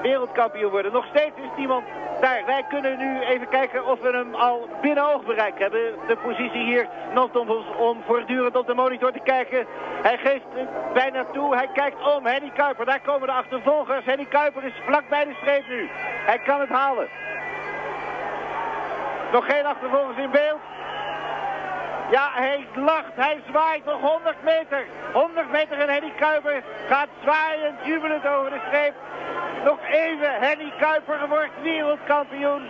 wereldkampioen 0.01 0.71
worden. 0.71 0.91
Nog 0.91 1.05
steeds 1.05 1.35
is 1.35 1.57
niemand 1.57 1.85
daar. 2.21 2.45
Wij 2.45 2.63
kunnen 2.69 2.97
nu 2.97 3.19
even 3.19 3.49
kijken 3.49 3.85
of 3.85 3.99
we 3.99 4.09
hem 4.09 4.35
al 4.35 4.69
binnen 4.81 5.13
oogbereik 5.13 5.59
hebben. 5.59 5.81
De 6.07 6.17
positie 6.17 6.63
hier 6.63 6.87
nopt 7.13 7.35
om, 7.35 7.49
om 7.77 8.03
voortdurend 8.05 8.55
op 8.55 8.67
de 8.67 8.73
monitor 8.73 9.11
te 9.11 9.19
kijken. 9.23 9.65
Hij 10.01 10.17
geeft 10.17 10.45
bijna 10.93 11.25
toe. 11.33 11.55
Hij 11.55 11.69
kijkt 11.73 12.15
om. 12.15 12.25
Henny 12.25 12.51
Kuiper, 12.53 12.85
daar 12.85 13.01
komen 13.01 13.27
de 13.27 13.33
achtervolgers. 13.33 14.05
Henny 14.05 14.25
Kuiper 14.25 14.63
is 14.63 14.81
vlak 14.85 15.09
bij 15.09 15.25
de 15.25 15.33
streep 15.41 15.67
nu. 15.67 15.89
Hij 16.25 16.39
kan 16.39 16.59
het 16.59 16.69
halen. 16.69 17.07
Nog 19.31 19.45
geen 19.45 19.65
achtervolgers 19.65 20.17
in 20.17 20.31
beeld. 20.31 20.59
Ja, 22.11 22.31
hij 22.33 22.67
lacht, 22.75 23.15
hij 23.15 23.41
zwaait 23.49 23.85
nog 23.85 24.01
100 24.01 24.43
meter. 24.43 24.85
100 25.13 25.51
meter 25.51 25.79
en 25.79 25.89
Henny 25.89 26.13
Kuiper 26.19 26.63
gaat 26.87 27.09
zwaaiend, 27.21 27.77
jubelend 27.85 28.25
over 28.25 28.49
de 28.49 28.61
streep. 28.67 28.95
Nog 29.65 29.79
even, 30.03 30.31
Henny 30.39 30.71
Kuiper 30.79 31.27
wordt 31.27 31.55
wereldkampioen. 31.63 32.61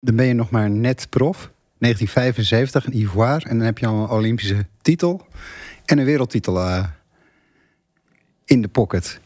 Dan 0.00 0.16
ben 0.16 0.26
je 0.26 0.34
nog 0.34 0.50
maar 0.50 0.70
net 0.70 1.06
prof. 1.10 1.50
1975, 1.78 2.86
een 2.86 2.96
Ivoire. 2.96 3.48
En 3.48 3.56
dan 3.56 3.66
heb 3.66 3.78
je 3.78 3.86
al 3.86 4.02
een 4.02 4.08
Olympische 4.08 4.66
titel. 4.82 5.26
En 5.84 5.98
een 5.98 6.04
wereldtitel 6.04 6.56
uh, 6.56 6.84
in 8.44 8.62
de 8.62 8.68
pocket. 8.68 9.20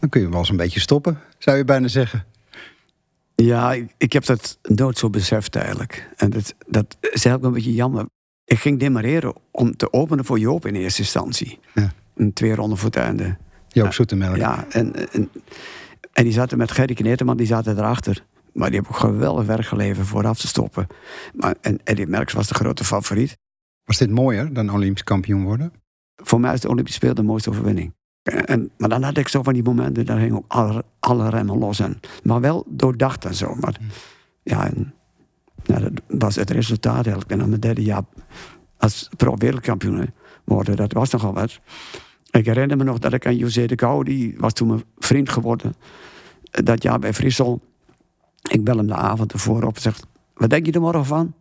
Dan 0.00 0.08
kun 0.08 0.20
je 0.20 0.28
wel 0.28 0.38
eens 0.38 0.48
een 0.48 0.56
beetje 0.56 0.80
stoppen, 0.80 1.20
zou 1.38 1.56
je 1.56 1.64
bijna 1.64 1.88
zeggen. 1.88 2.24
Ja, 3.34 3.72
ik, 3.72 3.94
ik 3.98 4.12
heb 4.12 4.24
dat 4.24 4.58
nooit 4.62 4.98
zo 4.98 5.10
beseft 5.10 5.56
eigenlijk. 5.56 6.08
En 6.16 6.30
dat, 6.30 6.54
dat 6.66 6.96
is 7.00 7.08
eigenlijk 7.10 7.44
een 7.44 7.52
beetje 7.52 7.74
jammer. 7.74 8.06
Ik 8.44 8.58
ging 8.58 8.78
demareren 8.78 9.34
om 9.50 9.76
te 9.76 9.92
openen 9.92 10.24
voor 10.24 10.38
Joop 10.38 10.66
in 10.66 10.74
eerste 10.74 11.00
instantie. 11.00 11.58
Ja. 11.74 11.92
Een 12.14 12.32
twee 12.32 12.54
ronden 12.54 12.78
voor 12.78 12.90
het 12.90 12.98
einde. 12.98 13.36
Joop 13.68 13.92
Zoetemelk. 13.92 14.36
Ja, 14.36 14.64
en, 14.68 15.10
en, 15.12 15.30
en 16.12 16.24
die 16.24 16.32
zaten 16.32 16.58
met 16.58 16.70
Gerry 16.70 16.94
Kneteman, 16.94 17.36
die 17.36 17.46
zaten 17.46 17.78
erachter. 17.78 18.24
Maar 18.52 18.70
die 18.70 18.80
hebben 18.80 18.96
ook 18.96 19.10
geweldig 19.10 19.46
werk 19.46 19.64
geleverd 19.66 20.06
vooraf 20.06 20.38
te 20.38 20.46
stoppen. 20.46 20.86
Maar, 21.34 21.54
en 21.60 21.80
Eddie 21.84 22.06
Merckx 22.06 22.32
was 22.32 22.48
de 22.48 22.54
grote 22.54 22.84
favoriet. 22.84 23.36
Was 23.84 23.98
dit 23.98 24.10
mooier 24.10 24.52
dan 24.52 24.70
Olympisch 24.70 25.04
kampioen 25.04 25.44
worden? 25.44 25.72
Voor 26.16 26.40
mij 26.40 26.54
is 26.54 26.60
de 26.60 26.68
Olympische 26.68 26.98
Spelen 26.98 27.16
de 27.16 27.22
mooiste 27.22 27.50
overwinning. 27.50 27.94
En, 28.22 28.70
maar 28.78 28.88
dan 28.88 29.02
had 29.02 29.16
ik 29.16 29.28
zo 29.28 29.42
van 29.42 29.52
die 29.52 29.62
momenten, 29.62 30.06
daar 30.06 30.18
ging 30.18 30.32
ook 30.32 30.44
alle, 30.48 30.84
alle 31.00 31.30
remmen 31.30 31.58
los. 31.58 31.80
En, 31.80 32.00
maar 32.22 32.40
wel 32.40 32.66
doordacht 32.68 33.24
en 33.24 33.34
zo. 33.34 33.54
Maar 33.54 33.76
ja, 34.42 34.66
en, 34.66 34.94
dat 35.64 35.90
was 36.06 36.36
het 36.36 36.50
resultaat 36.50 37.04
eigenlijk. 37.04 37.30
En 37.30 37.38
dan 37.38 37.48
mijn 37.48 37.60
derde 37.60 37.82
jaar 37.82 38.02
als 38.76 39.08
pro-wereldkampioen 39.16 40.10
worden, 40.44 40.76
dat 40.76 40.92
was 40.92 41.10
nogal 41.10 41.32
wat. 41.32 41.60
Ik 42.30 42.46
herinner 42.46 42.76
me 42.76 42.84
nog 42.84 42.98
dat 42.98 43.12
ik 43.12 43.26
aan 43.26 43.36
José 43.36 43.66
de 43.66 43.78
Gouw, 43.78 44.02
die 44.02 44.34
was 44.38 44.52
toen 44.52 44.68
mijn 44.68 44.82
vriend 44.98 45.28
geworden. 45.28 45.74
Dat 46.50 46.82
jaar 46.82 46.98
bij 46.98 47.14
Frissel. 47.14 47.60
Ik 48.50 48.64
bel 48.64 48.76
hem 48.76 48.86
de 48.86 48.94
avond 48.94 49.32
ervoor 49.32 49.62
op 49.62 49.74
en 49.74 49.82
zeg, 49.82 50.00
wat 50.34 50.50
denk 50.50 50.66
je 50.66 50.72
er 50.72 50.80
morgen 50.80 51.06
van? 51.06 51.34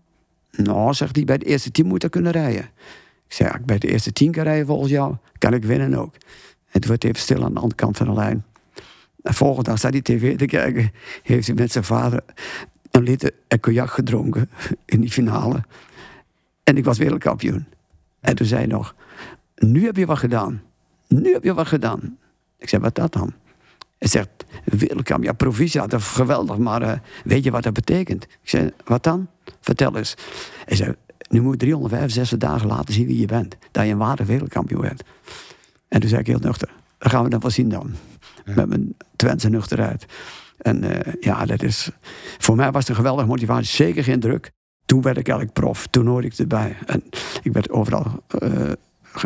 Nou, 0.51 0.93
zegt 0.93 1.15
hij, 1.15 1.25
bij 1.25 1.37
de 1.37 1.45
eerste 1.45 1.71
team 1.71 1.87
moet 1.87 2.03
ik 2.03 2.11
kunnen 2.11 2.31
rijden. 2.31 2.63
Ik 3.27 3.33
zei, 3.33 3.51
bij 3.65 3.77
de 3.77 3.87
eerste 3.87 4.11
tien 4.13 4.31
kan 4.31 4.43
rijden 4.43 4.65
volgens 4.65 4.91
jou, 4.91 5.15
kan 5.37 5.53
ik 5.53 5.63
winnen 5.63 5.93
ook. 5.93 6.15
Toen 6.71 6.89
werd 6.89 7.03
even 7.03 7.19
stil 7.19 7.43
aan 7.43 7.53
de 7.53 7.59
andere 7.59 7.75
kant 7.75 7.97
van 7.97 8.07
de 8.07 8.13
lijn. 8.13 8.45
De 9.15 9.33
volgende 9.33 9.69
dag 9.69 9.77
staat 9.77 9.91
hij 9.91 10.01
tv 10.01 10.37
te 10.37 10.45
kijken. 10.45 10.91
Heeft 11.23 11.47
hij 11.47 11.55
met 11.55 11.71
zijn 11.71 11.83
vader 11.83 12.23
een 12.93 13.03
liter 13.03 13.31
cognac 13.59 13.89
gedronken 13.89 14.49
in 14.85 15.01
die 15.01 15.11
finale. 15.11 15.63
En 16.63 16.77
ik 16.77 16.85
was 16.85 16.97
wereldkampioen. 16.97 17.65
En 18.19 18.35
toen 18.35 18.47
zei 18.47 18.59
hij 18.59 18.69
nog, 18.69 18.95
nu 19.55 19.85
heb 19.85 19.95
je 19.95 20.05
wat 20.05 20.17
gedaan. 20.17 20.61
Nu 21.07 21.33
heb 21.33 21.43
je 21.43 21.53
wat 21.53 21.67
gedaan. 21.67 22.17
Ik 22.57 22.69
zei, 22.69 22.81
wat 22.81 22.95
dat 22.95 23.13
dan? 23.13 23.33
Hij 23.97 24.07
zegt, 24.07 24.29
wereldkampioen, 24.63 25.31
ja, 25.31 25.33
provincia, 25.33 25.87
dat 25.87 25.99
is 25.99 26.07
geweldig, 26.07 26.57
maar 26.57 26.81
uh, 26.81 26.91
weet 27.23 27.43
je 27.43 27.51
wat 27.51 27.63
dat 27.63 27.73
betekent? 27.73 28.23
Ik 28.23 28.49
zei, 28.49 28.71
wat 28.85 29.03
dan? 29.03 29.27
Vertel 29.61 29.97
eens. 29.97 30.15
Hij 30.65 30.75
zei, 30.75 30.95
nu 31.29 31.41
moet 31.41 31.51
je 31.51 31.57
365 31.57 32.37
dagen 32.37 32.67
laten 32.67 32.93
zien 32.93 33.07
wie 33.07 33.19
je 33.19 33.25
bent. 33.25 33.55
Dat 33.71 33.85
je 33.85 33.91
een 33.91 33.97
ware 33.97 34.25
wereldkampioen 34.25 34.81
bent. 34.81 35.03
En 35.87 35.99
toen 35.99 36.09
zei 36.09 36.21
ik 36.21 36.27
heel 36.27 36.39
nuchter, 36.39 36.69
dat 36.97 37.11
gaan 37.11 37.23
we 37.23 37.29
dan 37.29 37.39
wel 37.39 37.51
zien 37.51 37.69
dan. 37.69 37.95
Ja. 38.45 38.53
Met 38.55 38.69
mijn 38.69 38.95
Twentse 39.15 39.49
nuchterheid. 39.49 40.05
En 40.57 40.83
uh, 40.83 40.91
ja, 41.19 41.45
dat 41.45 41.63
is, 41.63 41.89
voor 42.37 42.55
mij 42.55 42.71
was 42.71 42.81
het 42.81 42.89
een 42.89 42.95
geweldige 42.95 43.27
motivatie. 43.27 43.65
Zeker 43.65 44.03
geen 44.03 44.19
druk. 44.19 44.51
Toen 44.85 45.01
werd 45.01 45.17
ik 45.17 45.27
eigenlijk 45.27 45.59
prof. 45.59 45.87
Toen 45.87 46.07
hoorde 46.07 46.27
ik 46.27 46.37
erbij. 46.37 46.77
En 46.85 47.03
ik 47.41 47.53
werd 47.53 47.69
overal 47.69 48.23
uh, 48.39 48.71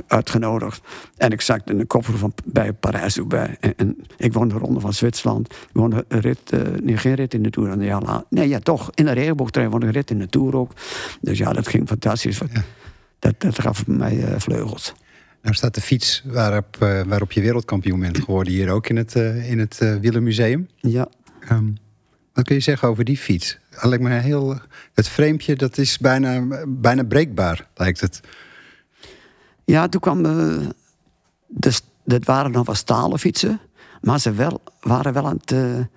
uitgenodigd. 0.07 0.81
En 1.17 1.31
ik 1.31 1.41
zat 1.41 1.61
in 1.65 1.77
de 1.77 1.85
koffer 1.85 2.17
van 2.17 2.33
bij 2.45 2.73
Parijs 2.73 3.19
ook 3.19 3.27
bij. 3.27 3.57
En, 3.59 3.73
en, 3.75 3.97
ik 4.17 4.33
won 4.33 4.47
de 4.47 4.57
ronde 4.57 4.79
van 4.79 4.93
Zwitserland. 4.93 5.51
Ik 5.51 5.69
won 5.73 5.93
een 6.07 6.19
rit, 6.19 6.53
uh, 6.53 6.61
nee, 6.81 6.97
geen 6.97 7.13
rit 7.13 7.33
in 7.33 7.43
de 7.43 7.49
Tour. 7.49 7.81
Ja, 7.81 8.23
nee, 8.29 8.47
ja, 8.47 8.59
toch. 8.59 8.89
In 8.93 9.05
de 9.05 9.11
regenboogtrein 9.11 9.69
won 9.69 9.81
ik 9.81 9.87
een 9.87 9.93
rit 9.93 10.11
in 10.11 10.19
de 10.19 10.27
Tour 10.27 10.55
ook. 10.55 10.71
Dus 11.21 11.37
ja, 11.37 11.53
dat 11.53 11.67
ging 11.67 11.87
fantastisch. 11.87 12.37
Ja. 12.37 12.63
Dat, 13.19 13.39
dat 13.41 13.59
gaf 13.59 13.87
mij 13.87 14.39
vleugels. 14.39 14.93
Nou 15.41 15.55
staat 15.55 15.75
de 15.75 15.81
fiets 15.81 16.23
waarop, 16.25 16.77
waarop 17.07 17.31
je 17.31 17.41
wereldkampioen 17.41 17.99
bent 17.99 18.19
geworden 18.19 18.53
hier 18.53 18.69
ook 18.69 18.89
in 18.89 18.95
het, 18.95 19.15
in 19.45 19.59
het 19.59 19.77
Wielermuseum. 20.01 20.67
Ja. 20.75 21.07
Um, 21.51 21.77
wat 22.33 22.45
kun 22.45 22.55
je 22.55 22.61
zeggen 22.61 22.87
over 22.87 23.03
die 23.03 23.17
fiets? 23.17 23.57
Lijkt 23.81 24.03
me 24.03 24.09
heel, 24.09 24.59
het 24.93 25.07
framepje 25.07 25.55
dat 25.55 25.77
is 25.77 25.97
bijna, 25.97 26.65
bijna 26.67 27.03
breekbaar, 27.03 27.67
lijkt 27.75 27.99
het. 27.99 28.21
Ja, 29.65 29.87
toen 29.87 30.01
kwam... 30.01 30.23
Dus, 31.47 31.81
dat 32.03 32.25
waren 32.25 32.51
nog 32.51 32.65
wel 32.65 32.75
stalen 32.75 33.19
fietsen. 33.19 33.59
Maar 34.01 34.19
ze 34.19 34.31
wel, 34.31 34.61
waren 34.79 35.13
wel 35.13 35.25
aan 35.27 35.39
het 35.45 35.87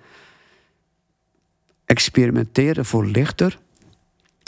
experimenteren 1.85 2.85
voor 2.85 3.05
lichter. 3.05 3.59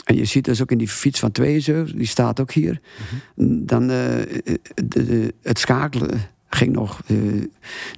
En 0.04 0.16
je 0.16 0.24
ziet 0.24 0.44
dus 0.44 0.62
ook 0.62 0.70
in 0.70 0.78
die 0.78 0.88
fiets 0.88 1.20
van 1.20 1.32
72, 1.32 1.96
die 1.96 2.06
staat 2.06 2.40
ook 2.40 2.52
hier. 2.52 2.80
Mm 2.80 3.20
-hmm. 3.34 3.66
Dan 3.66 3.82
uh, 3.82 3.88
de, 3.88 4.60
de, 4.84 5.34
het 5.42 5.58
schakelen 5.58 6.20
ging 6.54 6.72
nog. 6.72 7.00
Uh, 7.06 7.44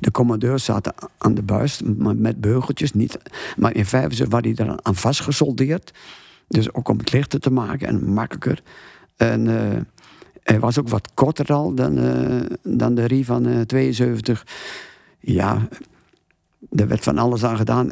de 0.00 0.10
commandeur 0.10 0.58
zat 0.58 1.10
aan 1.18 1.34
de 1.34 1.42
buis 1.42 1.80
met 2.16 2.40
beugeltjes. 2.40 2.92
Niet, 2.92 3.18
maar 3.56 3.74
in 3.74 3.86
75 3.86 4.28
was 4.28 4.56
hij 4.56 4.66
er 4.66 4.80
aan 4.82 4.94
vastgesoldeerd. 4.94 5.92
Dus 6.48 6.72
ook 6.72 6.88
om 6.88 6.98
het 6.98 7.12
lichter 7.12 7.40
te 7.40 7.50
maken 7.50 7.88
en 7.88 8.12
makkelijker. 8.12 8.62
En 9.16 9.46
uh, 9.46 9.80
hij 10.42 10.60
was 10.60 10.78
ook 10.78 10.88
wat 10.88 11.14
korter 11.14 11.52
al 11.52 11.74
dan, 11.74 11.94
dan 12.62 12.94
de 12.94 13.04
Rie 13.04 13.24
van 13.24 13.66
72. 13.66 14.46
Ja, 15.18 15.68
er 16.70 16.88
werd 16.88 17.02
van 17.02 17.18
alles 17.18 17.44
aan 17.44 17.56
gedaan. 17.56 17.88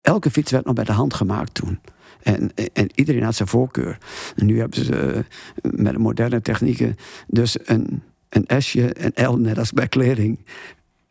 Elke 0.00 0.30
fiets 0.30 0.50
werd 0.50 0.64
nog 0.64 0.74
bij 0.74 0.84
de 0.84 0.92
hand 0.92 1.14
gemaakt 1.14 1.54
toen. 1.54 1.78
En, 2.22 2.50
en, 2.72 2.90
iedereen 2.94 3.22
had 3.22 3.34
zijn 3.34 3.48
voorkeur. 3.48 3.98
En 4.36 4.46
nu 4.46 4.58
hebben 4.58 4.84
ze 4.84 5.24
met 5.62 5.98
moderne 5.98 6.40
technieken 6.40 6.96
dus 7.26 7.56
een, 7.64 8.02
een 8.44 8.62
S'je, 8.62 9.04
een 9.04 9.26
L, 9.28 9.36
net 9.36 9.58
als 9.58 9.72
bij 9.72 9.88
kleding. 9.88 10.38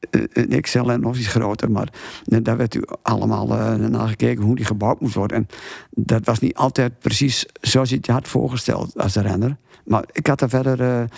Een 0.09 0.61
XL 0.61 0.89
en 0.89 0.99
nog 0.99 1.17
iets 1.17 1.27
groter. 1.27 1.71
Maar 1.71 1.93
daar 2.23 2.57
werd 2.57 2.75
u 2.75 2.81
allemaal 3.01 3.51
uh, 3.51 3.75
naar 3.75 4.07
gekeken 4.07 4.43
hoe 4.43 4.55
die 4.55 4.65
gebouwd 4.65 4.99
moest 4.99 5.15
worden. 5.15 5.37
En 5.37 5.47
dat 5.89 6.25
was 6.25 6.39
niet 6.39 6.55
altijd 6.55 6.99
precies 6.99 7.45
zoals 7.61 7.89
je 7.89 7.95
het 7.95 8.07
had 8.07 8.27
voorgesteld 8.27 8.97
als 8.97 9.15
renner. 9.15 9.57
Maar 9.85 10.03
ik 10.11 10.27
had 10.27 10.41
er 10.41 10.49
verder... 10.49 11.09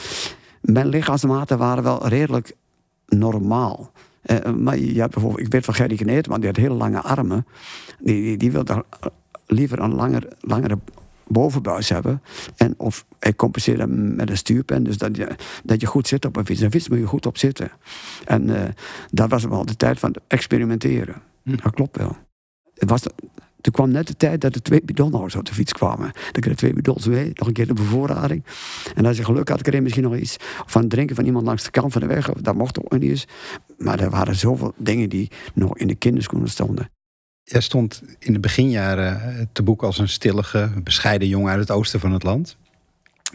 Mijn 0.62 0.88
lichaamsmaten 0.88 1.58
waren 1.58 1.84
wel 1.84 2.08
redelijk 2.08 2.56
normaal. 3.06 3.92
Maar 4.56 4.78
je 4.78 5.00
hebt 5.00 5.14
bijvoorbeeld, 5.14 5.46
ik 5.46 5.52
weet 5.52 5.66
van 5.66 5.74
Gerry 5.74 5.96
Kneet, 5.96 6.28
want 6.28 6.40
die 6.42 6.50
had 6.50 6.60
hele 6.60 6.74
lange 6.74 7.02
armen. 7.02 7.46
Die, 8.00 8.22
die, 8.22 8.38
die 8.38 8.52
wilde 8.52 8.86
liever 9.48 9.80
een 9.80 9.96
langer, 9.96 10.28
langere 10.40 10.78
bovenbuis 11.30 11.90
hebben. 11.90 12.22
En 12.56 12.74
of 12.78 13.06
hij 13.20 13.36
compenseert 13.36 13.80
hem 13.80 14.16
met 14.16 14.30
een 14.30 14.38
stuurpen. 14.38 14.84
Dus 14.84 14.98
dat 14.98 15.16
je, 15.16 15.36
dat 15.64 15.82
je 15.82 15.88
goed 15.88 16.08
zit 16.08 16.26
op 16.26 16.36
een 16.36 16.46
fiets. 16.46 16.62
Een 16.62 16.72
fiets 16.72 16.90
moet 16.90 16.98
je 16.98 17.06
goed 17.06 17.26
op 17.26 17.38
zitten. 17.38 17.72
En 18.26 18.50
uh, 18.50 18.62
dat 19.12 19.30
was 19.30 19.44
wel 19.44 19.66
de 19.66 19.76
tijd 19.76 20.00
van 20.00 20.16
experimenteren. 20.28 21.22
Hm. 21.44 21.56
Dat 21.64 21.74
klopt 21.74 21.98
wel. 21.98 22.18
Het 22.74 22.90
was, 22.90 23.02
toen 23.62 23.74
kwam 23.74 23.90
net 23.92 24.08
de 24.08 24.18
tijd 24.18 24.42
dat 24.42 24.56
er 24.56 24.62
twee 24.62 24.82
bidonhouders 24.84 25.36
op 25.36 25.46
de 25.46 25.54
fiets 25.54 25.74
kwamen. 25.74 26.12
Dan 26.32 26.42
kreeg 26.42 26.56
twee 26.56 26.74
bidons 26.74 27.08
mee, 27.08 27.32
nog 27.34 27.48
een 27.48 27.54
keer 27.54 27.68
de 27.68 27.74
bevoorrading. 27.74 28.44
En 28.96 29.06
als 29.06 29.18
je 29.18 29.24
geluk 29.24 29.50
had, 29.50 29.62
kreeg 29.62 29.76
je 29.76 29.82
misschien 29.82 30.04
nog 30.04 30.16
iets 30.16 30.38
van 30.66 30.88
drinken 30.88 31.16
van 31.16 31.26
iemand 31.26 31.46
langs 31.46 31.64
de 31.64 31.72
kant 31.72 31.92
van 31.92 32.02
de 32.02 32.08
weg. 32.08 32.32
Dat 32.32 32.56
mocht 32.56 32.80
ook 32.80 32.92
niet 32.92 33.10
eens. 33.10 33.28
Maar 33.78 34.00
er 34.00 34.10
waren 34.10 34.36
zoveel 34.36 34.74
dingen 34.78 35.10
die 35.10 35.32
nog 35.54 35.78
in 35.78 35.88
de 35.88 35.96
kinderschoenen 35.96 36.50
stonden. 36.50 36.90
Jij 37.50 37.62
stond 37.62 38.02
in 38.20 38.34
de 38.34 38.40
beginjaren 38.40 39.50
te 39.52 39.64
boek 39.64 39.84
als 39.84 39.98
een 39.98 40.10
stillige, 40.10 40.72
bescheiden 40.84 41.28
jongen 41.28 41.52
uit 41.52 41.60
het 41.60 41.72
oosten 41.72 42.00
van 42.00 42.12
het 42.12 42.24
land. 42.24 42.58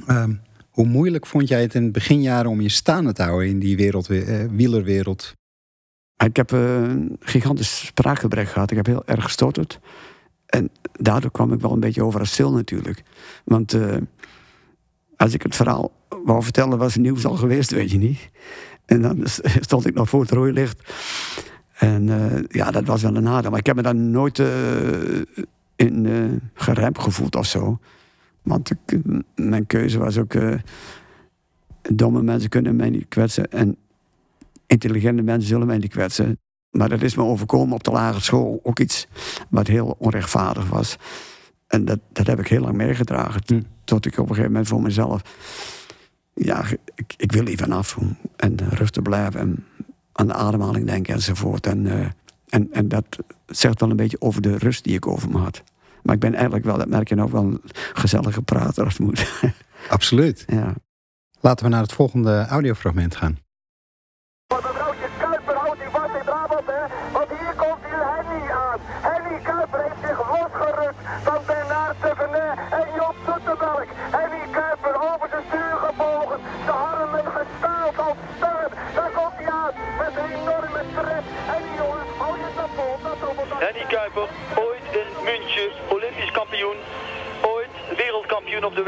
Um, 0.09 0.41
hoe 0.71 0.87
moeilijk 0.87 1.27
vond 1.27 1.49
jij 1.49 1.63
het 1.63 1.75
in 1.75 1.85
de 1.85 1.91
beginjaren 1.91 2.51
om 2.51 2.61
je 2.61 2.69
staande 2.69 3.13
te 3.13 3.23
houden 3.23 3.49
in 3.49 3.59
die 3.59 3.77
wereld, 3.77 4.11
uh, 4.11 4.45
wielerwereld? 4.51 5.35
Ik 6.25 6.37
heb 6.37 6.53
uh, 6.53 6.75
een 6.75 7.17
gigantisch 7.21 7.87
spraakgebrek 7.87 8.49
gehad. 8.49 8.71
Ik 8.71 8.77
heb 8.77 8.87
heel 8.87 9.07
erg 9.07 9.25
gestotterd. 9.25 9.81
En 10.47 10.71
daardoor 10.93 11.31
kwam 11.31 11.53
ik 11.53 11.61
wel 11.61 11.73
een 11.73 11.81
beetje 11.81 12.05
over 12.05 12.21
als 12.21 12.33
stil 12.33 12.53
natuurlijk. 12.53 13.03
Want 13.45 13.77
als 15.17 15.35
ik 15.35 15.43
het 15.43 15.57
verhaal 15.57 15.93
wou 16.25 16.43
vertellen, 16.43 16.79
was 16.79 16.95
het 16.95 17.03
nieuws 17.03 17.25
al 17.25 17.37
geweest, 17.37 17.71
weet 17.71 17.91
je 17.91 17.99
niet. 17.99 18.31
En 18.87 19.03
dan 19.03 19.23
stond 19.61 19.87
ik 19.87 19.95
nog 19.95 20.09
voor 20.09 20.21
het 20.21 20.31
rooilicht. 20.31 20.93
En 21.83 22.07
uh, 22.07 22.43
ja, 22.49 22.71
dat 22.71 22.85
was 22.85 23.03
wel 23.03 23.17
een 23.17 23.23
nadeel. 23.23 23.51
Maar 23.51 23.59
ik 23.59 23.67
heb 23.67 23.77
me 23.77 23.83
daar 23.83 23.95
nooit 23.95 24.39
uh, 24.39 24.47
in 25.77 26.05
uh, 26.05 26.31
geremd 26.55 26.99
gevoeld 26.99 27.37
of 27.37 27.47
zo. 27.47 27.79
Want 28.43 28.71
ik, 28.71 28.99
mijn 29.35 29.67
keuze 29.67 29.99
was 29.99 30.19
ook... 30.19 30.35
domme 31.83 32.23
mensen 32.23 32.51
kunnen 32.51 32.77
mij 32.77 32.91
niet 32.91 33.09
kwetsen. 33.09 33.51
En 33.51 33.77
intelligente 34.67 35.23
mensen 35.23 35.49
zullen 35.49 35.67
mij 35.67 35.79
niet 35.79 35.91
kwetsen. 35.91 36.39
Maar 36.71 36.89
dat 36.89 37.03
is 37.03 37.15
me 37.15 37.23
overkomen 37.23 37.75
op 37.75 37.85
de 37.85 37.91
lagere 37.91 38.23
school. 38.23 38.61
Ook 38.63 38.79
iets 38.79 39.07
wat 39.49 39.67
heel 39.67 39.97
onrechtvaardig 39.99 40.69
was. 40.69 40.97
en 41.67 41.85
dat, 41.85 41.99
dat 42.13 42.27
heb 42.27 42.41
ik 42.41 42.49
heel 42.49 42.61
lang 42.61 42.77
meegedragen. 42.77 43.43
Hm. 43.47 43.61
Tot 43.85 44.07
ik 44.07 44.13
op 44.13 44.19
een 44.19 44.29
gegeven 44.29 44.51
moment 44.51 44.69
voor 44.69 44.83
mezelf... 44.83 45.23
Ja, 46.35 46.65
ik, 46.95 47.15
ik 47.17 47.33
wil 47.33 47.47
hier 47.47 47.59
vanaf. 47.59 47.99
En 48.37 48.57
rustig 48.71 49.03
blijven. 49.03 49.41
En 49.41 49.65
aan 50.13 50.27
de 50.27 50.33
ademhaling 50.33 50.87
denken 50.87 51.15
enzovoort. 51.15 51.67
En, 51.67 51.87
eh, 51.87 52.07
en, 52.49 52.69
en 52.73 52.89
dat 52.89 53.05
zegt 53.47 53.81
wel 53.81 53.91
een 53.91 53.97
beetje 53.97 54.21
over 54.21 54.43
de 54.43 54.59
rust 54.59 54.85
die 54.85 54.95
ik 54.95 55.07
over 55.07 55.29
me 55.29 55.39
had. 55.39 55.63
Maar 56.03 56.15
ik 56.15 56.21
ben 56.21 56.35
eigenlijk 56.35 56.65
wel, 56.65 56.79
dat 56.79 56.89
merk 56.89 57.09
je 57.09 57.23
ook 57.23 57.31
wel, 57.31 57.43
een 57.43 57.61
gezellige 57.93 58.43
prater 58.43 58.85
als 58.85 58.99
het 58.99 59.07
moet. 59.07 59.33
Absoluut. 59.89 60.45
ja. 60.47 60.75
Laten 61.41 61.65
we 61.65 61.71
naar 61.71 61.83
het 61.83 61.93
volgende 61.93 62.47
audiofragment 62.47 63.17
gaan. 63.17 63.39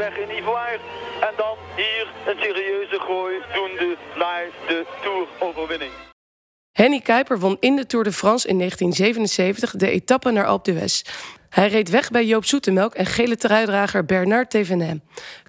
Weg 0.05 0.17
in 0.17 0.37
Ivoire. 0.37 0.79
En 1.27 1.33
dan 1.37 1.55
hier 1.75 2.05
een 2.29 2.39
serieuze 2.39 2.99
gooi 2.99 3.33
doende 3.53 3.97
naar 4.17 4.45
de 4.67 4.85
Tour-overwinning. 5.03 5.91
Henny 6.71 6.99
Kuiper 6.99 7.39
won 7.39 7.57
in 7.59 7.75
de 7.75 7.85
Tour 7.85 8.03
de 8.05 8.11
France 8.11 8.47
in 8.47 8.57
1977 8.57 9.75
de 9.75 9.89
etappe 9.89 10.31
naar 10.31 10.45
Alpe 10.45 10.71
d'Huez. 10.71 11.01
Hij 11.49 11.67
reed 11.67 11.89
weg 11.89 12.11
bij 12.11 12.25
Joop 12.25 12.45
Zoetemelk 12.45 12.93
en 12.93 13.05
gele 13.05 13.37
truidrager 13.37 14.05
Bernard 14.05 14.49
Thévenet. 14.49 14.99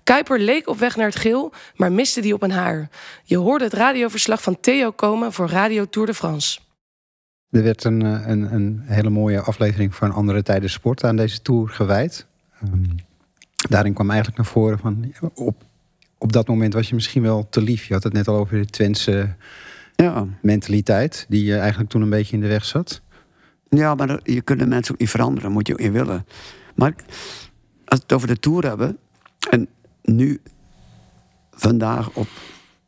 Kuiper 0.05 0.41
leek 0.41 0.69
op 0.69 0.79
weg 0.79 0.97
naar 0.97 1.07
het 1.07 1.17
geel, 1.17 1.53
maar 1.75 1.93
miste 1.93 2.21
die 2.21 2.35
op 2.35 2.43
een 2.43 2.51
haar. 2.51 2.89
Je 3.25 3.37
hoorde 3.37 3.65
het 3.65 3.73
radioverslag 3.73 4.43
van 4.43 4.61
Theo 4.61 4.91
komen 4.91 5.33
voor 5.33 5.49
Radio 5.49 5.85
Tour 5.85 6.07
de 6.07 6.15
France. 6.15 6.59
Er 7.51 7.63
werd 7.63 7.85
een, 7.85 8.03
eh, 8.03 8.27
een, 8.27 8.53
een 8.53 8.83
hele 8.85 9.11
mooie 9.11 9.41
aflevering 9.41 9.95
van 9.95 10.13
Andere 10.13 10.43
Tijden 10.43 10.71
Sport 10.71 11.05
aan 11.05 11.17
deze 11.17 11.43
tour 11.43 11.69
gewijd. 11.69 12.27
Ehm, 12.61 12.83
daarin 13.57 13.93
kwam 13.95 14.09
eigenlijk 14.11 14.39
naar 14.39 14.53
voren 14.53 14.79
van 14.79 15.13
op, 15.35 15.65
op 16.19 16.33
dat 16.33 16.49
moment 16.49 16.75
was 16.75 16.89
je 16.89 16.95
misschien 16.95 17.23
wel 17.23 17.49
te 17.49 17.63
lief. 17.63 17.85
Je 17.85 17.95
had 17.95 18.03
het 18.03 18.13
net 18.13 18.29
al 18.29 18.37
over 18.37 18.59
de 18.59 18.67
Twentse 18.67 19.35
Ja. 19.97 20.27
mentaliteit, 20.43 21.27
die 21.29 21.45
je 21.45 21.57
eigenlijk 21.57 21.91
toen 21.91 22.03
een 22.03 22.11
beetje 22.11 22.35
in 22.37 22.43
de 22.43 22.49
weg 22.49 22.65
zat. 22.65 23.03
ja, 23.69 23.95
maar 23.95 24.21
je 24.23 24.41
kunt 24.41 24.59
de 24.59 24.67
mensen 24.67 24.95
ook 24.95 25.01
niet 25.01 25.11
veranderen, 25.11 25.53
moet 25.53 25.67
je 25.67 25.73
ook 25.73 25.81
in 25.81 25.93
willen. 25.93 26.27
Maar 26.75 26.95
als 27.85 27.99
we 27.99 28.03
het 28.03 28.13
over 28.13 28.29
de 28.29 28.39
Tour 28.39 28.67
hebben... 28.67 28.99
en 29.51 29.69
nu, 30.03 30.41
vandaag, 31.51 32.11
op, 32.11 32.29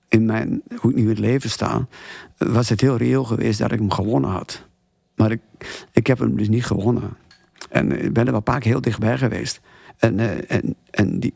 in 0.09 0.25
mijn, 0.25 0.63
hoe 0.77 0.91
ik 0.91 0.97
nu 0.97 1.03
in 1.03 1.09
het 1.09 1.19
leven 1.19 1.51
sta... 1.51 1.87
was 2.39 2.69
het 2.69 2.81
heel 2.81 2.97
reëel 2.97 3.25
geweest 3.25 3.59
dat 3.59 3.73
ik 3.73 3.79
hem 3.79 3.91
gewonnen 3.91 4.31
had. 4.31 4.67
Maar 5.15 5.31
ik, 5.31 5.41
ik 5.93 6.07
heb 6.07 6.19
hem 6.19 6.37
dus 6.37 6.49
niet 6.49 6.65
gewonnen. 6.65 7.17
En 7.71 8.05
ik 8.05 8.13
ben 8.13 8.25
er 8.25 8.31
wel 8.31 8.35
een 8.35 8.43
paar 8.43 8.61
keer 8.61 8.71
heel 8.71 8.81
dichtbij 8.81 9.19
geweest. 9.19 9.61
En, 9.99 10.19
eh, 10.19 10.57
en, 10.57 10.75
en 10.91 11.21
die, 11.21 11.35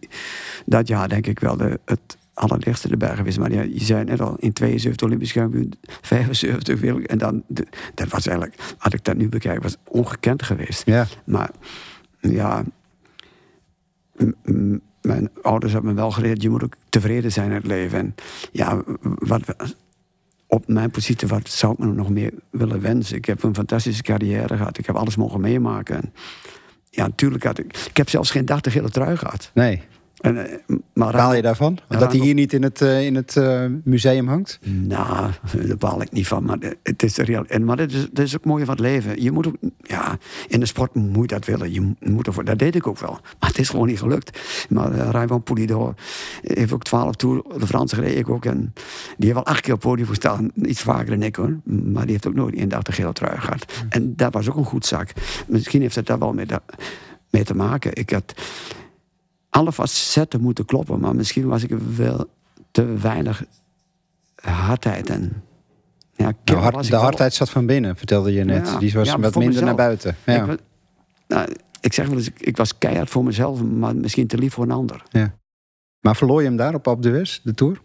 dat 0.67 0.89
jaar 0.89 1.09
denk 1.09 1.27
ik 1.27 1.39
wel 1.41 1.57
de, 1.57 1.81
het 1.85 2.17
allerlichtste 2.35 2.89
erbij 2.89 3.17
geweest. 3.17 3.39
Maar 3.39 3.53
ja, 3.53 3.63
je 3.63 3.85
zei 3.85 4.05
net 4.05 4.21
al, 4.21 4.37
in 4.39 4.53
72 4.53 5.07
Olympisch 5.07 5.33
kampioen, 5.33 5.73
75 6.03 6.81
wereld. 6.81 7.07
En 7.07 7.19
dan, 7.19 7.43
de- 7.47 7.67
dat 7.95 8.09
was 8.09 8.27
eigenlijk, 8.27 8.75
als 8.79 8.95
ik 8.95 9.05
dat 9.05 9.17
nu 9.17 9.29
bekijk, 9.29 9.63
was 9.63 9.77
ongekend 9.89 10.43
geweest. 10.43 10.83
Ja, 10.87 11.07
Maar 11.25 11.51
ja, 12.21 12.65
mijn 15.03 15.31
ouders 15.43 15.73
hebben 15.73 15.91
me 15.95 16.01
wel 16.01 16.11
geleerd, 16.11 16.43
je 16.43 16.51
moet 16.51 16.63
ook 16.65 16.75
tevreden 16.89 17.33
zijn 17.33 17.49
in 17.49 17.55
het 17.55 17.67
leven. 17.67 17.99
En 17.99 18.15
ja, 18.53 18.83
wat, 19.03 19.55
op 20.47 20.69
mijn 20.69 20.91
positie, 20.91 21.29
wat 21.29 21.49
zou 21.49 21.73
ik 21.73 21.79
me 21.79 21.87
nog 21.87 22.09
meer 22.11 22.33
willen 22.51 22.81
wensen? 22.81 23.17
Ik 23.17 23.25
heb 23.25 23.43
een 23.43 23.55
fantastische 23.55 24.03
carrière 24.03 24.57
gehad, 24.57 24.79
ik 24.79 24.87
heb 24.87 24.97
alles 24.97 25.17
mogen 25.17 25.41
meemaken. 25.41 26.13
Ja, 26.95 27.07
natuurlijk 27.07 27.45
had 27.45 27.59
ik, 27.59 27.77
ik 27.89 27.97
heb 27.97 28.09
zelfs 28.09 28.31
geen 28.31 28.45
dag 28.45 28.61
de 28.61 28.71
gele 28.71 28.91
trui 28.91 29.17
gehad. 29.17 29.51
nee. 29.55 29.83
En, 30.23 30.47
eh, 30.47 30.77
maar 30.93 31.13
Baal 31.13 31.35
je 31.35 31.43
daarvan? 31.43 31.79
Dat 31.89 32.13
hij 32.13 32.21
hier 32.21 32.35
niet 32.35 32.53
in 32.53 32.63
het, 32.63 32.81
eh, 32.81 33.07
in 33.07 33.15
het 33.15 33.37
eh, 33.37 33.65
museum 33.85 34.29
hangt? 34.29 34.59
Nou, 34.65 35.31
daar 35.67 35.77
baal 35.77 36.03
ik 36.03 36.13
niet 36.13 36.27
van. 36.27 36.45
Maar 36.45 36.59
het 36.83 37.03
is 37.03 37.17
real. 37.17 37.45
En, 37.47 37.65
maar 37.65 37.77
dat 37.77 37.91
is, 37.91 38.09
dat 38.13 38.25
is 38.25 38.37
ook 38.37 38.45
mooi 38.45 38.65
van 38.65 38.75
het 38.75 38.83
leven. 38.83 39.23
Je 39.23 39.33
moet 39.33 39.47
ook, 39.47 39.57
ja, 39.83 40.19
in 40.49 40.61
de 40.61 40.67
sport 40.67 40.95
moet 40.95 41.31
je 41.31 41.37
dat 41.37 41.45
willen. 41.45 41.73
Je 41.73 41.95
moet 42.01 42.27
ervoor, 42.27 42.45
dat 42.45 42.59
deed 42.59 42.75
ik 42.75 42.87
ook 42.87 42.99
wel. 42.99 43.19
Maar 43.39 43.49
het 43.49 43.59
is 43.59 43.69
gewoon 43.69 43.87
niet 43.87 43.99
gelukt. 43.99 44.39
Maar 44.69 44.93
uh, 44.93 45.09
Raymond 45.11 45.45
Poulidor 45.45 45.95
heeft 46.43 46.73
ook 46.73 46.83
12 46.83 47.15
Tour 47.15 47.43
de 47.59 47.67
France 47.67 47.95
gereden. 47.95 48.19
Ik 48.19 48.29
ook. 48.29 48.45
En 48.45 48.73
die 49.17 49.33
heeft 49.33 49.35
wel 49.35 49.47
acht 49.47 49.61
keer 49.61 49.75
op 49.75 49.81
het 49.81 49.89
podium 49.89 50.09
gestaan. 50.09 50.51
Iets 50.55 50.83
vaker 50.83 51.11
dan 51.11 51.23
ik 51.23 51.37
hoor. 51.37 51.61
Maar 51.65 52.03
die 52.03 52.13
heeft 52.13 52.27
ook 52.27 52.35
nooit 52.35 52.55
één 52.55 52.69
dag 52.69 52.83
de 52.83 52.93
gele 52.93 53.13
trui 53.13 53.39
gehad. 53.39 53.73
En 53.89 54.17
dat 54.17 54.33
was 54.33 54.51
ook 54.51 54.57
een 54.57 54.65
goed 54.65 54.87
zak. 54.87 55.13
Misschien 55.47 55.81
heeft 55.81 55.95
het 55.95 56.07
daar 56.07 56.19
wel 56.19 56.35
mee 57.31 57.45
te 57.45 57.55
maken. 57.55 57.95
Ik 57.95 58.11
had 58.11 58.35
alle 59.53 59.73
facetten 59.73 60.41
moeten 60.41 60.65
kloppen. 60.65 61.01
Maar 61.01 61.15
misschien 61.15 61.47
was 61.47 61.63
ik 61.63 61.71
wel 61.97 62.27
te 62.71 62.85
weinig 62.85 63.45
hardheid 64.43 65.11
en 65.11 65.43
ja, 66.17 66.33
Nou, 66.45 66.59
hard- 66.59 66.91
de 66.91 66.97
hardheid 66.97 67.35
zat 67.35 67.51
van 67.51 67.67
binnen, 67.67 67.97
vertelde 67.97 68.33
je 68.33 68.45
net. 68.45 68.67
Ja, 68.69 68.79
Die 68.79 68.93
was 68.93 69.09
ja, 69.09 69.19
wat 69.19 69.35
minder 69.35 69.65
naar 69.65 69.75
buiten. 69.75 70.17
Ja. 70.27 70.45
Ik, 70.45 70.61
nou, 71.29 71.49
ik 71.81 71.93
zeg 71.93 72.07
wel 72.07 72.17
eens, 72.17 72.31
ik, 72.37 72.57
was 72.57 72.79
keihard 72.79 73.11
voor 73.11 73.25
mezelf, 73.25 73.63
maar 73.63 73.97
misschien 73.97 74.27
te 74.27 74.39
lief 74.39 74.53
voor 74.53 74.65
een 74.65 74.71
ander. 74.71 75.03
Maar 76.01 76.17
verloor 76.17 76.41
je 76.43 76.47
hem 76.49 76.57
daar 76.57 76.75
op 76.75 76.89
Alpe 76.89 77.01
d'Huez, 77.03 77.41
de 77.43 77.55
Tour? 77.55 77.81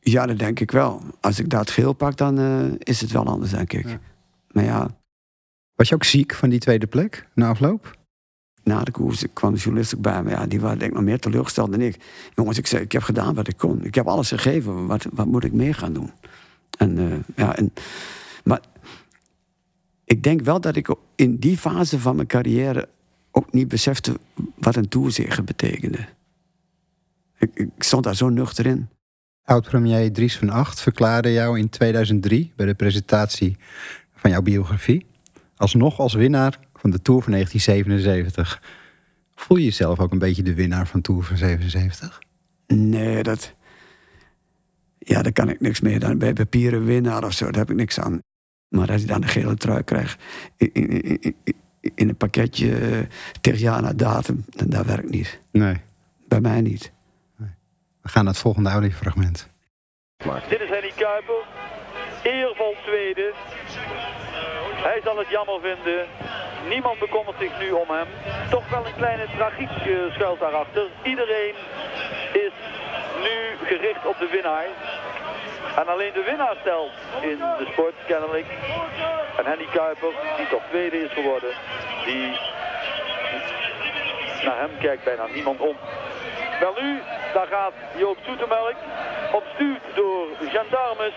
Ja, 0.00 0.26
dat 0.26 0.38
denk 0.38 0.60
ik 0.60 0.70
wel. 0.70 1.02
Als 1.20 1.38
ik 1.38 1.50
dat 1.50 1.70
geel 1.70 1.92
pak, 1.92 2.16
dan 2.16 2.38
eh, 2.38 2.64
is 2.78 3.00
het 3.00 3.10
wel 3.10 3.24
anders, 3.26 3.50
denk 3.50 3.72
ik. 3.72 3.88
Ja. 3.88 3.98
Maar 4.50 4.64
ja, 4.64 4.88
Was 5.74 5.88
je 5.88 5.94
ook 5.94 6.04
ziek 6.04 6.34
van 6.34 6.48
die 6.48 6.58
tweede 6.58 6.86
plek 6.86 7.28
na 7.34 7.48
afloop? 7.48 7.97
Na 8.68 8.84
de 8.84 8.90
koers 8.90 9.24
kwam 9.32 9.52
de 9.54 9.58
journalist 9.58 9.94
ook 9.94 10.00
bij 10.00 10.22
me. 10.22 10.30
Ja, 10.30 10.46
die 10.46 10.60
waren 10.60 10.78
denk 10.78 10.90
ik 10.90 10.96
nog 10.96 11.06
meer 11.06 11.18
teleurgesteld 11.18 11.70
dan 11.70 11.80
ik. 11.80 11.96
Jongens, 12.34 12.58
ik 12.58 12.66
zei, 12.66 12.82
ik 12.82 12.92
heb 12.92 13.02
gedaan 13.02 13.34
wat 13.34 13.48
ik 13.48 13.56
kon. 13.56 13.84
Ik 13.84 13.94
heb 13.94 14.06
alles 14.06 14.28
gegeven. 14.28 14.86
Wat, 14.86 15.06
wat 15.12 15.26
moet 15.26 15.44
ik 15.44 15.52
meer 15.52 15.74
gaan 15.74 15.92
doen? 15.92 16.10
En, 16.78 16.98
eh, 16.98 17.36
ja, 17.36 17.56
en, 17.56 17.72
maar 18.44 18.60
ik 20.04 20.22
denk 20.22 20.40
wel 20.40 20.60
dat 20.60 20.76
ik 20.76 20.94
in 21.14 21.36
die 21.36 21.58
fase 21.58 22.00
van 22.00 22.16
mijn 22.16 22.28
carrière 22.28 22.88
ook 23.30 23.52
niet 23.52 23.68
besefte 23.68 24.18
wat 24.58 24.76
een 24.76 24.88
toerzegen 24.88 25.44
betekende. 25.44 25.98
Ik, 27.38 27.50
ik 27.54 27.70
stond 27.78 28.04
daar 28.04 28.16
zo 28.16 28.28
nuchter 28.28 28.66
in. 28.66 28.88
Oud-premier 29.44 30.12
Dries 30.12 30.38
van 30.38 30.50
Acht 30.50 30.80
verklaarde 30.80 31.32
jou 31.32 31.58
in 31.58 31.68
2003 31.68 32.52
bij 32.56 32.66
de 32.66 32.74
presentatie 32.74 33.56
van 34.14 34.30
jouw 34.30 34.42
biografie 34.42 35.06
alsnog 35.58 35.98
als 35.98 36.14
winnaar 36.14 36.58
van 36.78 36.90
de 36.90 37.02
Tour 37.02 37.22
van 37.22 37.32
1977. 37.32 38.62
Voel 39.34 39.56
je 39.58 39.64
jezelf 39.64 39.98
ook 40.00 40.12
een 40.12 40.18
beetje 40.18 40.42
de 40.42 40.54
winnaar 40.54 40.86
van 40.86 41.00
Tour 41.00 41.22
van 41.22 41.36
77? 41.36 42.18
Nee, 42.66 43.22
dat. 43.22 43.52
Ja, 44.98 45.22
daar 45.22 45.32
kan 45.32 45.48
ik 45.48 45.60
niks 45.60 45.80
mee. 45.80 45.98
Dan 45.98 46.18
bij 46.18 46.32
papieren 46.32 46.84
winnaar 46.84 47.24
of 47.24 47.32
zo, 47.32 47.44
daar 47.44 47.60
heb 47.60 47.70
ik 47.70 47.76
niks 47.76 48.00
aan. 48.00 48.18
Maar 48.68 48.90
als 48.90 49.00
je 49.00 49.06
dan 49.06 49.22
een 49.22 49.28
gele 49.28 49.54
trui 49.56 49.82
krijgt 49.82 50.22
in, 50.56 50.72
in, 50.72 50.90
in, 51.02 51.18
in- 51.44 51.56
in 51.94 52.08
een 52.08 52.16
pakketje 52.16 53.06
tegen 53.40 53.60
jaar 53.60 53.82
na 53.82 53.92
datum, 53.92 54.44
dan 54.50 54.68
dat 54.68 54.86
werkt 54.86 55.10
niet. 55.10 55.38
Nee. 55.52 55.76
Bij 56.28 56.40
mij 56.40 56.60
niet. 56.60 56.90
We 58.02 58.08
gaan 58.08 58.24
naar 58.24 58.32
het 58.32 58.42
volgende 58.42 58.68
audiofragment. 58.70 59.48
Dit 60.48 60.60
is 60.60 60.68
Henny 60.68 60.92
Kuiper. 60.96 61.46
Eervol 62.22 62.74
tweede. 62.86 63.34
Hij 64.82 65.00
zal 65.04 65.16
het 65.16 65.28
jammer 65.28 65.60
vinden. 65.60 66.06
Niemand 66.68 66.98
bekommert 66.98 67.36
zich 67.38 67.58
nu 67.58 67.70
om 67.70 67.90
hem. 67.90 68.06
Toch 68.50 68.70
wel 68.70 68.86
een 68.86 68.96
kleine 68.96 69.26
tragiek 69.36 69.70
eh, 69.70 70.14
schuilt 70.14 70.40
daarachter. 70.40 70.86
Iedereen 71.02 71.54
is 72.32 72.52
nu 73.22 73.66
gericht 73.66 74.06
op 74.06 74.18
de 74.18 74.28
winnaar. 74.30 74.66
En 75.76 75.88
alleen 75.88 76.12
de 76.12 76.22
winnaar 76.22 76.56
stelt 76.60 76.90
in 77.20 77.38
de 77.38 77.66
sport 77.72 77.94
kennelijk. 78.06 78.46
En 79.36 79.44
Henny 79.44 79.66
Kuiper, 79.72 80.12
die 80.36 80.48
toch 80.48 80.62
tweede 80.70 81.04
is 81.04 81.12
geworden, 81.12 81.50
die 82.04 82.38
naar 84.44 84.58
hem 84.58 84.78
kijkt 84.80 85.04
bijna 85.04 85.26
niemand 85.26 85.60
om. 85.60 85.76
Wel 86.60 86.74
nu, 86.80 87.02
daar 87.34 87.46
gaat 87.46 87.72
Joop 87.96 88.18
Zoetemelk, 88.26 88.74
omstuurd 89.32 89.82
door 89.94 90.26
gendarmes. 90.40 91.14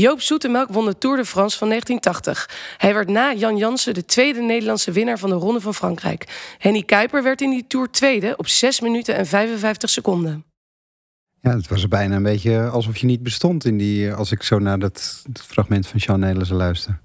Joop 0.00 0.20
Zoetemelk 0.20 0.68
won 0.68 0.84
de 0.84 0.98
Tour 0.98 1.16
de 1.16 1.24
France 1.24 1.58
van 1.58 1.68
1980. 1.68 2.76
Hij 2.76 2.94
werd 2.94 3.08
na 3.08 3.34
Jan 3.34 3.56
Jansen 3.56 3.94
de 3.94 4.04
tweede 4.04 4.40
Nederlandse 4.40 4.92
winnaar 4.92 5.18
van 5.18 5.30
de 5.30 5.34
Ronde 5.34 5.60
van 5.60 5.74
Frankrijk. 5.74 6.54
Henny 6.58 6.82
Kuiper 6.82 7.22
werd 7.22 7.40
in 7.40 7.50
die 7.50 7.64
Tour 7.66 7.90
tweede 7.90 8.36
op 8.36 8.48
6 8.48 8.80
minuten 8.80 9.14
en 9.14 9.26
55 9.26 9.90
seconden. 9.90 10.44
Ja, 11.40 11.56
het 11.56 11.68
was 11.68 11.88
bijna 11.88 12.16
een 12.16 12.22
beetje 12.22 12.68
alsof 12.68 12.96
je 12.96 13.06
niet 13.06 13.22
bestond 13.22 13.64
in 13.64 13.78
die, 13.78 14.12
als 14.12 14.32
ik 14.32 14.42
zo 14.42 14.58
naar 14.58 14.78
dat, 14.78 15.24
dat 15.28 15.44
fragment 15.46 15.86
van 15.86 16.00
Sean 16.00 16.20
Nelissen 16.20 16.56
luister. 16.56 17.00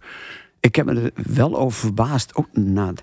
Ik 0.60 0.75
heb 0.75 0.86
me 0.86 1.01
er 1.01 1.12
wel 1.34 1.56
over 1.56 1.79
verbaasd, 1.79 2.36
ook 2.36 2.47
na 2.51 2.93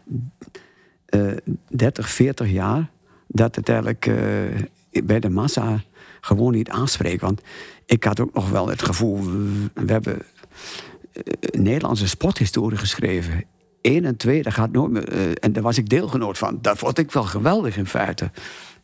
eh 1.06 1.32
30, 1.68 2.10
40 2.10 2.50
jaar 2.50 2.90
dat 3.26 3.56
het 3.56 3.68
eigenlijk 3.68 4.06
eh, 4.06 5.04
bij 5.04 5.20
de 5.20 5.28
massa 5.30 5.82
gewoon 6.20 6.52
niet 6.52 6.68
aanspreekt. 6.68 7.20
Want 7.20 7.40
ik 7.90 8.04
had 8.04 8.20
ook 8.20 8.34
nog 8.34 8.50
wel 8.50 8.68
het 8.68 8.82
gevoel, 8.82 9.22
we- 9.74 9.92
hebben 9.92 10.18
eh, 11.12 11.22
Nederlandse 11.60 12.08
sporthistorie 12.08 12.78
geschreven. 12.78 13.44
1 13.80 14.04
en 14.04 14.16
2, 14.16 14.42
dat 14.42 14.52
gaat 14.52 14.72
nooit 14.72 14.90
meer. 14.90 15.08
eh, 15.08 15.20
en 15.40 15.52
daar 15.52 15.62
was 15.62 15.78
ik 15.78 15.88
deelgenoot 15.88 16.38
van. 16.38 16.58
Dat 16.62 16.78
vond 16.78 16.98
ik 16.98 17.10
wel 17.12 17.22
geweldig 17.24 17.76
in 17.76 17.86
feite. 17.86 18.30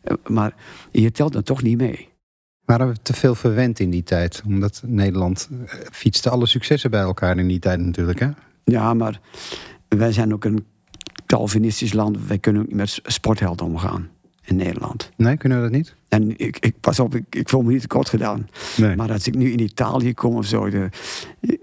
Eh, 0.02 0.14
maar 0.26 0.54
je 0.90 1.10
telt 1.10 1.32
dan 1.32 1.42
toch 1.42 1.62
niet 1.62 1.76
mee. 1.78 2.08
Waren 2.64 2.88
we 2.88 2.94
te 3.02 3.12
veel 3.12 3.34
verwend 3.34 3.78
in 3.78 3.90
die 3.90 4.02
tijd? 4.02 4.42
Omdat 4.46 4.82
Nederland 4.86 5.48
fietste 5.92 6.30
alle 6.30 6.46
successen 6.46 6.90
bij 6.90 7.00
elkaar 7.00 7.38
in 7.38 7.48
die 7.48 7.58
tijd 7.58 7.80
natuurlijk, 7.80 8.18
hè? 8.18 8.28
Ja, 8.64 8.94
maar 8.94 9.20
wij 9.88 10.12
zijn 10.12 10.32
ook 10.32 10.44
een 10.44 10.66
Calvinistisch 11.26 11.92
land. 11.92 12.26
Wij 12.26 12.38
kunnen 12.38 12.62
ook 12.62 12.68
niet 12.68 12.76
met 12.76 13.00
sporthelden 13.02 13.66
omgaan 13.66 14.08
in 14.46 14.56
Nederland. 14.56 15.10
Nee, 15.16 15.36
kunnen 15.36 15.58
we 15.58 15.64
dat 15.64 15.76
niet? 15.76 15.94
En 16.08 16.38
ik, 16.38 16.58
ik 16.58 16.80
pas 16.80 17.00
op, 17.00 17.14
ik, 17.14 17.24
ik 17.30 17.48
voel 17.48 17.62
me 17.62 17.72
niet 17.72 17.80
tekort 17.80 18.08
gedaan. 18.08 18.48
Nee. 18.76 18.96
Maar 18.96 19.12
als 19.12 19.26
ik 19.26 19.34
nu 19.34 19.52
in 19.52 19.60
Italië 19.60 20.14
kom 20.14 20.36
of 20.36 20.46
zo. 20.46 20.70
De, 20.70 20.88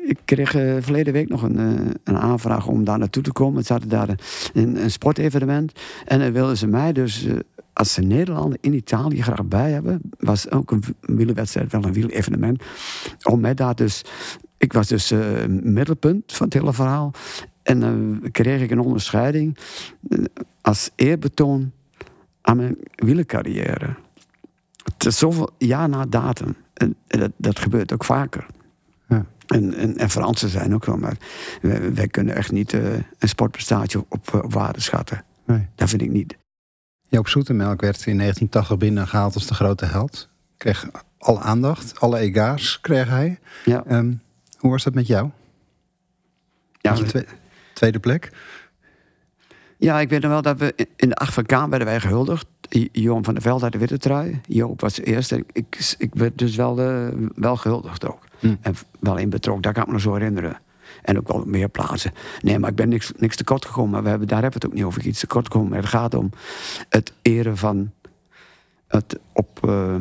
ik 0.07 0.17
kreeg 0.25 0.55
eh, 0.55 0.75
verleden 0.79 1.13
week 1.13 1.29
nog 1.29 1.41
een, 1.41 1.57
eh, 1.57 1.91
een 2.03 2.17
aanvraag 2.17 2.67
om 2.67 2.83
daar 2.83 2.97
naartoe 2.97 3.23
te 3.23 3.31
komen. 3.31 3.63
Ze 3.63 3.71
hadden 3.71 3.89
daar 3.89 4.09
een, 4.53 4.83
een, 4.83 4.91
sportevenement. 4.91 5.71
En 6.05 6.19
dan 6.19 6.31
wilden 6.31 6.57
ze 6.57 6.67
mij 6.67 6.93
dus, 6.93 7.25
eh, 7.25 7.35
als 7.73 7.93
ze 7.93 8.01
Nederlander 8.01 8.57
in 8.61 8.73
Italië 8.73 9.21
graag 9.21 9.45
bij 9.45 9.71
hebben. 9.71 10.01
was 10.19 10.51
ook 10.51 10.71
een 10.71 10.83
wielerwedstrijd, 11.01 11.71
wel 11.71 11.83
een 11.83 11.93
wielevenement. 11.93 12.63
Om 13.23 13.39
mij 13.39 13.53
daar 13.53 13.75
dus. 13.75 14.01
Ik 14.57 14.73
was 14.73 14.87
dus 14.87 15.13
middelpunt 15.47 16.33
van 16.33 16.45
het 16.45 16.55
hele 16.55 16.73
verhaal. 16.73 17.11
En 17.63 17.79
dan 17.79 18.21
kreeg 18.31 18.61
ik 18.61 18.71
een 18.71 18.79
onderscheiding 18.79 19.57
als 20.61 20.89
eerbetoon 20.95 21.71
aan 22.43 22.57
mijn 22.57 22.77
wielercarrière. 22.95 23.95
Het 24.93 25.05
is 25.05 25.17
zoveel 25.17 25.49
jaar 25.57 25.89
na 25.89 26.05
datum. 26.05 26.55
En, 26.73 26.95
en 27.07 27.19
dat, 27.19 27.31
dat 27.37 27.59
gebeurt 27.59 27.93
ook 27.93 28.03
vaker. 28.03 28.45
Ja. 29.07 29.25
En, 29.47 29.73
en, 29.73 29.97
en 29.97 30.09
Fransen 30.09 30.49
zijn 30.49 30.73
ook 30.73 30.85
wel, 30.85 30.97
maar 30.97 31.17
wij, 31.61 31.93
wij 31.93 32.07
kunnen 32.07 32.35
echt 32.35 32.51
niet 32.51 32.73
eh, 32.73 32.93
een 32.93 33.27
sportprestatie 33.29 34.05
op, 34.09 34.45
waarde 34.49 34.81
schatten. 34.81 35.23
Nee. 35.45 35.67
Dat 35.75 35.89
vind 35.89 36.01
ik 36.01 36.09
niet. 36.11 36.37
Joop 37.07 37.27
Zoetemelk 37.27 37.81
werd 37.81 38.05
in 38.05 38.17
1980 38.17 38.77
binnengehaald 38.77 39.33
als 39.33 39.47
de 39.47 39.53
grote 39.53 39.85
held. 39.85 40.29
Kreeg 40.57 40.89
alle 41.17 41.39
aandacht, 41.39 41.99
alle 41.99 42.17
egaars 42.17 42.81
kreeg 42.81 43.07
hij. 43.07 43.39
Ja, 43.65 43.83
Ehm, 43.85 44.13
hoe 44.57 44.71
was 44.71 44.83
dat 44.83 44.93
met 44.93 45.07
jou? 45.07 45.29
ja, 46.79 46.95
tweede 47.73 47.99
plek? 47.99 48.31
Ja 49.83 49.99
ik 49.99 50.09
weet 50.09 50.21
nog 50.21 50.31
wel 50.31 50.41
dat 50.41 50.59
we 50.59 50.87
in 50.95 51.09
de 51.09 51.15
acht 51.15 51.33
van 51.33 51.45
Kaan 51.45 51.69
werden 51.69 51.87
wij 51.87 51.99
gehuldigd. 51.99 52.45
Johan 52.91 53.23
van 53.23 53.33
der 53.33 53.43
Veld 53.43 53.61
had 53.61 53.71
de 53.71 53.77
witte 53.77 53.97
trui. 53.97 54.41
Joop 54.47 54.81
was 54.81 54.99
eerst. 54.99 55.31
En 55.31 55.45
ik, 55.51 55.95
ik 55.97 56.15
werd 56.15 56.37
dus 56.37 56.55
wel, 56.55 56.79
eh, 56.79 57.07
wel 57.35 57.55
gehuldigd 57.55 58.07
ook. 58.07 58.19
Hm. 58.39 58.55
En 58.61 58.75
wel 58.99 59.17
in 59.17 59.29
betrokken, 59.29 59.63
dat 59.63 59.73
kan 59.73 59.81
ik 59.81 59.87
me 59.87 59.93
nog 59.93 60.01
zo 60.01 60.13
herinneren. 60.13 60.59
En 61.01 61.17
ook 61.17 61.27
wel 61.27 61.43
meer 61.45 61.69
plaatsen. 61.69 62.11
Nee, 62.41 62.59
maar 62.59 62.69
ik 62.69 62.75
ben 62.75 62.89
niks, 62.89 63.11
niks 63.17 63.35
tekort 63.35 63.65
gekomen. 63.65 63.91
Maar 63.91 64.03
we 64.03 64.09
hebben, 64.09 64.27
daar 64.27 64.41
hebben 64.41 64.59
we 64.59 64.65
het 64.65 64.73
ook 64.73 64.79
niet 64.79 64.87
over 64.87 65.05
iets 65.05 65.19
tekort 65.19 65.45
gekomen. 65.45 65.69
Maar 65.69 65.79
het 65.79 65.89
gaat 65.89 66.13
om 66.13 66.29
het 66.89 67.13
eren 67.21 67.57
van 67.57 67.91
het 68.87 69.19
op 69.33 69.59
eh, 69.67 69.95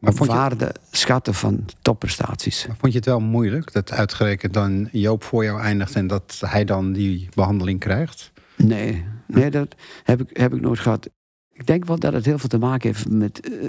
vond 0.00 0.30
je, 0.30 0.36
waarde 0.36 0.74
schatten 0.90 1.34
van 1.34 1.64
topprestaties. 1.82 2.66
maar 2.66 2.76
vond 2.76 2.92
je 2.92 2.98
het 2.98 3.08
wel 3.08 3.20
moeilijk 3.20 3.72
dat 3.72 3.92
uitgerekend 3.92 4.54
dan 4.54 4.88
Joop 4.92 5.24
voor 5.24 5.44
jou 5.44 5.60
eindigt 5.60 5.94
en 5.94 6.06
dat 6.06 6.42
hij 6.46 6.64
dan 6.64 6.92
die 6.92 7.28
behandeling 7.34 7.80
krijgt? 7.80 8.32
Nee, 8.56 9.04
nee 9.26 9.50
dat 9.50 9.74
heb 10.04 10.20
ik, 10.20 10.36
heb 10.36 10.54
ik 10.54 10.60
nooit 10.60 10.78
gehad. 10.78 11.08
Ik 11.52 11.66
denk 11.66 11.84
wel 11.84 11.98
dat 11.98 12.12
het 12.12 12.24
heel 12.24 12.38
veel 12.38 12.48
te 12.48 12.58
maken 12.58 12.88
heeft 12.90 13.08
met 13.08 13.40
eh, 13.40 13.68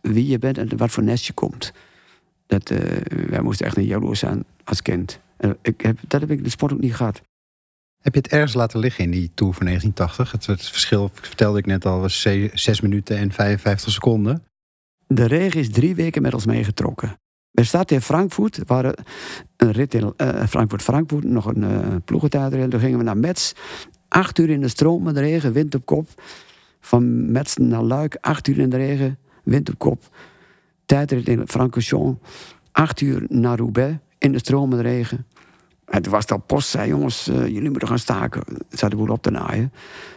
wie 0.00 0.26
je 0.26 0.38
bent 0.38 0.58
en 0.58 0.76
wat 0.76 0.90
voor 0.90 1.02
nest 1.02 1.24
je 1.24 1.32
komt. 1.32 1.72
Dat, 2.46 2.70
eh, 2.70 2.78
wij 3.28 3.40
moesten 3.40 3.66
echt 3.66 3.76
een 3.76 3.84
jaloers 3.84 4.18
zijn 4.18 4.44
als 4.64 4.82
kind. 4.82 5.18
Ik 5.62 5.80
heb, 5.80 5.98
dat 6.08 6.20
heb 6.20 6.30
ik 6.30 6.44
de 6.44 6.50
sport 6.50 6.72
ook 6.72 6.80
niet 6.80 6.94
gehad. 6.94 7.22
Heb 8.02 8.14
je 8.14 8.20
het 8.20 8.30
ergens 8.32 8.54
laten 8.54 8.78
liggen 8.78 9.04
in 9.04 9.10
die 9.10 9.30
Tour 9.34 9.54
van 9.54 9.66
1980? 9.66 10.32
Het, 10.32 10.46
het 10.46 10.70
verschil, 10.70 11.10
vertelde 11.12 11.58
ik 11.58 11.66
net 11.66 11.86
al, 11.86 12.00
was 12.00 12.20
6 12.52 12.80
minuten 12.80 13.16
en 13.16 13.32
55 13.32 13.92
seconden. 13.92 14.44
De 15.06 15.26
regen 15.26 15.60
is 15.60 15.70
drie 15.70 15.94
weken 15.94 16.22
met 16.22 16.34
ons 16.34 16.46
meegetrokken. 16.46 17.18
We 17.50 17.64
zaten 17.64 17.96
in 17.96 18.02
Frankfurt, 18.02 18.60
waren 18.66 18.94
een 19.56 19.72
rit 19.72 19.94
in 19.94 20.12
eh, 20.16 20.46
Frankfurt-Frankfurt, 20.46 21.24
nog 21.24 21.46
een 21.46 21.62
uh, 21.62 21.96
ploegentijdrit. 22.04 22.70
Toen 22.70 22.80
gingen 22.80 22.98
we 22.98 23.04
naar 23.04 23.16
Metz. 23.16 23.52
Acht 24.08 24.38
uur 24.38 24.50
in 24.50 24.60
de 24.60 24.68
stroom 24.68 25.02
met 25.02 25.14
de 25.14 25.20
regen, 25.20 25.52
wind 25.52 25.74
op 25.74 25.86
kop. 25.86 26.08
Van 26.80 27.32
Metz 27.32 27.56
naar 27.56 27.82
Luik, 27.82 28.16
acht 28.20 28.48
uur 28.48 28.58
in 28.58 28.70
de 28.70 28.76
regen, 28.76 29.18
wind 29.42 29.68
op 29.68 29.78
kop. 29.78 30.16
Tijdrit 30.86 31.28
in 31.28 31.48
Francorchamps, 31.48 32.20
acht 32.72 33.00
uur 33.00 33.24
naar 33.28 33.58
Roubaix, 33.58 33.96
in 34.18 34.32
de 34.32 34.38
stroom 34.38 34.68
met 34.68 34.78
de 34.78 34.84
regen. 34.84 35.26
En 35.86 36.02
toen 36.02 36.12
was 36.12 36.22
het 36.22 36.32
al 36.32 36.38
post, 36.38 36.68
zei 36.68 36.88
jongens, 36.88 37.28
uh, 37.28 37.46
jullie 37.46 37.70
moeten 37.70 37.88
gaan 37.88 37.98
staken. 37.98 38.42
Hadden 38.70 38.90
de 38.90 38.96
boel 38.96 39.08
op 39.08 39.22
te 39.22 39.30
naaien. 39.30 39.72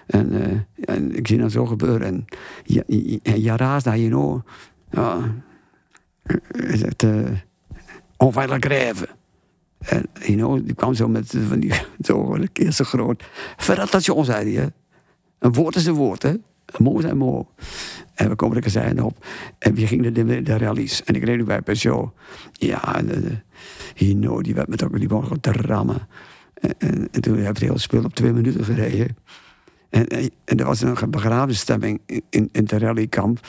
En, 0.08 0.34
uh, 0.34 0.60
en 0.96 1.16
ik 1.16 1.28
zie 1.28 1.38
dat 1.38 1.52
zo 1.52 1.66
gebeuren. 1.66 2.08
En 2.08 2.26
ja, 2.64 2.84
ja, 2.88 3.34
ja 3.36 3.58
raas 3.58 3.84
daar, 3.84 3.98
you 3.98 4.10
know. 4.10 4.42
Ja, 4.92 5.36
is 6.52 6.82
het 6.82 7.04
uh, 7.04 7.30
onveilig 8.18 8.64
rijven. 8.64 9.08
En 9.80 10.06
you 10.26 10.64
die 10.64 10.74
kwam 10.74 10.94
zo 10.94 11.08
met 11.08 11.36
van 11.48 11.60
die, 11.60 11.74
zo 12.08 12.34
een 12.34 12.52
keer 12.52 12.72
zo 12.72 12.84
groot. 12.84 13.24
Verratation, 13.58 14.26
zei 14.26 14.56
hij. 14.56 14.72
Een 15.40 15.54
woord 15.54 15.76
is 15.76 15.86
een 15.86 15.94
woord, 15.94 16.24
hè. 16.24 16.34
Mooi 16.78 17.08
een 17.08 17.18
mooi. 17.18 17.44
En 18.14 18.30
we 18.30 18.36
komen 18.36 18.56
de 18.56 18.62
kazijn 18.62 19.04
op. 19.04 19.26
En 19.60 19.74
we 19.74 19.88
gingen 19.88 20.14
de, 20.14 20.42
de 20.42 20.58
rallies. 20.58 21.04
En 21.04 21.16
ik 21.16 21.24
reed 21.24 21.46
bij 21.46 21.62
Peugeot. 21.62 22.12
Ja, 22.52 23.02
Hino, 23.96 24.42
die 24.42 24.54
werd 24.54 24.68
met 24.68 24.84
ook 24.84 25.00
die 25.00 25.10
gewoon 25.10 25.40
te 25.40 25.52
rammen. 25.52 26.08
En, 26.54 26.74
en, 26.78 27.08
en 27.12 27.22
toen 27.22 27.38
heb 27.38 27.48
het 27.48 27.60
hele 27.60 27.78
spul 27.78 28.04
op 28.04 28.16
twee 28.16 28.34
minuten 28.34 28.64
gereden. 28.64 29.18
En, 29.90 30.08
en, 30.08 30.58
er 30.58 30.66
was 30.66 30.82
een 30.82 31.10
begrafenisstemming 31.10 32.02
in, 32.06 32.24
in, 32.30 32.50
in 32.52 32.62
het 32.62 32.72
rallykamp. 32.72 33.40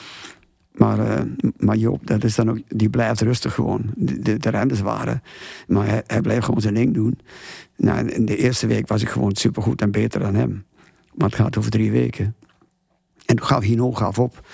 Maar, 0.81 0.99
uh, 0.99 1.21
maar 1.57 1.75
Joop, 1.75 2.07
dat 2.07 2.23
is 2.23 2.35
dan 2.35 2.49
ook, 2.49 2.57
die 2.67 2.89
blijft 2.89 3.21
rustig 3.21 3.53
gewoon. 3.53 3.81
De, 3.95 4.37
de, 4.37 4.81
waren. 4.83 5.23
Maar 5.67 5.87
hij, 5.87 6.03
hij 6.07 6.21
bleef 6.21 6.43
gewoon 6.43 6.61
zijn 6.61 6.73
ding 6.73 6.93
doen. 6.93 7.19
Nou, 7.77 8.07
in 8.07 8.25
de 8.25 8.37
eerste 8.37 8.67
week 8.67 8.87
was 8.87 9.01
ik 9.01 9.09
gewoon 9.09 9.35
supergoed 9.35 9.81
en 9.81 9.91
beter 9.91 10.19
dan 10.19 10.35
hem. 10.35 10.65
Maar 11.13 11.27
het 11.27 11.35
gaat 11.35 11.57
over 11.57 11.71
drie 11.71 11.91
weken. 11.91 12.35
En 13.25 13.35
toen 13.35 13.45
gaf 13.45 13.63
Hino 13.63 13.91
gaf 13.91 14.19
op. 14.19 14.47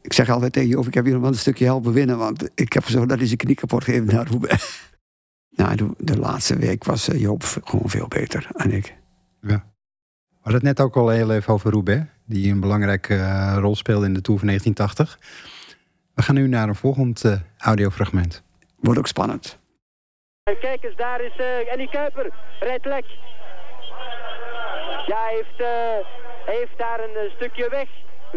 Ik 0.00 0.12
zeg 0.12 0.28
altijd 0.28 0.52
tegen 0.52 0.68
Joop, 0.68 0.86
ik 0.86 0.94
heb 0.94 1.04
hier 1.04 1.12
nog 1.12 1.22
wel 1.22 1.30
een 1.30 1.36
stukje 1.36 1.64
helpen 1.64 1.92
winnen. 1.92 2.18
Want 2.18 2.48
ik 2.54 2.72
heb 2.72 2.84
zo 2.84 3.06
dat 3.06 3.18
hij 3.18 3.26
zijn 3.26 3.38
knie 3.38 3.54
kapot 3.54 3.84
gegeven 3.84 4.14
naar 4.14 4.26
Roubaix. 4.26 4.80
Nou, 5.56 5.94
de, 5.98 6.18
laatste 6.18 6.56
week 6.56 6.84
was 6.84 7.06
Joop 7.06 7.42
gewoon 7.64 7.90
veel 7.90 8.08
beter 8.08 8.48
dan 8.52 8.70
ik. 8.70 8.94
Ja. 9.40 9.64
We 10.28 10.38
hadden 10.40 10.54
het 10.54 10.78
net 10.78 10.80
ook 10.80 10.96
al 10.96 11.08
heel 11.08 11.32
even 11.32 11.52
over 11.52 11.70
Roubaix. 11.70 12.04
Die 12.24 12.50
een 12.50 12.60
belangrijke 12.60 13.14
uh, 13.14 13.56
rol 13.58 13.76
speelde 13.76 14.06
in 14.06 14.14
de 14.14 14.20
Tour 14.20 14.38
van 14.38 14.48
1980. 14.48 15.18
We 16.14 16.22
gaan 16.22 16.34
nu 16.34 16.48
naar 16.48 16.68
een 16.68 16.74
volgend 16.74 17.24
uh, 17.24 17.32
audiofragment. 17.58 18.42
Wordt 18.76 18.98
ook 18.98 19.06
spannend. 19.06 19.58
En 20.42 20.58
kijk 20.58 20.84
eens, 20.84 20.96
daar 20.96 21.20
is 21.20 21.36
uh, 21.40 21.72
Annie 21.72 21.88
Kuiper. 21.88 22.30
Rijdt 22.60 22.84
lek. 22.84 23.04
Ja, 25.06 25.18
hij 25.24 25.34
heeft, 25.34 25.60
uh, 25.60 25.66
hij 26.46 26.56
heeft 26.56 26.78
daar 26.78 27.00
een 27.00 27.30
stukje 27.36 27.68
weg 27.68 27.88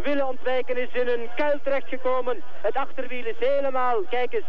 willen 0.04 0.28
ontwijken. 0.28 0.78
Is 0.78 0.94
in 0.94 1.08
een 1.08 1.30
kuil 1.36 1.60
terechtgekomen. 1.64 2.42
Het 2.62 2.76
achterwiel 2.76 3.26
is 3.26 3.40
helemaal, 3.40 4.02
kijk 4.10 4.34
eens, 4.34 4.46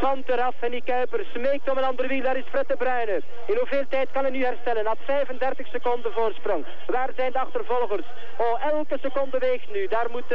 band 0.00 0.28
eraf. 0.28 0.54
En 0.60 0.70
die 0.70 0.82
Kuiper 0.84 1.26
smeekt 1.34 1.70
om 1.70 1.76
een 1.76 1.84
ander 1.84 2.08
wiel. 2.08 2.22
Daar 2.22 2.36
is 2.36 2.44
Fred 2.50 2.68
de 2.68 2.76
Bruyne. 2.76 3.22
In 3.46 3.56
hoeveel 3.56 3.84
tijd 3.88 4.08
kan 4.12 4.22
hij 4.22 4.32
nu 4.32 4.44
herstellen? 4.44 4.86
Had 4.86 4.98
35 5.04 5.66
seconden 5.66 6.12
voorsprong. 6.12 6.64
Waar 6.86 7.10
zijn 7.16 7.32
de 7.32 7.38
achtervolgers? 7.38 8.06
Oh, 8.36 8.64
elke 8.66 8.98
seconde 9.02 9.38
weegt 9.38 9.72
nu. 9.72 9.86
Daar 9.86 10.10
moet 10.10 10.34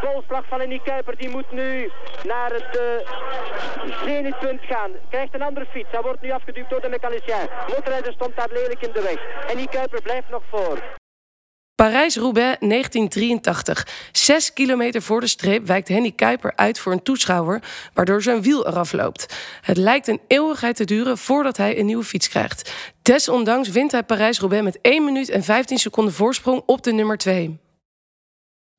bolslag 0.00 0.44
van 0.48 0.60
Annie 0.60 0.82
Kuiper. 0.84 1.16
Die 1.16 1.28
moet 1.28 1.50
nu 1.52 1.90
naar 2.24 2.50
het 2.52 2.80
uh, 2.80 4.04
zenitpunt 4.04 4.60
gaan. 4.62 4.90
Krijgt 5.10 5.34
een 5.34 5.42
andere 5.42 5.66
fiets. 5.66 5.90
Hij 5.90 6.02
wordt 6.02 6.22
nu 6.22 6.30
afgeduwd 6.30 6.70
door 6.70 6.80
de 6.80 6.88
mechanicien. 6.88 7.48
Motorrijder 7.68 8.12
stond 8.12 8.36
daar 8.36 8.48
lelijk 8.52 8.86
in 8.86 8.92
de 8.92 9.02
weg. 9.02 9.50
En 9.50 9.56
die 9.56 9.68
Kuiper 9.68 10.02
blijft 10.02 10.30
nog 10.30 10.42
voor. 10.50 10.78
Parijs-Roubaix 11.82 12.58
1983. 12.58 13.86
Zes 14.12 14.52
kilometer 14.52 15.02
voor 15.02 15.20
de 15.20 15.26
streep 15.26 15.66
wijkt 15.66 15.88
Henny 15.88 16.12
Kuiper 16.12 16.52
uit 16.56 16.78
voor 16.78 16.92
een 16.92 17.02
toeschouwer, 17.02 17.62
waardoor 17.94 18.22
zijn 18.22 18.42
wiel 18.42 18.66
eraf 18.66 18.92
loopt. 18.92 19.36
Het 19.60 19.76
lijkt 19.76 20.08
een 20.08 20.20
eeuwigheid 20.26 20.76
te 20.76 20.84
duren 20.84 21.18
voordat 21.18 21.56
hij 21.56 21.78
een 21.78 21.86
nieuwe 21.86 22.04
fiets 22.04 22.28
krijgt. 22.28 22.72
Desondanks 23.02 23.68
wint 23.68 23.92
hij 23.92 24.02
Parijs-Roubaix 24.02 24.64
met 24.64 24.78
1 24.80 25.04
minuut 25.04 25.28
en 25.28 25.42
15 25.42 25.78
seconden 25.78 26.14
voorsprong 26.14 26.62
op 26.66 26.82
de 26.82 26.92
nummer 26.92 27.18
2. 27.18 27.58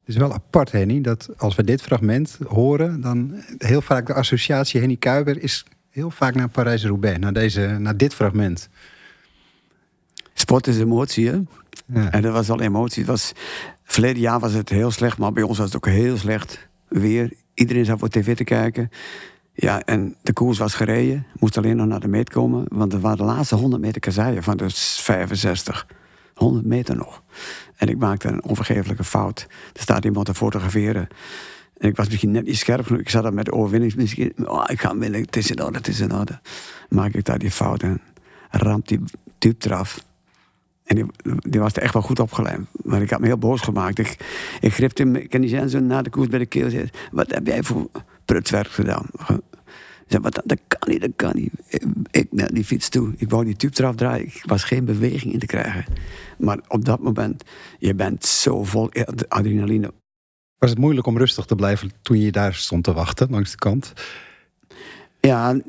Het 0.10 0.18
is 0.18 0.24
wel 0.24 0.34
apart, 0.34 0.72
Henny, 0.72 1.02
dat 1.02 1.30
als 1.38 1.56
we 1.56 1.64
dit 1.64 1.82
fragment 1.82 2.38
horen, 2.48 3.02
dan 3.02 3.44
heel 3.58 3.82
vaak 3.82 4.06
de 4.08 4.14
associatie 4.14 4.80
Henny 4.80 4.96
Kuiper 4.96 5.44
is 5.44 5.66
heel 5.90 6.12
vaak 6.12 6.36
naar 6.36 6.50
Parijs-Roubaix, 6.50 7.20
naar, 7.20 7.34
deze, 7.34 7.78
naar 7.80 7.98
dit 7.98 8.14
fragment. 8.14 8.70
sport 10.34 10.68
is 10.68 10.80
emotie, 10.80 11.28
hè? 11.28 11.40
Ja. 11.86 12.12
En 12.12 12.22
dat 12.22 12.34
was 12.34 12.50
al 12.50 12.62
emotie. 12.62 13.02
Het 13.02 13.12
was, 13.12 13.34
verleden 13.84 14.22
jaar 14.22 14.40
was 14.40 14.54
het 14.54 14.70
heel 14.70 14.92
slecht, 14.92 15.18
maar 15.18 15.32
bij 15.32 15.44
ons 15.44 15.58
was 15.58 15.68
het 15.68 15.76
ook 15.76 15.88
heel 15.88 16.18
slecht 16.18 16.68
weer. 16.88 17.34
Iedereen 17.54 17.86
zat 17.86 18.00
voor 18.00 18.10
tv 18.10 18.36
te 18.36 18.44
kijken. 18.44 18.90
Ja, 19.54 19.82
en 19.82 20.16
de 20.22 20.34
koers 20.34 20.58
was 20.58 20.74
gereden. 20.74 21.26
Moest 21.40 21.58
alleen 21.58 21.76
nog 21.76 21.88
naar 21.88 22.00
de 22.00 22.08
meet 22.08 22.30
komen. 22.30 22.66
Want 22.68 22.94
er 22.94 23.00
waren 23.00 23.18
de 23.18 23.24
laatste 23.24 23.56
100 23.56 23.82
meter 23.82 24.02
kasseien 24.02 24.44
van 24.44 24.58
de 24.58 24.70
65. 24.70 25.88
100 26.40 26.66
meter 26.66 26.96
nog. 26.96 27.24
En 27.76 27.88
ik 27.88 27.98
maakte 27.98 28.28
een 28.28 28.44
onvergeeflijke 28.44 29.04
fout. 29.04 29.48
Er 29.74 29.82
staat 29.82 30.06
iemand 30.06 30.26
te 30.26 30.34
fotograferen. 30.34 31.08
En 31.78 31.90
ik 31.90 31.96
was 31.96 32.08
misschien 32.08 32.32
net 32.32 32.46
niet 32.46 32.58
scherp 32.58 32.86
genoeg. 32.86 33.02
Ik 33.02 33.10
zat 33.10 33.24
daar 33.24 33.34
met 33.34 33.46
de. 33.46 33.92
Misschien, 33.96 34.34
oh, 34.46 34.64
ik 34.68 34.82
ga 34.82 34.98
winnen. 34.98 35.22
Het 35.22 35.36
is 35.36 35.52
in 35.52 35.64
orde, 35.64 35.78
het 35.78 35.88
is 35.88 36.00
in 36.00 36.14
orde. 36.14 36.40
Maak 36.90 37.14
ik 37.14 37.26
daar 37.26 37.40
die 37.40 37.52
fout 37.52 37.84
en 37.84 38.02
ramt 38.50 38.88
die 38.88 39.00
tube 39.38 39.66
eraf. 39.66 40.04
En 40.86 40.96
die, 40.96 41.06
die 41.38 41.60
was 41.60 41.74
er 41.74 41.82
echt 41.82 41.94
wel 41.94 42.02
goed 42.02 42.20
opgelijmd. 42.20 42.68
Maar 42.84 43.02
ik 43.02 43.10
had 43.10 43.20
me 43.20 43.26
heel 43.26 43.38
boos 43.38 43.62
gemaakt. 43.62 44.00
Ik, 44.00 44.18
ik 44.60 44.74
greep 44.74 44.98
hem, 44.98 45.28
Kenny 45.28 45.48
Jensen, 45.48 45.88
na 45.88 46.02
de 46.02 46.10
koers 46.10 46.28
bij 46.28 46.40
de 46.40 46.46
keel. 46.46 46.70
zei, 46.70 46.90
Wat 47.12 47.32
heb 47.32 47.48
jij 47.48 47.64
voor 47.64 47.90
prutswerk 48.26 48.68
gedaan? 48.68 49.06
Ik 50.10 50.16
zei, 50.16 50.24
wat, 50.24 50.36
dat, 50.36 50.44
dat 50.46 50.60
kan 50.68 50.90
niet, 50.92 51.02
dat 51.02 51.12
kan 51.16 51.32
niet. 51.36 51.52
Ik, 51.68 51.84
ik 52.12 52.28
naar 52.32 52.54
die 52.54 52.66
fiets 52.66 52.90
toe. 52.90 53.14
Ik 53.18 53.30
wou 53.30 53.46
die 53.46 53.56
tube 53.56 53.74
eraf 53.78 53.96
draaien. 53.96 54.26
Ik 54.26 54.44
was 54.46 54.64
geen 54.64 54.86
beweging 54.86 55.34
in 55.34 55.40
te 55.40 55.46
krijgen. 55.46 55.86
Maar 56.40 56.60
op 56.68 56.86
dat 56.86 57.00
moment, 57.00 57.44
je 57.80 57.96
bent 57.96 58.26
zo 58.26 58.64
vol 58.64 58.90
adrenaline. 59.28 59.94
Was 60.58 60.70
het 60.70 60.80
moeilijk 60.80 61.08
om 61.08 61.18
rustig 61.18 61.46
te 61.46 61.56
blijven 61.56 61.92
toen 62.02 62.20
je 62.20 62.32
daar 62.32 62.54
stond 62.54 62.84
te 62.84 62.94
wachten 62.94 63.28
langs 63.30 63.52
de 63.52 63.58
kant? 63.58 63.94
Ja, 65.20 65.60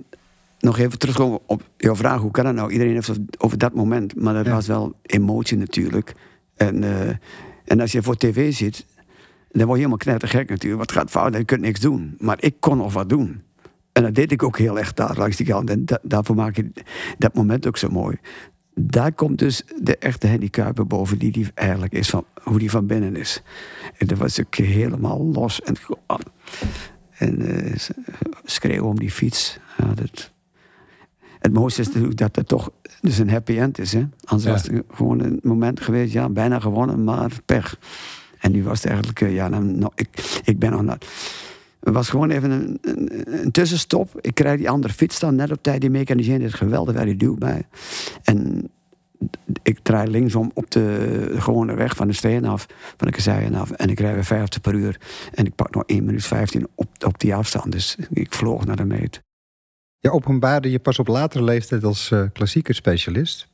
nog 0.61 0.79
even 0.79 0.99
terugkomen 0.99 1.39
op 1.47 1.63
jouw 1.77 1.97
vraag. 1.97 2.21
Hoe 2.21 2.31
kan 2.31 2.45
dat 2.45 2.55
nou? 2.55 2.73
Iedereen 2.73 2.93
heeft 2.95 3.07
het 3.07 3.21
over 3.39 3.59
dat 3.59 3.75
moment. 3.75 4.17
Maar 4.17 4.35
dat 4.35 4.47
Ja. 4.47 4.53
was 4.53 4.67
wel 4.67 4.95
emotie 5.03 5.57
natuurlijk. 5.57 6.15
En, 6.57 6.85
eh, 6.85 7.09
en 7.65 7.81
als 7.81 7.93
je 7.93 8.03
voor 8.03 8.17
tv 8.17 8.53
zit, 8.55 8.87
dan 9.51 9.67
word 9.67 9.69
je 9.79 9.85
helemaal 9.85 9.97
knettergek 9.97 10.49
natuurlijk. 10.49 10.81
Wat 10.83 10.93
gaat 10.93 11.11
fout? 11.11 11.37
Je 11.37 11.45
kunt 11.45 11.61
niks 11.61 11.81
doen. 11.81 12.15
Maar 12.19 12.37
ik 12.41 12.55
kon 12.61 12.77
nog 12.77 12.93
wat 12.93 13.09
doen. 13.09 13.43
En 13.93 14.03
dat 14.03 14.15
deed 14.15 14.33
ik 14.33 14.43
ook 14.43 14.59
heel 14.59 14.79
echt 14.79 14.97
daar 14.97 15.17
langs 15.19 15.37
die 15.37 15.47
kant. 15.47 15.71
En 15.71 15.85
da- 15.85 15.99
daarvoor 16.03 16.37
maak 16.37 16.57
je 16.57 16.71
dat 17.19 17.35
moment 17.35 17.67
ook 17.67 17.77
zo 17.77 17.89
mooi. 17.89 18.17
Daar 18.83 19.12
komt 19.12 19.38
dus 19.38 19.62
de 19.83 19.97
echte 19.97 20.29
handicaper 20.29 20.87
boven, 20.87 21.19
die 21.19 21.33
die 21.33 21.47
eigenlijk 21.55 21.93
is, 21.93 22.11
van, 22.11 22.25
hoe 22.43 22.59
die 22.59 22.71
van 22.71 22.87
binnen 22.87 23.16
is. 23.16 23.43
En 23.97 24.07
dat 24.07 24.19
was 24.19 24.40
ook 24.40 24.55
helemaal 24.55 25.25
los. 25.25 25.62
En, 25.62 25.77
en 27.11 27.64
eh, 27.66 27.75
schreeuwen 28.45 28.88
om 28.88 28.99
die 28.99 29.11
fiets. 29.11 29.59
Ja, 29.79 29.95
dat, 29.95 30.33
het 31.38 31.53
mooiste 31.53 31.81
is 31.81 31.87
natuurlijk 31.87 32.16
dat 32.16 32.37
het 32.37 32.49
toch 32.49 32.71
dus 33.01 33.19
een 33.19 33.31
happy 33.31 33.59
end 33.59 33.79
is. 33.79 33.93
Hè? 33.93 34.07
Anders 34.25 34.49
Ja. 34.49 34.51
was 34.53 34.62
het 34.62 34.85
gewoon 34.95 35.21
een 35.21 35.40
moment 35.43 35.81
geweest, 35.81 36.12
ja, 36.12 36.29
bijna 36.29 36.61
gewonnen, 36.61 37.05
maar 37.05 37.33
pech. 37.45 37.79
En 38.38 38.53
nu 38.53 38.62
was 38.64 38.79
het 38.79 38.87
eigenlijk, 38.87 39.21
eh, 39.21 39.35
ja, 39.35 39.49
nou, 39.49 39.64
nou, 39.64 39.93
ik, 39.95 40.40
ik 40.45 40.59
ben 40.59 40.71
nog 40.71 40.83
naar. 40.83 40.99
Het 41.81 41.95
was 41.95 42.09
gewoon 42.09 42.31
even 42.31 42.51
een, 42.51 42.79
een, 43.43 43.51
tussenstop. 43.51 44.19
Ik 44.21 44.35
krijg 44.35 44.59
die 44.59 44.71
andere 44.71 44.93
fiets 44.93 45.21
dan 45.21 45.35
net 45.35 45.51
op 45.51 45.62
tijd. 45.62 45.81
Die 45.81 45.90
mechanicien 45.90 46.38
deed 46.38 46.55
geweldig 46.55 46.95
waar 46.95 47.05
die 47.05 47.35
bij. 47.38 47.66
En 48.23 48.71
ik 49.62 49.79
draai 49.83 50.11
linksom 50.11 50.51
op 50.55 50.71
de 50.71 51.35
gewone 51.38 51.75
weg 51.75 51.97
van 51.97 52.07
de 52.07 52.12
steen 52.12 52.45
af, 52.45 52.66
van 52.97 53.07
de 53.07 53.12
kasseien 53.12 53.55
af. 53.55 53.71
En 53.71 53.88
ik 53.90 54.01
rijd 54.01 54.14
weer 54.14 54.25
50 54.25 54.61
per 54.61 54.75
uur. 54.75 55.01
En 55.35 55.47
ik 55.47 55.55
pak 55.55 55.75
nog 55.75 55.83
1 55.87 56.05
minuut 56.05 56.25
15 56.27 56.66
op, 56.75 56.88
op 57.07 57.19
die 57.21 57.35
afstand. 57.35 57.73
Dus 57.73 57.97
ik 58.11 58.35
vloog 58.35 58.66
naar 58.66 58.77
de 58.77 58.85
meet. 58.85 59.21
Je 59.99 60.11
openbaarde 60.12 60.71
je 60.71 60.79
pas 60.79 60.99
op 60.99 61.07
latere 61.09 61.45
leeftijd 61.45 61.85
als 61.85 62.12
klassieker 62.33 62.75
specialist. 62.75 63.49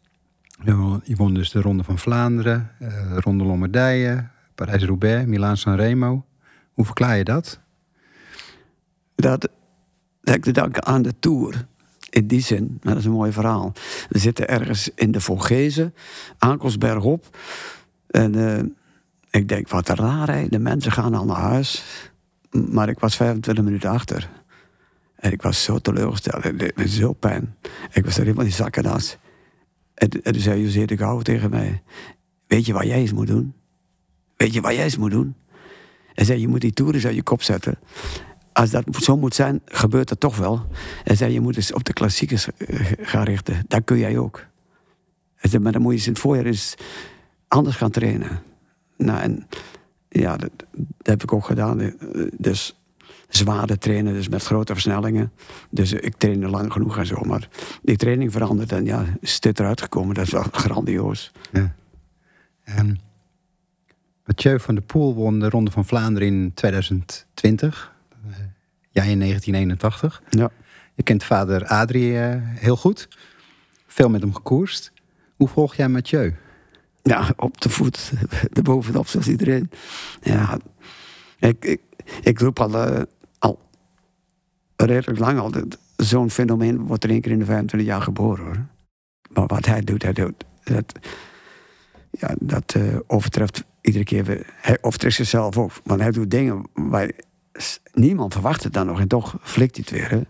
Je 0.65 1.15
won- 1.17 1.35
dus 1.35 1.51
de 1.51 1.61
Ronde 1.61 1.85
van 1.85 1.99
Vlaanderen, 1.99 2.71
eh 2.79 3.17
Ronde 3.17 3.45
Lombardije, 3.45 4.29
Parijs-Roubaix, 4.55 5.27
Milaan-San 5.27 5.77
Remo. 5.77 6.25
Hoe 6.73 6.85
verklaar 6.85 7.17
je 7.17 7.25
dat? 7.25 7.61
Dat, 9.17 9.49
heb 10.31 10.47
ik 10.47 10.55
danken 10.55 10.85
aan 10.85 11.03
de 11.03 11.15
Tour. 11.19 11.67
In 12.11 12.27
die 12.27 12.41
zin, 12.41 12.79
dat 12.83 12.97
is 12.97 13.05
een 13.05 13.11
mooi 13.11 13.33
verhaal. 13.33 13.73
We 14.09 14.19
zitten 14.19 14.49
ergens 14.49 14.91
in 14.95 15.13
de 15.13 15.21
Vogezen, 15.21 15.95
aankomst 16.39 16.79
bergop. 16.79 17.39
En 18.07 18.35
eh, 18.35 18.65
ik 19.31 19.49
denk, 19.49 19.69
wat 19.69 19.89
raar, 19.89 20.35
hè? 20.35 20.49
de 20.49 20.59
mensen 20.59 20.93
gaan 20.93 21.15
al 21.15 21.25
naar 21.25 21.37
huis. 21.37 21.85
Maar 22.51 22.89
ik 22.89 22.99
was 22.99 23.17
25 23.17 23.65
minuten 23.65 23.91
achter. 23.91 24.31
En 25.17 25.33
ik 25.33 25.43
was 25.43 25.63
zo 25.63 25.79
teleurgesteld. 25.79 26.45
Het 26.45 26.59
deed 26.59 26.91
zo 26.91 27.13
pijn. 27.13 27.57
Ik 27.93 28.05
was 28.05 28.17
er 28.17 28.23
helemaal 28.23 28.45
in 28.45 28.53
zakkenas. 28.53 29.17
En, 29.95 30.09
en 30.09 30.33
toen 30.33 30.43
zei 30.43 30.63
José 30.63 30.85
de 30.85 30.97
Gouw 30.97 31.21
tegen 31.21 31.51
mij... 31.51 31.83
Weet 32.47 32.67
je 32.67 32.73
wat 32.73 32.85
jij 32.85 32.99
eens 32.99 33.13
moet 33.13 33.27
doen? 33.27 33.55
Weet 34.37 34.55
je 34.55 34.61
wat 34.61 34.75
jij 34.75 34.85
eens 34.85 34.97
moet 34.97 35.11
doen? 35.11 35.35
Hij 36.15 36.25
zei, 36.25 36.41
je 36.41 36.49
moet 36.49 36.61
die 36.61 36.73
Tour 36.73 36.95
eens 36.95 37.07
uit 37.07 37.15
je 37.15 37.23
kop 37.23 37.43
zetten 37.43 37.79
als 38.57 38.71
dat 38.71 38.85
zo 39.01 39.17
moet 39.17 39.35
zijn, 39.35 39.61
gebeurt 39.65 40.09
dat 40.09 40.21
toch 40.21 40.37
wel. 40.37 40.67
Hij 41.05 41.17
zei, 41.17 41.33
je 41.33 41.41
moet 41.41 41.57
eens 41.57 41.73
op 41.73 41.85
de 41.85 41.93
klassiekers 41.93 42.49
eh, 42.57 42.93
gaan 43.01 43.25
richten. 43.25 43.65
Dat 43.69 43.85
kun 43.85 43.99
jij 43.99 44.19
ook. 44.19 44.45
Maar 45.61 45.73
dan 45.73 45.83
moet 45.83 45.91
je 45.91 45.99
eens 45.99 46.07
in 46.07 46.13
het 46.13 46.21
voorjaar 46.21 46.45
eens 46.45 46.75
anders 47.49 47.77
gaan 47.77 47.91
trainen. 47.91 48.43
Nou, 48.97 49.21
en 49.21 49.47
ja, 50.09 50.37
dat, 50.37 50.51
dat 50.73 51.07
heb 51.07 51.23
ik 51.23 51.33
ook 51.33 51.45
gedaan. 51.45 51.81
Eh, 51.81 51.93
Dus 52.39 52.81
zwaarder 53.29 53.79
trainen, 53.79 54.13
dus 54.13 54.29
met 54.29 54.45
grote 54.45 54.73
versnellingen. 54.73 55.33
Dus 55.71 55.93
eh, 55.93 56.05
ik 56.05 56.17
trainde 56.17 56.49
lang 56.49 56.73
genoeg 56.73 56.99
en 56.99 57.07
zo. 57.07 57.21
Maar 57.25 57.49
die 57.83 57.97
training 57.97 58.33
verandert 58.33 58.73
en 58.73 58.85
ja, 58.85 59.05
is 59.21 59.41
dit 59.41 59.61
eruit 59.61 59.81
gekomen. 59.81 60.15
Dat 60.15 60.27
is 60.27 60.33
wel 60.33 60.47
grandioos. 60.65 61.33
Ja. 61.53 61.75
En 62.65 63.01
Mathieu 64.25 64.61
van 64.61 64.75
der 64.75 64.85
Poel 64.85 65.15
won 65.15 65.39
de 65.39 65.49
Ronde 65.49 65.71
van 65.71 65.85
Vlaanderen 65.85 66.29
in 66.29 66.55
2020. 66.55 67.95
Jij 68.97 69.11
in 69.11 69.19
1981. 69.19 70.23
Ja. 70.31 70.51
Je 70.95 71.03
kent 71.03 71.25
vader 71.25 71.67
Adrie 71.67 72.19
eh, 72.19 72.35
heel 72.41 72.77
goed. 72.77 73.09
Veel 73.87 74.09
met 74.09 74.21
hem 74.21 74.35
gekoerst. 74.35 74.93
Hoe 75.37 75.49
volg 75.49 75.75
jij 75.75 75.89
Mathieu? 75.89 76.35
Ja, 77.03 77.33
op 77.37 77.61
de 77.61 77.69
voet, 77.69 78.13
erbovenop 78.53 79.07
zoals 79.07 79.29
iedereen. 79.29 79.71
Ja, 80.23 80.59
ik, 81.39 81.65
ik, 81.65 81.81
ik 82.23 82.39
roep 82.39 82.61
al, 82.61 82.75
eh, 82.75 83.03
al 83.39 83.59
redelijk 84.77 85.19
lang 85.19 85.39
al. 85.39 85.53
Zo'n 85.97 86.31
fenomeen 86.31 86.87
wordt 86.87 87.05
er 87.05 87.11
één 87.11 87.21
keer 87.21 87.33
in 87.33 87.39
de 87.39 87.45
25 87.45 87.89
jaar 87.89 88.03
geboren 88.03 88.45
hoor. 88.45 88.67
Maar 89.33 89.47
wat 89.47 89.67
hij 89.67 89.81
doet, 89.81 90.03
hij 90.03 90.13
doet 90.13 90.45
dat, 90.65 90.93
ja, 92.11 92.35
dat 92.39 92.75
eh, 92.75 92.97
overtreft 93.07 93.65
iedere 93.81 94.05
keer 94.05 94.25
weer. 94.25 94.55
Hij 94.61 94.79
overtreft 94.81 95.17
zichzelf 95.17 95.59
ook. 95.59 95.73
Want 95.85 96.01
hij 96.01 96.11
doet 96.11 96.31
dingen 96.31 96.67
waar 96.75 97.11
niemand 97.93 98.33
verwacht 98.33 98.65
het 98.65 98.73
dan 98.73 98.87
nog. 98.87 99.01
En 99.01 99.09
toch 99.09 99.37
flikt 99.43 99.77
hij 99.77 99.85
het 99.89 99.95
weer. 99.99 100.11
Hè? 100.19 100.25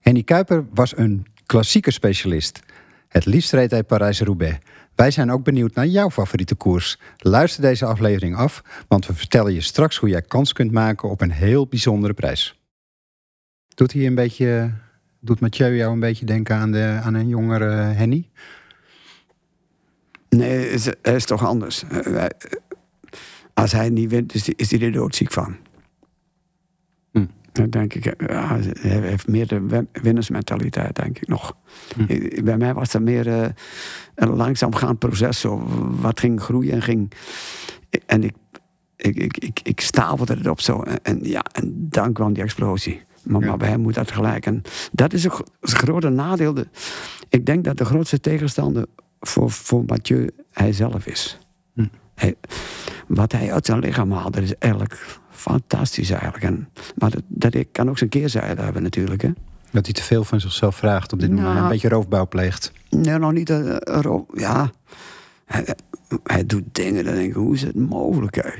Henny 0.00 0.22
Kuiper 0.22 0.64
was 0.74 0.96
een 0.96 1.26
klassieke 1.46 1.90
specialist. 1.90 2.60
Het 3.08 3.24
liefst 3.24 3.52
reed 3.52 3.70
hij 3.70 3.82
Parijs-Roubaix. 3.84 4.58
Wij 4.94 5.10
zijn 5.10 5.30
ook 5.30 5.44
benieuwd 5.44 5.74
naar 5.74 5.86
jouw 5.86 6.10
favoriete 6.10 6.54
koers. 6.54 6.98
Luister 7.16 7.62
deze 7.62 7.84
aflevering 7.84 8.36
af, 8.36 8.62
want 8.88 9.06
we 9.06 9.14
vertellen 9.14 9.52
je 9.52 9.60
straks 9.60 9.96
hoe 9.96 10.08
jij 10.08 10.22
kans 10.22 10.52
kunt 10.52 10.72
maken 10.72 11.10
op 11.10 11.20
een 11.20 11.30
heel 11.30 11.66
bijzondere 11.66 12.14
prijs. 12.14 12.60
Doet 13.74 13.92
hij 13.92 14.06
een 14.06 14.14
beetje, 14.14 14.70
doet 15.20 15.40
Mathieu 15.40 15.76
jou 15.76 15.92
een 15.92 16.00
beetje 16.00 16.24
denken 16.24 16.56
aan, 16.56 16.72
de, 16.72 17.00
aan 17.02 17.14
een 17.14 17.28
jongere 17.28 17.70
Henny? 17.70 18.28
Nee, 20.28 20.70
is, 20.70 20.84
hij 21.02 21.14
is 21.14 21.24
toch 21.24 21.44
anders. 21.44 21.82
Eh, 21.84 21.98
wij- 21.98 22.32
als 23.54 23.72
hij 23.72 23.90
niet 23.90 24.10
wint, 24.10 24.34
is 24.34 24.48
is 24.48 24.70
hij 24.70 24.80
er 24.80 24.92
doodziek 24.92 25.32
van. 25.32 25.56
Dan 27.52 27.70
denk 27.70 27.94
ik, 27.94 28.04
ja, 28.04 28.58
hij 28.80 29.00
heeft 29.00 29.28
meer 29.28 29.46
de 29.46 29.60
win- 29.60 29.88
winnersmentaliteit, 29.92 30.96
denk 30.96 31.18
ik 31.18 31.28
nog. 31.28 31.56
Hm. 31.96 32.44
Bij 32.44 32.56
mij 32.56 32.74
was 32.74 32.90
dat 32.90 33.02
meer 33.02 33.28
eh, 33.28 33.48
een 34.14 34.28
langzaamgaand 34.36 34.98
proces. 34.98 35.40
Zo, 35.40 35.66
wat 36.00 36.20
ging 36.20 36.40
groeien 36.42 36.72
en 36.72 36.82
ging. 36.82 37.12
En 38.06 38.22
ik, 38.24 38.34
ik, 38.96 39.16
ik, 39.16 39.38
ik, 39.38 39.60
ik 39.62 39.80
stapelde 39.80 40.34
het 40.34 40.46
op 40.48 40.60
zo. 40.60 40.82
En, 40.82 40.98
en 41.02 41.18
ja, 41.22 41.42
en 41.52 41.72
dan 41.90 42.12
kwam 42.12 42.32
die 42.32 42.42
explosie. 42.42 43.02
Maar, 43.22 43.40
Ja. 43.40 43.46
maar 43.46 43.56
bij 43.56 43.68
hem 43.68 43.80
moet 43.80 43.94
dat 43.94 44.10
gelijk. 44.12 44.46
En 44.46 44.62
dat 44.92 45.12
is 45.12 45.24
een 45.24 45.30
gro- 45.30 45.44
een 45.60 45.68
grote 45.68 46.08
nadeel. 46.08 46.54
De- 46.54 46.68
Ik 47.28 47.46
denk 47.46 47.64
dat 47.64 47.78
de 47.78 47.84
grootste 47.84 48.20
tegenstander 48.20 48.86
voor, 49.20 49.50
voor 49.50 49.82
Mathieu 49.86 50.30
hij 50.52 50.72
zelf 50.72 51.06
is. 51.06 51.38
Hm. 51.74 51.86
Hij- 52.14 52.34
wat 53.06 53.32
hij 53.32 53.52
uit 53.52 53.66
zijn 53.66 53.78
lichaam 53.78 54.12
haalt, 54.12 54.32
dat 54.34 54.42
is 54.42 54.54
eigenlijk 54.58 55.06
fantastisch 55.42 56.10
eigenlijk. 56.10 56.44
En, 56.44 56.68
maar 56.94 57.10
dat, 57.10 57.22
dat 57.26 57.56
kan 57.72 57.88
ook 57.88 57.98
zijn 57.98 58.10
keerzijde 58.10 58.62
hebben 58.62 58.82
natuurlijk. 58.82 59.22
Hè? 59.22 59.30
Dat 59.70 59.84
hij 59.84 59.94
te 59.94 60.02
veel 60.02 60.24
van 60.24 60.40
zichzelf 60.40 60.76
vraagt 60.76 61.12
op 61.12 61.20
dit 61.20 61.30
moment. 61.30 61.48
Nou. 61.48 61.62
Een 61.62 61.68
beetje 61.68 61.88
roofbouw 61.88 62.26
pleegt. 62.28 62.72
Nee, 62.90 63.18
nog 63.18 63.32
niet. 63.32 63.50
erop. 63.50 64.30
ja, 64.36 64.70
hij, 65.44 65.76
hij 66.24 66.46
doet 66.46 66.64
dingen, 66.72 67.04
dan 67.04 67.14
denk 67.14 67.28
ik, 67.28 67.34
hoe 67.34 67.54
is 67.54 67.62
het 67.62 67.74
mogelijk? 67.74 68.34
Hè? 68.34 68.50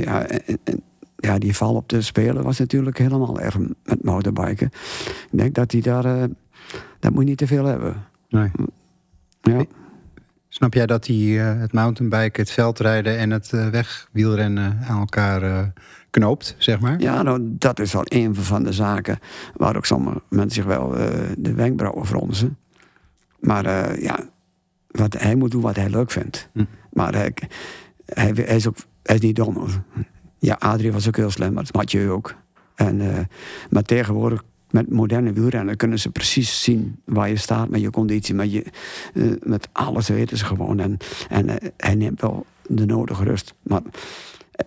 Ja, 0.00 0.26
en, 0.26 0.58
en- 0.64 0.82
ja, 1.16 1.38
die 1.38 1.56
val 1.56 1.74
op 1.74 1.88
de 1.88 2.02
Spelen 2.02 2.42
was 2.42 2.58
natuurlijk 2.58 2.98
helemaal 2.98 3.40
erg 3.40 3.58
met 3.58 4.04
motorbiken. 4.04 4.66
Ik 5.30 5.38
denk 5.38 5.54
dat 5.54 5.72
hij 5.72 5.80
daar, 5.80 6.04
eh, 6.04 6.24
dat 7.00 7.12
moet 7.12 7.22
je 7.22 7.28
niet 7.28 7.38
te 7.38 7.46
veel 7.46 7.64
hebben. 7.64 8.04
Nee. 8.28 8.50
Ja. 9.42 9.64
Snap 10.48 10.74
jij 10.74 10.86
dat 10.86 11.04
die, 11.04 11.40
eh, 11.40 11.60
het 11.60 11.72
mountainbiken, 11.72 12.42
het 12.42 12.50
veldrijden 12.50 13.18
en 13.18 13.30
het 13.30 13.50
wegwielrennen 13.50 14.78
aan 14.88 14.98
elkaar 14.98 15.72
knoopt, 16.14 16.54
zeg 16.58 16.80
maar? 16.80 17.00
Ja, 17.00 17.22
nou, 17.22 17.40
dat 17.58 17.78
is 17.80 17.92
wel 17.92 18.04
een 18.04 18.34
van 18.34 18.62
de 18.62 18.72
zaken 18.72 19.18
waar 19.56 19.76
ook 19.76 19.86
sommige 19.86 20.22
mensen 20.28 20.50
zich 20.50 20.64
wel 20.64 20.96
eh, 20.96 21.08
de 21.36 21.54
wenkbrauwen 21.54 22.06
fronsen. 22.06 22.58
Maar 23.40 23.64
eh, 23.64 24.02
ja, 24.02 24.18
wat, 24.90 25.12
hij 25.18 25.34
moet 25.34 25.50
doen 25.50 25.62
wat 25.62 25.76
hij 25.76 25.90
leuk 25.90 26.10
vindt. 26.10 26.48
Hm. 26.52 26.64
Maar 26.92 27.14
hij, 27.14 27.32
hij, 28.06 28.32
hij 28.34 28.56
is 28.56 28.68
ook 28.68 28.76
hij 29.02 29.14
is 29.14 29.20
niet 29.20 29.36
dom. 29.36 29.56
hoor. 29.56 29.82
Ja, 30.38 30.56
Adrie 30.58 30.92
was 30.92 31.08
ook 31.08 31.16
heel 31.16 31.30
slim, 31.30 31.52
maar 31.52 31.64
dat 31.64 31.74
Mathieu 31.74 32.10
ook. 32.10 32.34
En, 32.74 33.00
eh, 33.00 33.24
maar 33.70 33.82
tegenwoordig, 33.82 34.42
met 34.70 34.90
moderne 34.90 35.32
wielrennen, 35.32 35.76
kunnen 35.76 35.98
ze 35.98 36.10
precies 36.10 36.62
zien 36.62 37.00
waar 37.04 37.28
je 37.28 37.36
staat 37.36 37.68
met 37.68 37.80
je 37.80 37.90
conditie. 37.90 38.34
Met, 38.34 38.52
je, 38.52 38.64
eh, 39.14 39.24
met 39.42 39.68
alles 39.72 40.08
weten 40.08 40.36
ze 40.36 40.44
gewoon. 40.44 40.80
En, 40.80 40.96
en 41.28 41.48
eh, 41.48 41.68
hij 41.76 41.94
neemt 41.94 42.20
wel 42.20 42.46
de 42.66 42.86
nodige 42.86 43.24
rust. 43.24 43.54
Maar 43.62 43.82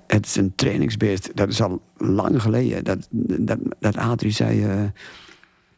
het 0.07 0.25
is 0.25 0.35
een 0.35 0.55
trainingsbeest. 0.55 1.31
Dat 1.35 1.49
is 1.49 1.61
al 1.61 1.81
lang 1.97 2.41
geleden. 2.41 2.83
Dat, 2.83 3.07
dat, 3.39 3.59
dat 3.79 3.97
Adrie 3.97 4.31
zei. 4.31 4.63
eh 4.63 4.83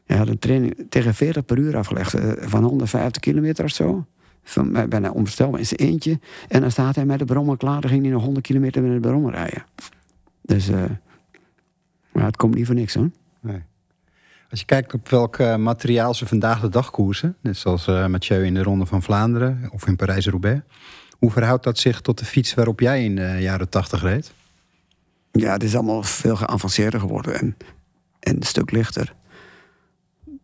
hij 0.05 0.17
had 0.17 0.27
een 0.27 0.39
training 0.39 0.85
tegen 0.89 1.13
40 1.13 1.45
per 1.45 1.57
uur 1.57 1.77
afgelegd. 1.77 2.13
eh, 2.13 2.31
van 2.39 2.63
150 2.63 3.21
kilometer 3.21 3.65
of 3.65 3.71
zo. 3.71 4.05
Van, 4.43 4.71
mij 4.71 4.87
bijna 4.87 5.09
onvoorstelbaar 5.09 5.59
in 5.59 5.65
zijn 5.65 5.79
eentje. 5.79 6.19
En 6.47 6.61
dan 6.61 6.71
staat 6.71 6.95
hij 6.95 7.05
met 7.05 7.19
de 7.19 7.25
brommer 7.25 7.57
klaar. 7.57 7.81
Dan 7.81 7.89
ging 7.89 8.01
hij 8.03 8.11
nog 8.11 8.23
100 8.23 8.45
kilometer 8.45 8.81
met 8.81 8.91
de 8.91 9.07
brommer 9.07 9.31
rijden. 9.31 9.63
Dus 10.41 10.69
eh 10.69 10.83
maar 12.11 12.25
het 12.25 12.37
komt 12.37 12.55
niet 12.55 12.65
voor 12.65 12.75
niks 12.75 12.93
hoor. 12.93 13.09
Nee. 13.39 13.61
Als 14.49 14.59
je 14.59 14.65
kijkt 14.65 14.93
op 14.93 15.09
welk 15.09 15.37
eh, 15.37 15.55
materiaal 15.55 16.13
ze 16.13 16.27
vandaag 16.27 16.61
de 16.61 16.69
dag 16.69 16.91
koersen, 16.91 17.35
net 17.41 17.57
zoals 17.57 17.87
eh, 17.87 18.07
Mathieu 18.07 18.45
in 18.45 18.53
de 18.53 18.63
Ronde 18.63 18.85
van 18.85 19.01
Vlaanderen 19.01 19.69
of 19.71 19.87
in 19.87 19.95
Parijs-Roubaix, 19.95 20.61
hoe 21.19 21.31
verhoudt 21.31 21.63
dat 21.63 21.77
zich 21.77 22.01
tot 22.01 22.17
de 22.19 22.25
fiets 22.25 22.53
waarop 22.53 22.79
jij 22.79 23.03
in 23.03 23.15
de 23.15 23.37
jaren 23.39 23.69
80 23.69 24.01
reed? 24.01 24.33
Ja, 25.31 25.51
het 25.51 25.63
is 25.63 25.75
allemaal 25.75 26.03
veel 26.03 26.35
geavanceerder 26.35 26.99
geworden 26.99 27.39
en, 27.39 27.57
en 28.19 28.35
een 28.35 28.43
stuk 28.43 28.71
lichter. 28.71 29.15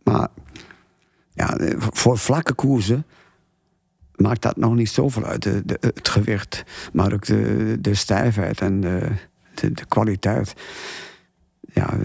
Maar 0.02 0.28
ja, 1.32 1.46
de- 1.46 1.76
voor 1.78 2.18
vlakke 2.18 2.52
koersen 2.54 3.04
maakt 4.16 4.42
dat 4.42 4.56
nog 4.56 4.74
niet 4.74 4.88
zoveel 4.90 5.24
uit. 5.24 5.42
De, 5.42 5.76
het 5.80 6.08
gewicht, 6.08 6.64
maar 6.92 7.12
ook 7.12 7.24
de, 7.24 7.76
de 7.80 7.94
stijfheid 7.94 8.60
en 8.60 8.80
de, 8.80 9.10
de, 9.54 9.72
de 9.72 9.84
kwaliteit. 9.86 10.54
Ja, 11.72 11.98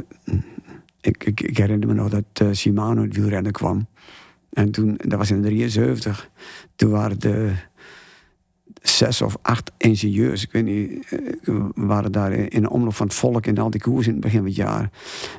ik, 1.01 1.57
herinner 1.57 1.87
me 1.87 1.93
nog 1.93 2.09
dat 2.09 2.23
eh, 2.33 2.51
Shimano 2.51 3.01
het 3.01 3.15
wielrennen 3.15 3.51
kwam. 3.51 3.87
En 4.49 4.71
toen, 4.71 4.99
dat 5.03 5.17
was 5.17 5.31
in 5.31 5.41
73, 5.41 6.29
toen 6.75 6.89
waren 6.89 7.19
de 7.19 7.53
zes 8.81 9.21
of 9.21 9.37
acht 9.41 9.71
ingenieurs, 9.77 10.43
ik 10.43 10.51
weet 10.51 10.65
niet, 10.65 11.05
eh, 11.41 11.65
waren 11.75 12.11
daar 12.11 12.31
in 12.31 12.61
de 12.61 12.69
omloop 12.69 12.95
van 12.95 13.07
het 13.07 13.15
volk 13.15 13.45
in 13.45 13.57
al 13.57 13.69
die 13.69 13.81
koers 13.81 14.07
in 14.07 14.11
het 14.11 14.21
begin 14.21 14.37
van 14.37 14.47
het 14.47 14.55
jaar. 14.55 14.89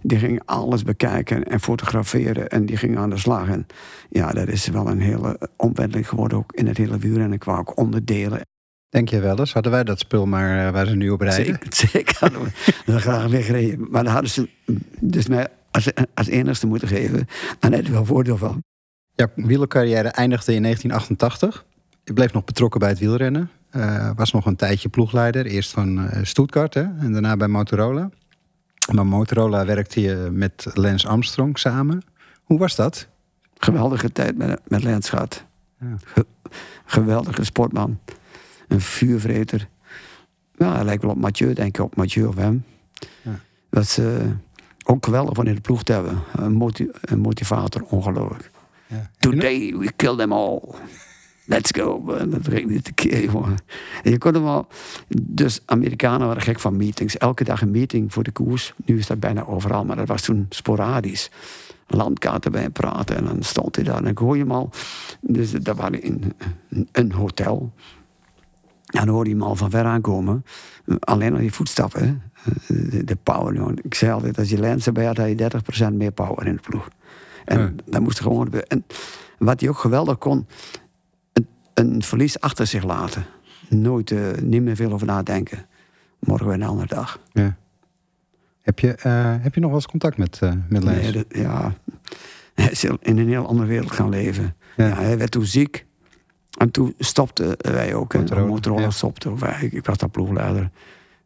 Die 0.02 0.18
gingen 0.18 0.44
alles 0.44 0.82
bekijken 0.82 1.44
en 1.44 1.60
fotograferen 1.60 2.48
en 2.48 2.66
die 2.66 2.76
gingen 2.76 2.98
aan 2.98 3.10
de 3.10 3.18
slag. 3.18 3.48
En 3.48 3.66
ja, 4.10 4.32
dat 4.32 4.48
is 4.48 4.66
wel 4.66 4.88
een 4.88 5.00
hele 5.00 5.38
omwenteling 5.56 6.08
geworden 6.08 6.38
ook 6.38 6.52
in 6.52 6.66
het 6.66 6.76
hele 6.76 6.98
wielrennen 6.98 7.38
qua 7.38 7.58
ook 7.58 7.78
onderdelen. 7.78 8.40
Denk 8.88 9.08
je 9.08 9.20
wel 9.20 9.38
eens? 9.38 9.52
Hadden 9.52 9.72
wij 9.72 9.84
dat 9.84 9.98
spul 9.98 10.26
maar 10.26 10.66
eh, 10.66 10.72
waar 10.72 10.86
ze 10.86 10.94
nu 10.94 11.10
op 11.10 11.20
rijden? 11.20 11.44
Zeker, 11.44 11.74
zeker 11.90 12.16
hadden 12.18 12.42
we 12.42 12.50
dat 12.84 13.00
graag 13.00 13.26
weggereden. 13.26 13.90
Maar 13.90 14.04
dan 14.04 14.12
hadden 14.12 14.30
ze 14.30 14.48
dus 15.00 15.26
mij 15.26 15.48
als, 15.70 15.92
als 16.14 16.26
enigste 16.26 16.66
moeten 16.66 16.88
geven. 16.88 17.26
Dan 17.58 17.72
had 17.72 17.86
je 17.86 17.92
wel 17.92 18.04
voordeel 18.04 18.36
van. 18.36 18.62
Jouw 19.14 19.28
wielercarrière 19.34 20.08
eindigde 20.08 20.54
in 20.54 20.62
1988. 20.62 21.64
Je 22.04 22.12
bleef 22.12 22.32
nog 22.32 22.44
betrokken 22.44 22.80
bij 22.80 22.88
het 22.88 22.98
wielrennen. 22.98 23.50
Eh, 23.70 24.10
was 24.16 24.32
nog 24.32 24.46
een 24.46 24.56
tijdje 24.56 24.88
ploegleider. 24.88 25.46
Eerst 25.46 25.70
van 25.70 26.08
eh, 26.08 26.24
Stuttgart 26.24 26.74
hè, 26.74 26.82
en 26.82 27.12
daarna 27.12 27.36
bij 27.36 27.48
Motorola. 27.48 28.10
Maar 28.92 29.06
Motorola 29.06 29.64
werkte 29.64 30.00
je 30.00 30.28
met 30.32 30.66
Lance 30.74 31.08
Armstrong 31.08 31.58
samen. 31.58 32.02
Hoe 32.42 32.58
was 32.58 32.76
dat? 32.76 33.08
Geweldige 33.58 34.12
tijd 34.12 34.36
met, 34.36 34.60
met 34.66 34.82
Lens 34.82 35.08
gehad. 35.08 35.44
Ja. 35.80 35.96
Ge- 36.04 36.26
geweldige 36.84 37.44
sportman. 37.44 37.98
Een 38.68 38.80
vuurvreter. 38.80 39.68
Ja, 40.56 40.74
hij 40.74 40.84
lijkt 40.84 41.02
wel 41.02 41.10
op 41.10 41.16
Mathieu, 41.18 41.52
denk 41.54 41.76
ik, 41.78 41.84
op 41.84 41.96
Mathieu 41.96 42.26
of 42.26 42.34
hem. 42.36 42.64
Ja. 43.22 43.38
Dat 43.70 43.82
is 43.82 43.98
ook 44.84 45.04
geweldig 45.04 45.34
van 45.34 45.46
in 45.46 45.54
de 45.54 45.60
ploeg 45.60 45.82
te 45.82 45.92
hebben. 45.92 46.22
Een, 46.36 46.72
een 47.00 47.20
motivator, 47.20 47.82
ongelooflijk. 47.82 48.50
Ja. 48.86 49.10
Today 49.18 49.74
we 49.76 49.92
kill 49.96 50.16
them 50.16 50.32
all. 50.32 50.60
Let's 51.44 51.70
go. 51.70 52.04
Dat 52.28 52.48
ging 52.48 52.70
niet 52.70 52.84
te 52.84 52.92
keer, 52.92 53.24
jongen. 53.24 53.56
En 54.02 54.10
je 54.10 54.18
kon 54.18 54.34
hem 54.34 54.42
wel... 54.42 54.66
Dus 55.22 55.60
Amerikanen 55.64 56.26
waren 56.26 56.42
gek 56.42 56.60
van 56.60 56.76
meetings. 56.76 57.16
Elke 57.18 57.44
dag 57.44 57.62
een 57.62 57.70
meeting 57.70 58.12
voor 58.12 58.22
de 58.22 58.30
koers. 58.30 58.72
Nu 58.84 58.98
is 58.98 59.06
dat 59.06 59.20
bijna 59.20 59.44
overal, 59.46 59.84
maar 59.84 59.96
dat 59.96 60.08
was 60.08 60.22
toen 60.22 60.46
sporadisch. 60.48 61.30
Landkaarten 61.86 62.52
bij 62.52 62.70
praten 62.70 63.16
en 63.16 63.24
dan 63.24 63.42
stond 63.42 63.74
hij 63.76 63.84
daar 63.84 64.04
en 64.04 64.18
hoor 64.18 64.36
je 64.36 64.42
hem 64.42 64.52
al. 64.52 64.70
Dus 65.20 65.50
dat 65.50 65.76
was 65.76 65.90
in 65.90 66.32
een 66.92 67.12
hotel. 67.12 67.72
En 68.86 69.04
dan 69.04 69.08
hoorde 69.14 69.30
je 69.30 69.36
hem 69.36 69.44
al 69.44 69.56
van 69.56 69.70
ver 69.70 69.84
aankomen. 69.84 70.44
Alleen 70.98 71.32
al 71.32 71.38
die 71.38 71.52
voetstappen. 71.52 72.02
hè. 72.06 72.14
De, 73.04 73.16
power. 73.22 73.54
jongen. 73.54 73.76
Ik 73.82 73.94
zei 73.94 74.12
altijd, 74.12 74.38
als 74.38 74.48
je 74.50 74.58
lens 74.58 74.86
erbij 74.86 75.04
had, 75.04 75.16
had 75.16 75.28
je 75.28 75.50
30% 75.90 75.92
meer 75.92 76.10
power 76.12 76.46
in 76.46 76.54
de 76.54 76.60
ploeg. 76.60 76.88
En 77.44 77.58
Ja. 77.60 77.72
dat 77.84 78.00
moest 78.00 78.20
gewoon 78.20 78.44
gebeuren. 78.44 78.68
En 78.68 78.84
wat 79.38 79.60
hij 79.60 79.68
ook 79.68 79.78
geweldig 79.78 80.18
kon, 80.18 80.46
een, 81.74 82.02
verlies 82.02 82.40
achter 82.40 82.66
zich 82.66 82.84
laten. 82.84 83.24
Nooit, 83.68 84.10
eh, 84.10 84.20
niet 84.42 84.62
meer 84.62 84.76
veel 84.76 84.92
over 84.92 85.06
nadenken. 85.06 85.66
Morgen 86.18 86.46
weer 86.46 86.54
een 86.54 86.62
andere 86.62 86.88
dag. 86.88 87.18
Ja. 87.32 87.56
Heb, 88.60 88.78
je, 88.78 88.94
eh, 88.94 89.34
heb 89.40 89.54
je 89.54 89.60
nog 89.60 89.70
wel 89.70 89.78
eens 89.78 89.88
contact 89.88 90.16
met, 90.16 90.38
eh 90.40 90.52
met? 90.68 90.84
Nee, 90.84 91.12
dat- 91.12 91.24
ja, 91.28 91.74
hij 92.54 92.70
is 92.70 92.84
in 92.84 92.98
een 93.18 93.28
heel 93.28 93.46
andere 93.46 93.68
wereld 93.68 93.90
gaan 93.92 94.08
leven. 94.08 94.54
Ja. 94.76 94.86
Ja. 94.86 94.94
hij 94.94 95.18
werd 95.18 95.30
toen 95.30 95.44
ziek. 95.44 95.86
En 96.58 96.70
toen 96.70 96.94
stopten 96.98 97.56
wij 97.72 97.94
ook. 97.94 98.12
hè. 98.12 98.18
Motorola, 98.18 98.46
Motorola 98.46 98.82
ja. 98.82 98.90
stopte. 98.90 99.38
Wij, 99.38 99.68
ik 99.70 99.86
was 99.86 99.98
daar 99.98 100.08
ploegleider. 100.08 100.70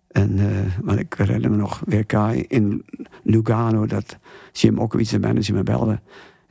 En 0.09 0.39
uh, 0.39 0.47
maar 0.83 0.99
ik 0.99 1.15
herinner 1.19 1.51
me 1.51 1.57
nog 1.57 1.83
WK 1.87 2.13
in 2.49 2.85
Lugano 3.23 3.87
dat 3.87 4.17
Jim 4.53 4.79
Okowitz, 4.79 5.11
de 5.11 5.19
manager, 5.21 5.55
me 5.55 5.63
belde. 5.63 5.91
Hij 5.91 6.01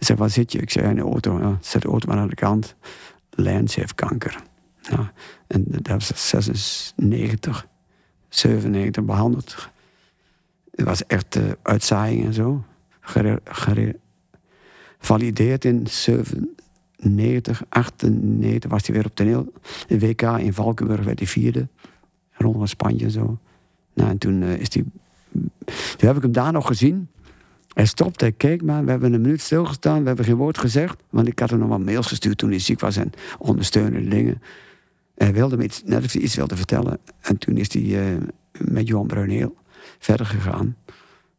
zei, 0.08 0.18
waar 0.18 0.30
zit 0.30 0.52
je? 0.52 0.60
Ik 0.60 0.70
zei, 0.70 0.88
in 0.90 0.96
de 0.96 1.02
auto. 1.02 1.40
Ja, 1.40 1.58
zet 1.62 1.82
de 1.82 1.88
auto 1.88 2.08
maar 2.08 2.18
aan 2.18 2.28
de 2.28 2.36
kant. 2.36 2.76
Lance 3.36 3.80
heeft 3.80 3.96
kanker. 3.96 4.44
Ja, 4.82 5.12
en 5.48 5.66
dat 5.68 5.88
was 5.88 6.30
96, 6.30 7.68
97 8.30 9.04
behandeld. 9.04 9.70
Het 10.76 10.86
was 10.86 11.06
echt 11.06 11.36
uh, 11.36 11.44
uitzaaiing 11.62 12.26
en 12.26 12.34
zo. 12.34 12.64
Gere, 13.00 13.42
gere, 13.44 14.00
valideerd 15.00 15.66
in 15.66 15.88
97, 15.88 17.64
98 17.70 18.72
was 18.72 18.86
hij 18.86 18.96
weer 18.96 19.06
op 19.06 19.16
toneel. 19.16 19.54
De 19.88 20.00
WK 20.00 20.22
in 20.22 20.54
Valkenburg 20.54 21.04
werd 21.04 21.20
hij 21.20 21.28
vierde. 21.28 21.68
Ronde 22.32 22.58
van 22.58 22.68
Spanje 22.68 23.06
en 23.06 23.12
zo. 23.12 23.38
Nou, 23.94 24.10
en 24.10 24.18
toen 24.18 24.42
uh, 24.42 24.60
is 24.60 24.74
hij... 24.74 24.84
Toen 25.98 26.08
heb 26.08 26.16
ik 26.16 26.22
hem 26.22 26.32
daar 26.32 26.52
nog 26.52 26.68
gezien. 26.68 27.10
Hij 27.76 27.86
stopte, 27.86 28.26
hij 28.26 28.34
keek 28.34 28.62
maar. 28.62 28.86
We 28.86 28.92
hebben 28.92 29.14
een 29.14 29.22
minuut 29.22 29.42
stilgestaan. 29.42 30.02
We 30.02 30.08
hebben 30.08 30.26
geen 30.26 30.36
woord 30.36 30.58
gezegd. 30.58 31.04
Want 31.10 31.28
ik 31.28 31.40
had 31.40 31.50
hem 31.50 31.60
nog 31.60 31.70
wat 31.70 31.80
mails 31.80 32.08
gestuurd 32.08 32.38
toen 32.38 32.50
hij 32.50 32.60
ziek 32.60 32.80
was. 32.80 32.98
En 32.98 33.12
ondersteunende 33.38 34.10
dingen. 34.10 34.42
Hij 35.16 35.34
wilde 35.34 35.58
me 35.58 35.64
iets, 35.64 35.84
net 35.86 36.06
of 36.06 36.14
hij 36.14 36.22
iets 36.22 36.36
wilde 36.36 36.56
vertellen. 36.56 36.98
En 37.22 37.38
toen 37.38 37.58
is 37.58 37.74
hij 37.74 37.82
uh, 37.82 38.22
met 38.58 38.88
Johan 38.88 39.08
Bruineel 39.08 39.56
verder 40.00 40.26
gegaan. 40.26 40.76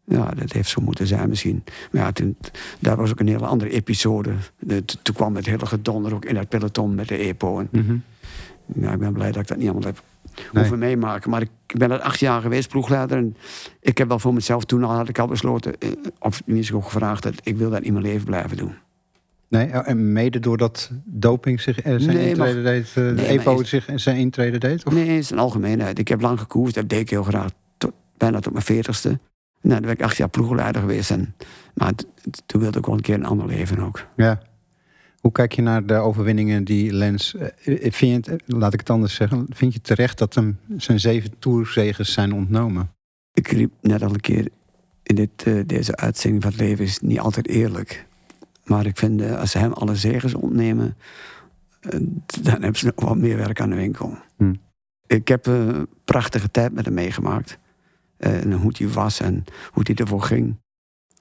Ja, 0.04 0.30
dat 0.30 0.52
heeft 0.52 0.68
zo 0.68 0.80
moeten 0.82 1.06
zijn 1.06 1.28
misschien. 1.28 1.64
Maar 1.90 2.02
ja, 2.02 2.12
toen, 2.12 2.36
daar 2.78 2.96
was 2.96 3.10
ook 3.10 3.20
een 3.20 3.28
hele 3.28 3.46
andere 3.46 3.70
episode. 3.70 4.34
De, 4.58 4.84
toen 4.84 5.14
kwam 5.14 5.36
het 5.36 5.46
hele 5.46 5.66
gedonder 5.66 6.14
ook 6.14 6.24
in 6.24 6.36
het 6.36 6.48
peloton 6.48 6.94
met 6.94 7.08
de 7.08 7.16
EPO. 7.16 7.58
En, 7.60 7.68
mm 7.70 7.86
-hmm. 7.86 8.02
ja, 8.82 8.92
ik 8.92 8.98
ben 8.98 9.12
blij 9.12 9.32
dat 9.32 9.42
ik 9.42 9.48
dat 9.48 9.56
niet 9.56 9.68
allemaal 9.68 9.88
heb 9.88 10.02
nee. 10.36 10.46
hoeven 10.52 10.78
meemaken. 10.78 11.30
Maar 11.30 11.42
ik, 11.42 11.50
ben 11.66 11.90
er 11.90 12.00
acht 12.00 12.20
jaar 12.20 12.40
geweest, 12.40 12.68
ploegleider. 12.68 13.16
En 13.16 13.36
ik 13.80 13.98
heb 13.98 14.08
wel 14.08 14.18
voor 14.18 14.34
mezelf, 14.34 14.64
toen 14.64 14.84
al 14.84 14.94
had 14.94 15.08
ik 15.08 15.18
al 15.18 15.26
besloten... 15.26 15.74
of 16.18 16.40
tenminste 16.40 16.76
ook 16.76 16.84
gevraagd, 16.84 17.22
dat 17.22 17.34
ik 17.42 17.56
wil 17.56 17.70
dat 17.70 17.82
in 17.82 17.92
mijn 17.92 18.04
leven 18.04 18.26
blijven 18.26 18.56
doen. 18.56 18.74
Nee, 19.48 19.66
en 19.66 20.12
mede 20.12 20.38
doordat 20.40 20.90
doping 21.04 21.60
zich 21.60 21.78
zijn 21.82 22.06
nee, 22.06 22.28
intrede 22.28 22.36
maar, 22.36 22.62
deed, 22.62 22.94
de 22.94 23.00
nee, 23.00 23.26
EPO 23.26 23.60
is, 23.60 23.68
zich 23.68 23.88
zijn 23.94 24.16
intrede 24.16 24.58
deed? 24.58 24.86
Of? 24.86 24.92
Nee, 24.92 25.08
het 25.08 25.18
is 25.18 25.30
een 25.30 25.38
algemeenheid. 25.38 25.98
Ik 25.98 26.08
heb 26.08 26.20
lang 26.20 26.38
gekoerst, 26.40 26.74
dat 26.74 26.88
deed 26.88 27.00
ik 27.00 27.10
heel 27.10 27.22
graag. 27.22 27.50
Tot, 27.76 27.92
bijna 28.16 28.40
tot 28.40 28.52
mijn 28.52 28.64
veertigste. 28.64 29.08
Nou, 29.08 29.80
dan 29.80 29.80
ben 29.80 29.90
ik 29.90 30.02
acht 30.02 30.16
jaar 30.16 30.28
ploegleider 30.28 30.80
geweest. 30.80 31.10
En, 31.10 31.34
maar 31.74 31.92
toen 32.46 32.60
wilde 32.60 32.78
ik 32.78 32.86
wel 32.86 32.94
een 32.94 33.00
keer 33.00 33.14
een 33.14 33.24
ander 33.24 33.46
leven 33.46 33.78
ook. 33.78 34.06
Ja. 34.16 34.40
Hoe 35.26 35.34
kijk 35.34 35.52
je 35.52 35.62
naar 35.62 35.86
de 35.86 35.94
overwinningen 35.94 36.64
die 36.64 36.92
Lens... 36.92 37.34
Vind 37.80 38.26
je 38.26 38.32
het, 38.32 38.42
laat 38.46 38.72
ik 38.72 38.78
het 38.78 38.90
anders 38.90 39.14
zeggen. 39.14 39.46
Vind 39.50 39.72
je 39.72 39.80
terecht 39.80 40.18
dat 40.18 40.34
hem 40.34 40.58
zijn 40.76 41.00
zeven 41.00 41.38
toerzeges 41.38 42.12
zijn 42.12 42.32
ontnomen? 42.32 42.90
Ik 43.32 43.48
riep 43.48 43.72
net 43.80 44.02
al 44.02 44.10
een 44.10 44.20
keer 44.20 44.48
in 45.02 45.14
dit, 45.14 45.68
deze 45.68 45.96
uitzending 45.96 46.42
van 46.42 46.52
het 46.52 46.60
leven 46.60 46.84
is 46.84 47.00
niet 47.00 47.18
altijd 47.18 47.48
eerlijk. 47.48 48.06
Maar 48.64 48.86
ik 48.86 48.96
vind, 48.96 49.22
als 49.22 49.50
ze 49.50 49.58
hem 49.58 49.72
alle 49.72 49.96
zegens 49.96 50.34
ontnemen... 50.34 50.96
eh, 51.80 52.00
dan 52.42 52.62
hebben 52.62 52.76
ze 52.76 52.92
nog 52.96 53.08
wat 53.08 53.16
meer 53.16 53.36
werk 53.36 53.60
aan 53.60 53.70
de 53.70 53.76
winkel. 53.76 54.16
Hm. 54.36 54.54
Ik 55.06 55.28
heb 55.28 55.46
een 55.46 55.88
prachtige 56.04 56.50
tijd 56.50 56.72
met 56.72 56.84
hem 56.84 56.94
meegemaakt. 56.94 57.58
Eh, 58.16 58.40
En 58.40 58.52
hoe 58.52 58.72
hij 58.76 58.88
was 58.88 59.20
en 59.20 59.44
hoe 59.70 59.82
hij 59.86 59.94
ervoor 59.94 60.22
ging. 60.22 60.56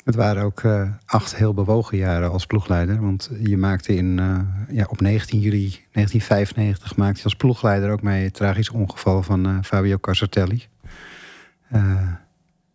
Het 0.06 0.16
waren 0.16 0.43
ook 0.43 0.60
eh, 0.60 0.89
acht 1.06 1.36
heel 1.36 1.53
bewogen 1.53 1.97
jaren 1.97 2.32
als 2.32 2.45
ploegleider. 2.45 3.01
Want 3.01 3.30
je 3.39 3.58
maakte 3.58 3.95
in, 3.95 4.20
eh, 4.20 4.39
ja, 4.76 4.86
op 4.89 5.01
19 5.01 5.39
juli 5.39 5.80
1995 5.91 6.95
maakte 6.95 7.18
je 7.18 7.24
als 7.24 7.36
ploegleider 7.36 7.91
ook 7.91 8.01
mee 8.01 8.24
het 8.24 8.34
tragisch 8.34 8.70
ongeval 8.70 9.24
van 9.24 9.45
eh, 9.45 9.58
Fabio 9.64 9.97
Casartelli. 9.97 10.64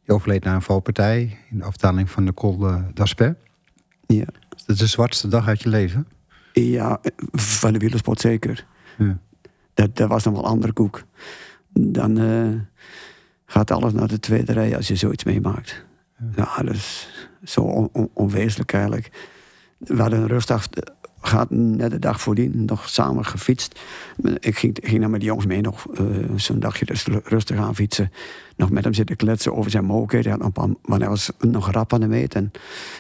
Die 0.05 0.15
overleed 0.15 0.45
na 0.45 0.55
een 0.55 0.63
valpartij 0.63 1.39
in 1.51 1.59
de 1.59 1.65
afdaling 1.65 2.11
van 2.11 2.25
de 2.25 2.35
Col 2.35 2.67
d'Aspet. 2.95 3.37
Ja. 4.07 4.25
Dat 4.49 4.69
is 4.69 4.79
de 4.79 4.87
zwartste 4.87 5.29
dag 5.29 5.47
uit 5.47 5.63
je 5.63 5.69
leven. 5.69 6.07
Ja, 6.53 7.01
van 7.33 7.73
de 7.73 7.79
wielersport 7.79 8.21
zeker. 8.21 8.67
Ja. 8.99 9.19
Dat, 9.75 9.97
dat 9.97 10.09
was 10.09 10.25
nog 10.25 10.35
wel 10.35 10.45
een 10.45 10.51
andere 10.51 10.73
koek. 10.73 11.03
Dan 11.73 12.19
gaat 13.47 13.71
alles 13.71 13.93
naar 13.93 14.09
de 14.09 14.21
tweede 14.21 14.53
rij 14.53 14.77
als 14.77 14.89
je 14.89 14.97
zoiets 14.97 15.25
meemaakt. 15.25 15.85
Ja, 16.37 16.63
dat 16.63 16.75
is 16.75 17.09
zo 17.45 17.61
on- 17.61 17.89
on- 17.93 18.11
onwezenlijk 18.15 18.73
eigenlijk. 18.73 19.11
We 19.79 20.01
hadden 20.01 20.21
een 20.21 20.27
rustdag 20.27 20.69
gehad, 21.21 21.51
net 21.51 21.91
de 21.91 21.99
dag 21.99 22.21
voordien, 22.21 22.65
nog 22.65 22.89
samen 22.89 23.25
gefietst. 23.25 23.81
Ik 24.39 24.59
ging, 24.59 24.79
ging 24.83 25.01
dan 25.01 25.11
met 25.11 25.21
die 25.21 25.29
jongens 25.29 25.47
mee 25.47 25.61
nog 25.61 25.87
eh, 25.95 26.05
zo'n 26.37 26.61
dagje 26.61 26.85
rustig 27.25 27.57
aan 27.57 27.75
fietsen. 27.75 28.13
Nog 28.57 28.71
met 28.71 28.85
hem 28.85 28.95
zitten 28.95 29.17
kletsen 29.17 29.55
over 29.57 29.71
zijn 29.71 29.85
mogelijkheden. 29.85 30.31
Hij 30.33 30.41
had 30.41 30.55
nog 30.55 30.65
een 30.65 30.73
paar- 30.73 30.81
Want 30.91 31.01
hij 31.01 31.11
was 31.11 31.31
nog 31.39 31.71
rap 31.71 31.93
aan 31.93 32.01
de 32.01 32.07
meet. 32.07 32.35
En, 32.35 32.51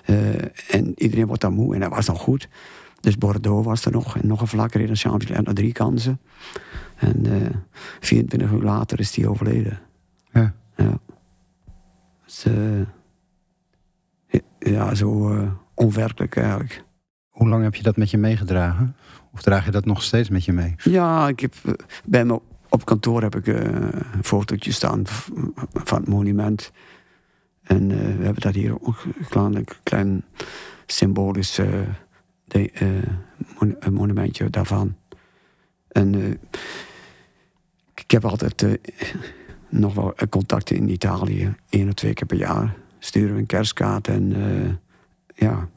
eh, 0.04 0.74
en 0.74 0.92
iedereen 0.96 1.26
wordt 1.26 1.42
dan 1.42 1.52
moe 1.52 1.74
en 1.74 1.80
hij 1.80 1.90
was 1.90 2.06
nog 2.06 2.20
goed. 2.20 2.48
Dus 3.00 3.18
Bordeaux 3.18 3.66
was 3.66 3.84
er 3.84 3.92
nog. 3.92 4.16
En 4.16 4.26
nog 4.26 4.40
een 4.40 4.46
vlakke 4.46 4.82
in 4.82 4.96
Champions 4.96 5.44
nog 5.46 5.54
drie 5.54 5.72
kansen. 5.72 6.20
En 6.96 7.26
eh 7.26 7.50
24 8.00 8.50
uur 8.50 8.62
later 8.62 9.00
is 9.00 9.16
hij 9.16 9.26
overleden. 9.26 9.80
Ja. 10.32 10.54
Ja. 10.76 10.98
Dus, 12.24 12.44
eh, 12.44 12.52
ja, 14.60 14.94
zo 14.94 15.34
eh, 15.34 15.50
onwerkelijk 15.74 16.36
eigenlijk. 16.36 16.84
Hoe 17.28 17.48
lang 17.48 17.62
heb 17.62 17.74
je 17.74 17.82
dat 17.82 17.96
met 17.96 18.10
je 18.10 18.18
meegedragen? 18.18 18.96
Of 19.32 19.42
draag 19.42 19.64
je 19.64 19.70
dat 19.70 19.84
nog 19.84 20.02
steeds 20.02 20.28
met 20.28 20.44
je 20.44 20.52
mee? 20.52 20.74
Ja, 20.76 21.28
ik 21.28 21.40
heb, 21.40 21.54
eh, 21.64 21.72
bij 22.04 22.24
me 22.24 22.40
op 22.68 22.84
kantoor 22.84 23.22
heb 23.22 23.36
ik 23.36 23.46
eh, 23.46 23.54
een 24.12 24.24
fotootje 24.24 24.72
staan 24.72 25.02
van 25.72 25.98
het 26.00 26.08
monument. 26.08 26.72
En 27.62 27.88
we 27.88 28.24
hebben 28.24 28.42
dat 28.42 28.54
hier 28.54 28.72
ook 28.82 29.04
een 29.04 29.26
klein, 29.28 29.54
een 29.54 29.66
klein 29.82 30.24
symbolisch 30.86 31.54
de, 32.44 32.70
mon- 33.58 33.76
monumentje 33.90 34.50
daarvan. 34.50 34.96
En 35.88 36.38
ik 37.94 38.10
heb 38.10 38.24
altijd 38.24 38.78
nog 39.68 39.94
wel 39.94 40.14
contacten 40.28 40.76
in 40.76 40.88
Italië. 40.88 41.54
één 41.68 41.88
of 41.88 41.94
twee 41.94 42.12
keer 42.12 42.26
per 42.26 42.36
jaar 42.36 42.74
sturen 43.00 43.34
we 43.34 43.40
een 43.40 43.46
kerstkaart. 43.46 44.08
En 44.08 44.32
eh, 44.32 44.72
ja, 45.46 45.68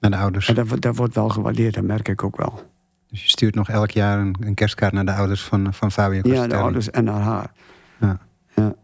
Naar 0.00 0.10
de 0.10 0.16
ouders. 0.16 0.48
en 0.48 0.54
dat, 0.54 0.68
wordt- 0.68 0.82
dat 0.82 0.96
wordt 0.96 1.14
wel 1.14 1.28
gewaardeerd, 1.28 1.74
dat 1.74 1.84
merk 1.84 2.08
ik 2.08 2.22
ook 2.24 2.36
wel. 2.36 2.70
Dus 3.08 3.22
je 3.22 3.28
stuurt 3.28 3.54
nog 3.54 3.68
elk 3.68 3.90
jaar 3.90 4.18
een, 4.18 4.36
een 4.40 4.54
kerstkaart 4.54 4.92
naar 4.92 5.04
de 5.06 5.12
ouders 5.12 5.42
van, 5.42 5.74
van 5.74 5.92
Fabio 5.92 6.16
Ja, 6.16 6.22
Castelli. 6.22 6.48
de 6.48 6.56
ouders 6.56 6.90
en 6.90 7.04
naar 7.04 7.20
haar. 7.20 7.52
Ja. 8.00 8.18
Ja. 8.56 8.74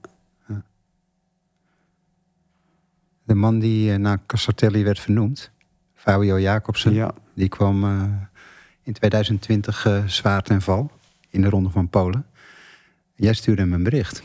De 3.25 3.35
man 3.35 3.59
die 3.59 3.93
eh, 3.93 3.99
naar 3.99 4.19
werd 4.71 4.99
vernoemd, 5.01 5.51
Fabio 5.95 6.39
Jacobsen, 6.41 6.93
Ja, 6.95 7.11
die 7.35 7.49
kwam 7.49 7.85
eh, 7.85 8.03
in 8.83 8.93
2020 8.93 9.87
eh, 9.87 10.05
zwaar 10.07 10.43
ten 10.43 10.63
val 10.63 10.91
in 11.31 11.41
de 11.41 11.49
Ronde 11.49 11.71
van 11.71 11.89
Polen. 11.89 12.27
Jij 13.15 13.33
stuurde 13.35 13.63
hem 13.63 13.73
een 13.73 13.83
bericht. 13.83 14.23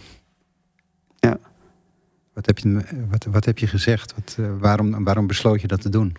Ja. 2.34 2.42
Wat 2.42 2.46
heb 2.46 2.58
je, 2.60 2.82
wat, 3.10 3.26
wat 3.26 3.46
heb 3.46 3.58
je 3.58 3.68
gezegd? 3.68 4.14
Wat, 4.16 4.36
eh, 4.40 4.46
waarom, 4.60 5.04
waarom 5.04 5.28
besloot 5.28 5.62
je 5.62 5.68
dat 5.68 5.82
te 5.82 5.90
doen? 5.90 6.16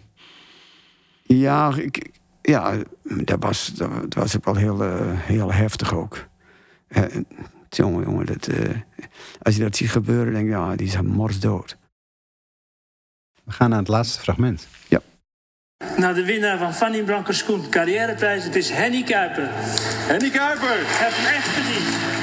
ja, 1.27 1.75
ik, 1.77 2.11
ja 2.43 2.77
dat, 3.03 3.43
was, 3.43 3.73
dat 3.75 4.15
was 4.15 4.37
ook 4.37 4.45
wel 4.45 4.57
heel, 4.57 4.83
eh, 4.83 5.21
heel 5.21 5.53
heftig 5.53 5.95
ook. 5.95 6.27
Eh, 6.89 7.03
jongen, 7.69 8.05
jongen, 8.05 8.27
dat, 8.27 8.47
eh, 8.47 8.81
als 9.43 9.57
je 9.57 9.63
dat 9.63 9.77
ziet 9.77 9.91
gebeuren, 9.91 10.33
denk 10.33 10.47
je, 10.47 10.51
ja, 10.51 10.77
die 10.77 10.87
is 10.87 11.01
morsdood. 11.01 11.77
We 13.45 13.53
gaan 13.53 13.71
naar 13.71 13.79
het 13.79 13.89
laatste 13.89 14.21
fragment. 14.21 14.69
naar 15.97 16.15
de 16.15 16.25
winnaar 16.25 16.59
van 16.59 16.75
Fanny 16.75 17.03
Blankers-Koen 17.03 17.69
carrièreprijs. 17.69 18.45
Het 18.45 18.55
is 18.55 18.71
Henny 18.71 19.03
Kuiper. 19.03 19.49
Henny 19.53 20.31
Kuiper. 20.31 20.69
Hij 20.69 21.05
heeft 21.05 21.17
hem 21.17 21.35
echt 21.35 21.49
verdiend. 21.49 22.14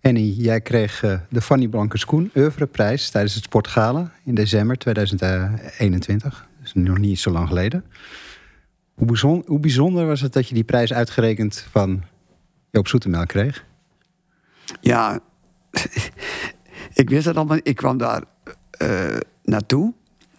Henny, 0.00 0.34
jij 0.36 0.60
kreeg 0.60 1.02
eh, 1.02 1.18
de 1.28 1.40
Fanny 1.40 1.68
Blankers-Koen 1.68 2.30
Oeuvreprijs 2.36 3.10
tijdens 3.10 3.34
het 3.34 3.44
Sportgala 3.44 4.12
in 4.24 4.34
december 4.34 4.78
2021. 4.78 6.46
Dat 6.58 6.66
is 6.66 6.72
nog 6.74 6.98
niet 6.98 7.18
zo 7.18 7.30
lang 7.30 7.48
geleden. 7.48 7.84
Hoe, 8.94 9.06
bijzon- 9.06 9.44
hoe 9.46 9.58
bijzonder 9.58 10.06
was 10.06 10.20
het 10.20 10.32
dat 10.32 10.48
je 10.48 10.54
die 10.54 10.64
prijs 10.64 10.92
uitgerekend 10.92 11.66
van 11.70 12.02
Joop 12.70 12.88
Zoetemelk 12.88 13.28
kreeg? 13.28 13.64
Ja, 14.80 15.20
ik 16.94 17.10
wist 17.10 17.24
het 17.24 17.36
al, 17.36 17.44
maar 17.44 17.60
ik 17.62 17.76
kwam 17.76 17.98
daar 17.98 18.22
eh, 18.70 19.16
naartoe. 19.42 19.92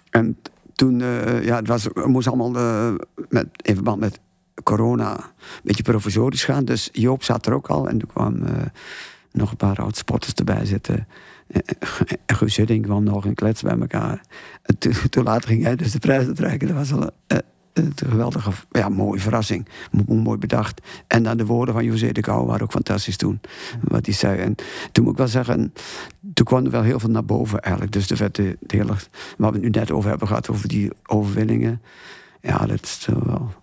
En 0.10 0.38
toen, 0.76 1.02
eh, 1.02 1.44
ja, 1.46 1.56
het 1.56 1.68
was, 1.68 1.88
moest 2.06 2.28
allemaal 2.28 2.52
met, 3.30 3.48
in 3.62 3.74
verband 3.76 4.00
met 4.00 4.20
corona 4.64 5.14
een 5.14 5.62
beetje 5.64 5.84
provisorisch 5.84 6.44
gaan. 6.44 6.66
Dus 6.66 6.90
Joop 6.92 7.24
zat 7.24 7.46
er 7.46 7.54
ook 7.54 7.68
al. 7.68 7.88
En 7.88 7.98
toen 7.98 8.10
kwam 8.10 8.44
nog 9.32 9.52
een 9.52 9.58
paar 9.58 9.78
oud-sporters 9.78 10.34
erbij 10.34 10.66
zitten. 10.66 11.08
En- 11.48 11.64
En 12.26 12.36
Guus 12.36 12.56
Hiddink 12.56 12.84
kwam 12.86 13.04
nog 13.04 13.26
een 13.26 13.34
klets 13.34 13.62
bij 13.62 13.78
elkaar. 13.80 14.22
En 14.64 14.78
toen, 15.10 15.24
later 15.24 15.50
ging 15.50 15.64
hij 15.64 15.76
dus 15.76 15.92
de 15.92 16.00
prijs 16.00 16.26
uitreiken. 16.28 16.68
Dat 16.68 16.76
was 16.78 16.94
al 16.94 17.10
eh, 17.28 17.38
een 17.74 17.94
geweldige, 17.96 18.52
ja, 18.72 18.90
mooie 18.90 19.20
verrassing. 19.20 19.68
Mo- 19.92 20.16
Mooi 20.16 20.38
bedacht. 20.38 20.82
En 21.08 21.24
dan 21.24 21.38
de 21.38 21.46
woorden 21.46 21.74
van 21.74 21.84
José 21.86 22.12
de 22.12 22.24
Gouw 22.24 22.46
waren 22.46 22.62
ook 22.64 22.72
fantastisch 22.72 23.18
toen. 23.18 23.40
Wat 23.82 24.06
hij 24.06 24.16
zei. 24.16 24.40
En 24.40 24.56
toen 24.92 25.04
moet 25.04 25.14
ik 25.14 25.20
wel 25.20 25.28
zeggen, 25.28 25.74
toen 26.34 26.46
kwam 26.46 26.66
er 26.66 26.72
wel 26.72 26.82
heel 26.84 27.00
veel 27.00 27.10
naar 27.10 27.26
boven 27.26 27.60
eigenlijk. 27.62 27.94
Dus 27.94 28.10
er 28.10 28.18
werd 28.18 28.36
de, 28.36 28.58
de 28.60 28.78
hele, 28.78 28.94
waar 29.38 29.52
we 29.52 29.58
het 29.58 29.62
nu 29.62 29.70
net 29.70 29.92
over 29.92 30.10
hebben 30.10 30.28
gehad, 30.28 30.50
over 30.50 30.68
die 30.68 30.92
overwinningen. 31.06 31.82
Ja, 32.42 32.66
dat 32.66 32.84
is 32.84 33.08
wel 33.24 33.54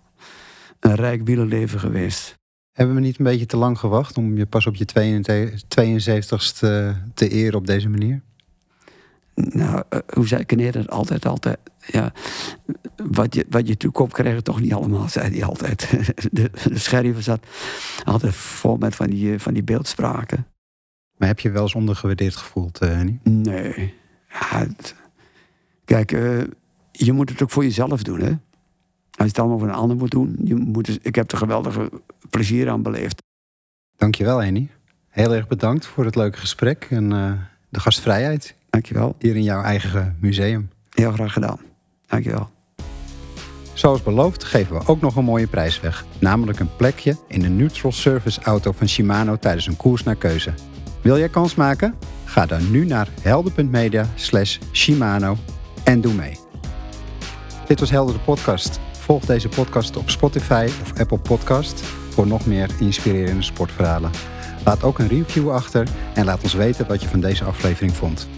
een 0.81 0.95
rijk 0.95 1.23
wielerleven 1.25 1.81
geweest. 1.81 2.39
Hebben 2.77 2.95
we 2.95 3.01
niet 3.01 3.19
een 3.19 3.25
beetje 3.25 3.47
te 3.47 3.57
lang 3.57 3.79
gewacht 3.79 4.17
om 4.17 4.37
je 4.37 4.47
pas 4.47 4.67
op 4.67 4.75
je 4.75 4.85
72ste 4.85 6.97
te 7.15 7.29
eren 7.29 7.59
op 7.59 7.67
deze 7.67 7.89
manier? 7.89 8.21
Nou, 9.35 9.83
eh, 9.89 9.99
hoe 10.15 10.27
zei 10.27 10.45
Kneer 10.45 10.89
altijd, 10.89 11.27
altijd? 11.27 11.59
Ja, 11.87 12.13
wat 12.97 13.35
je, 13.35 13.47
wat 13.51 13.69
je 13.69 13.77
toekomt 13.77 14.13
krijg 14.13 14.35
je 14.35 14.43
toch 14.43 14.61
niet 14.61 14.73
allemaal, 14.73 15.09
zei 15.09 15.31
hij 15.31 15.45
altijd. 15.45 15.91
De, 16.33 16.51
de 17.13 17.23
zat 17.23 17.47
altijd 18.05 18.35
vol 18.35 18.77
met 18.77 18.95
van 18.95 19.07
die, 19.07 19.33
eh, 19.33 19.39
van 19.39 19.55
die 19.55 19.63
beeldspraken. 19.63 20.47
Maar 21.17 21.29
heb 21.29 21.41
je 21.41 21.51
wel 21.51 21.63
eens 21.63 21.75
ondergewaardeerd 21.75 22.37
gevoeld, 22.37 22.79
eh, 22.79 22.89
Henny? 22.89 23.19
Nee. 23.23 23.95
Ja, 24.29 24.59
het- 24.59 24.95
kijk, 25.85 26.11
je 26.93 27.13
moet 27.13 27.31
het 27.31 27.43
ook 27.43 27.51
voor 27.51 27.65
jezelf 27.65 28.03
doen, 28.03 28.21
hè? 28.21 28.33
Als 29.17 29.25
je 29.25 29.25
het 29.25 29.39
allemaal 29.39 29.59
voor 29.59 29.69
een 29.69 29.75
ander 29.75 29.97
moet 29.97 30.11
doen. 30.11 30.37
Je 30.45 30.55
moet, 30.55 30.85
dus- 30.85 30.99
ik 31.03 31.15
heb 31.15 31.33
er 31.33 31.39
geweldige 31.39 31.91
plezier 32.31 32.71
aan 32.71 32.83
beleefd. 32.83 33.23
Dankjewel, 33.97 34.43
Henny. 34.43 34.69
Heel 35.09 35.35
erg 35.35 35.49
bedankt 35.49 35.87
voor 35.87 36.05
het 36.05 36.15
leuke 36.17 36.39
gesprek 36.39 36.87
en 36.91 37.13
eh, 37.13 37.33
de 37.69 37.81
gastvrijheid 37.81 38.55
Dankjewel. 38.71 39.17
hier 39.19 39.37
in 39.37 39.43
jouw 39.43 39.63
eigen 39.63 40.17
museum. 40.21 40.71
Heel 40.91 41.13
graag 41.13 41.33
gedaan. 41.33 41.59
Dankjewel. 42.07 42.49
Zoals 43.73 44.03
beloofd 44.03 44.45
geven 44.45 44.79
we 44.79 44.87
ook 44.87 45.01
nog 45.01 45.17
een 45.17 45.25
mooie 45.25 45.47
prijs 45.47 45.81
weg. 45.81 46.05
Namelijk 46.19 46.59
een 46.59 46.77
plekje 46.77 47.17
in 47.29 47.41
de 47.41 47.49
Neutral 47.49 47.93
Service 47.93 48.41
auto 48.43 48.73
van 48.73 48.89
Shimano 48.89 49.37
tijdens 49.37 49.67
een 49.67 49.77
koers 49.77 50.03
naar 50.03 50.15
keuze. 50.17 50.53
Wil 51.03 51.19
jij 51.19 51.29
kans 51.29 51.55
maken? 51.55 51.95
Ga 52.25 52.47
dan 52.47 52.71
nu 52.71 52.85
naar 52.87 53.09
helder.media 53.21 54.07
slash 54.15 54.59
Shimano 54.73 55.37
en 55.85 56.01
doe 56.01 56.13
mee. 56.13 56.39
Dit 57.67 57.81
was 57.81 57.91
Helder 57.91 58.15
de 58.15 58.21
podcast. 58.21 58.81
Volg 59.07 59.25
deze 59.25 59.49
podcast 59.49 59.97
op 59.97 60.11
Spotify 60.11 60.69
of 60.83 60.99
Apple 61.01 61.19
Podcast 61.19 61.81
voor 62.11 62.27
nog 62.27 62.47
meer 62.47 62.71
inspirerende 62.81 63.43
sportverhalen. 63.43 64.11
Laat 64.65 64.83
ook 64.83 64.99
een 64.99 65.09
review 65.09 65.51
achter 65.51 65.89
en 66.15 66.25
laat 66.25 66.43
ons 66.43 66.55
weten 66.55 66.87
wat 66.87 67.03
je 67.03 67.09
van 67.09 67.21
deze 67.21 67.45
aflevering 67.45 67.93
vond. 67.93 68.29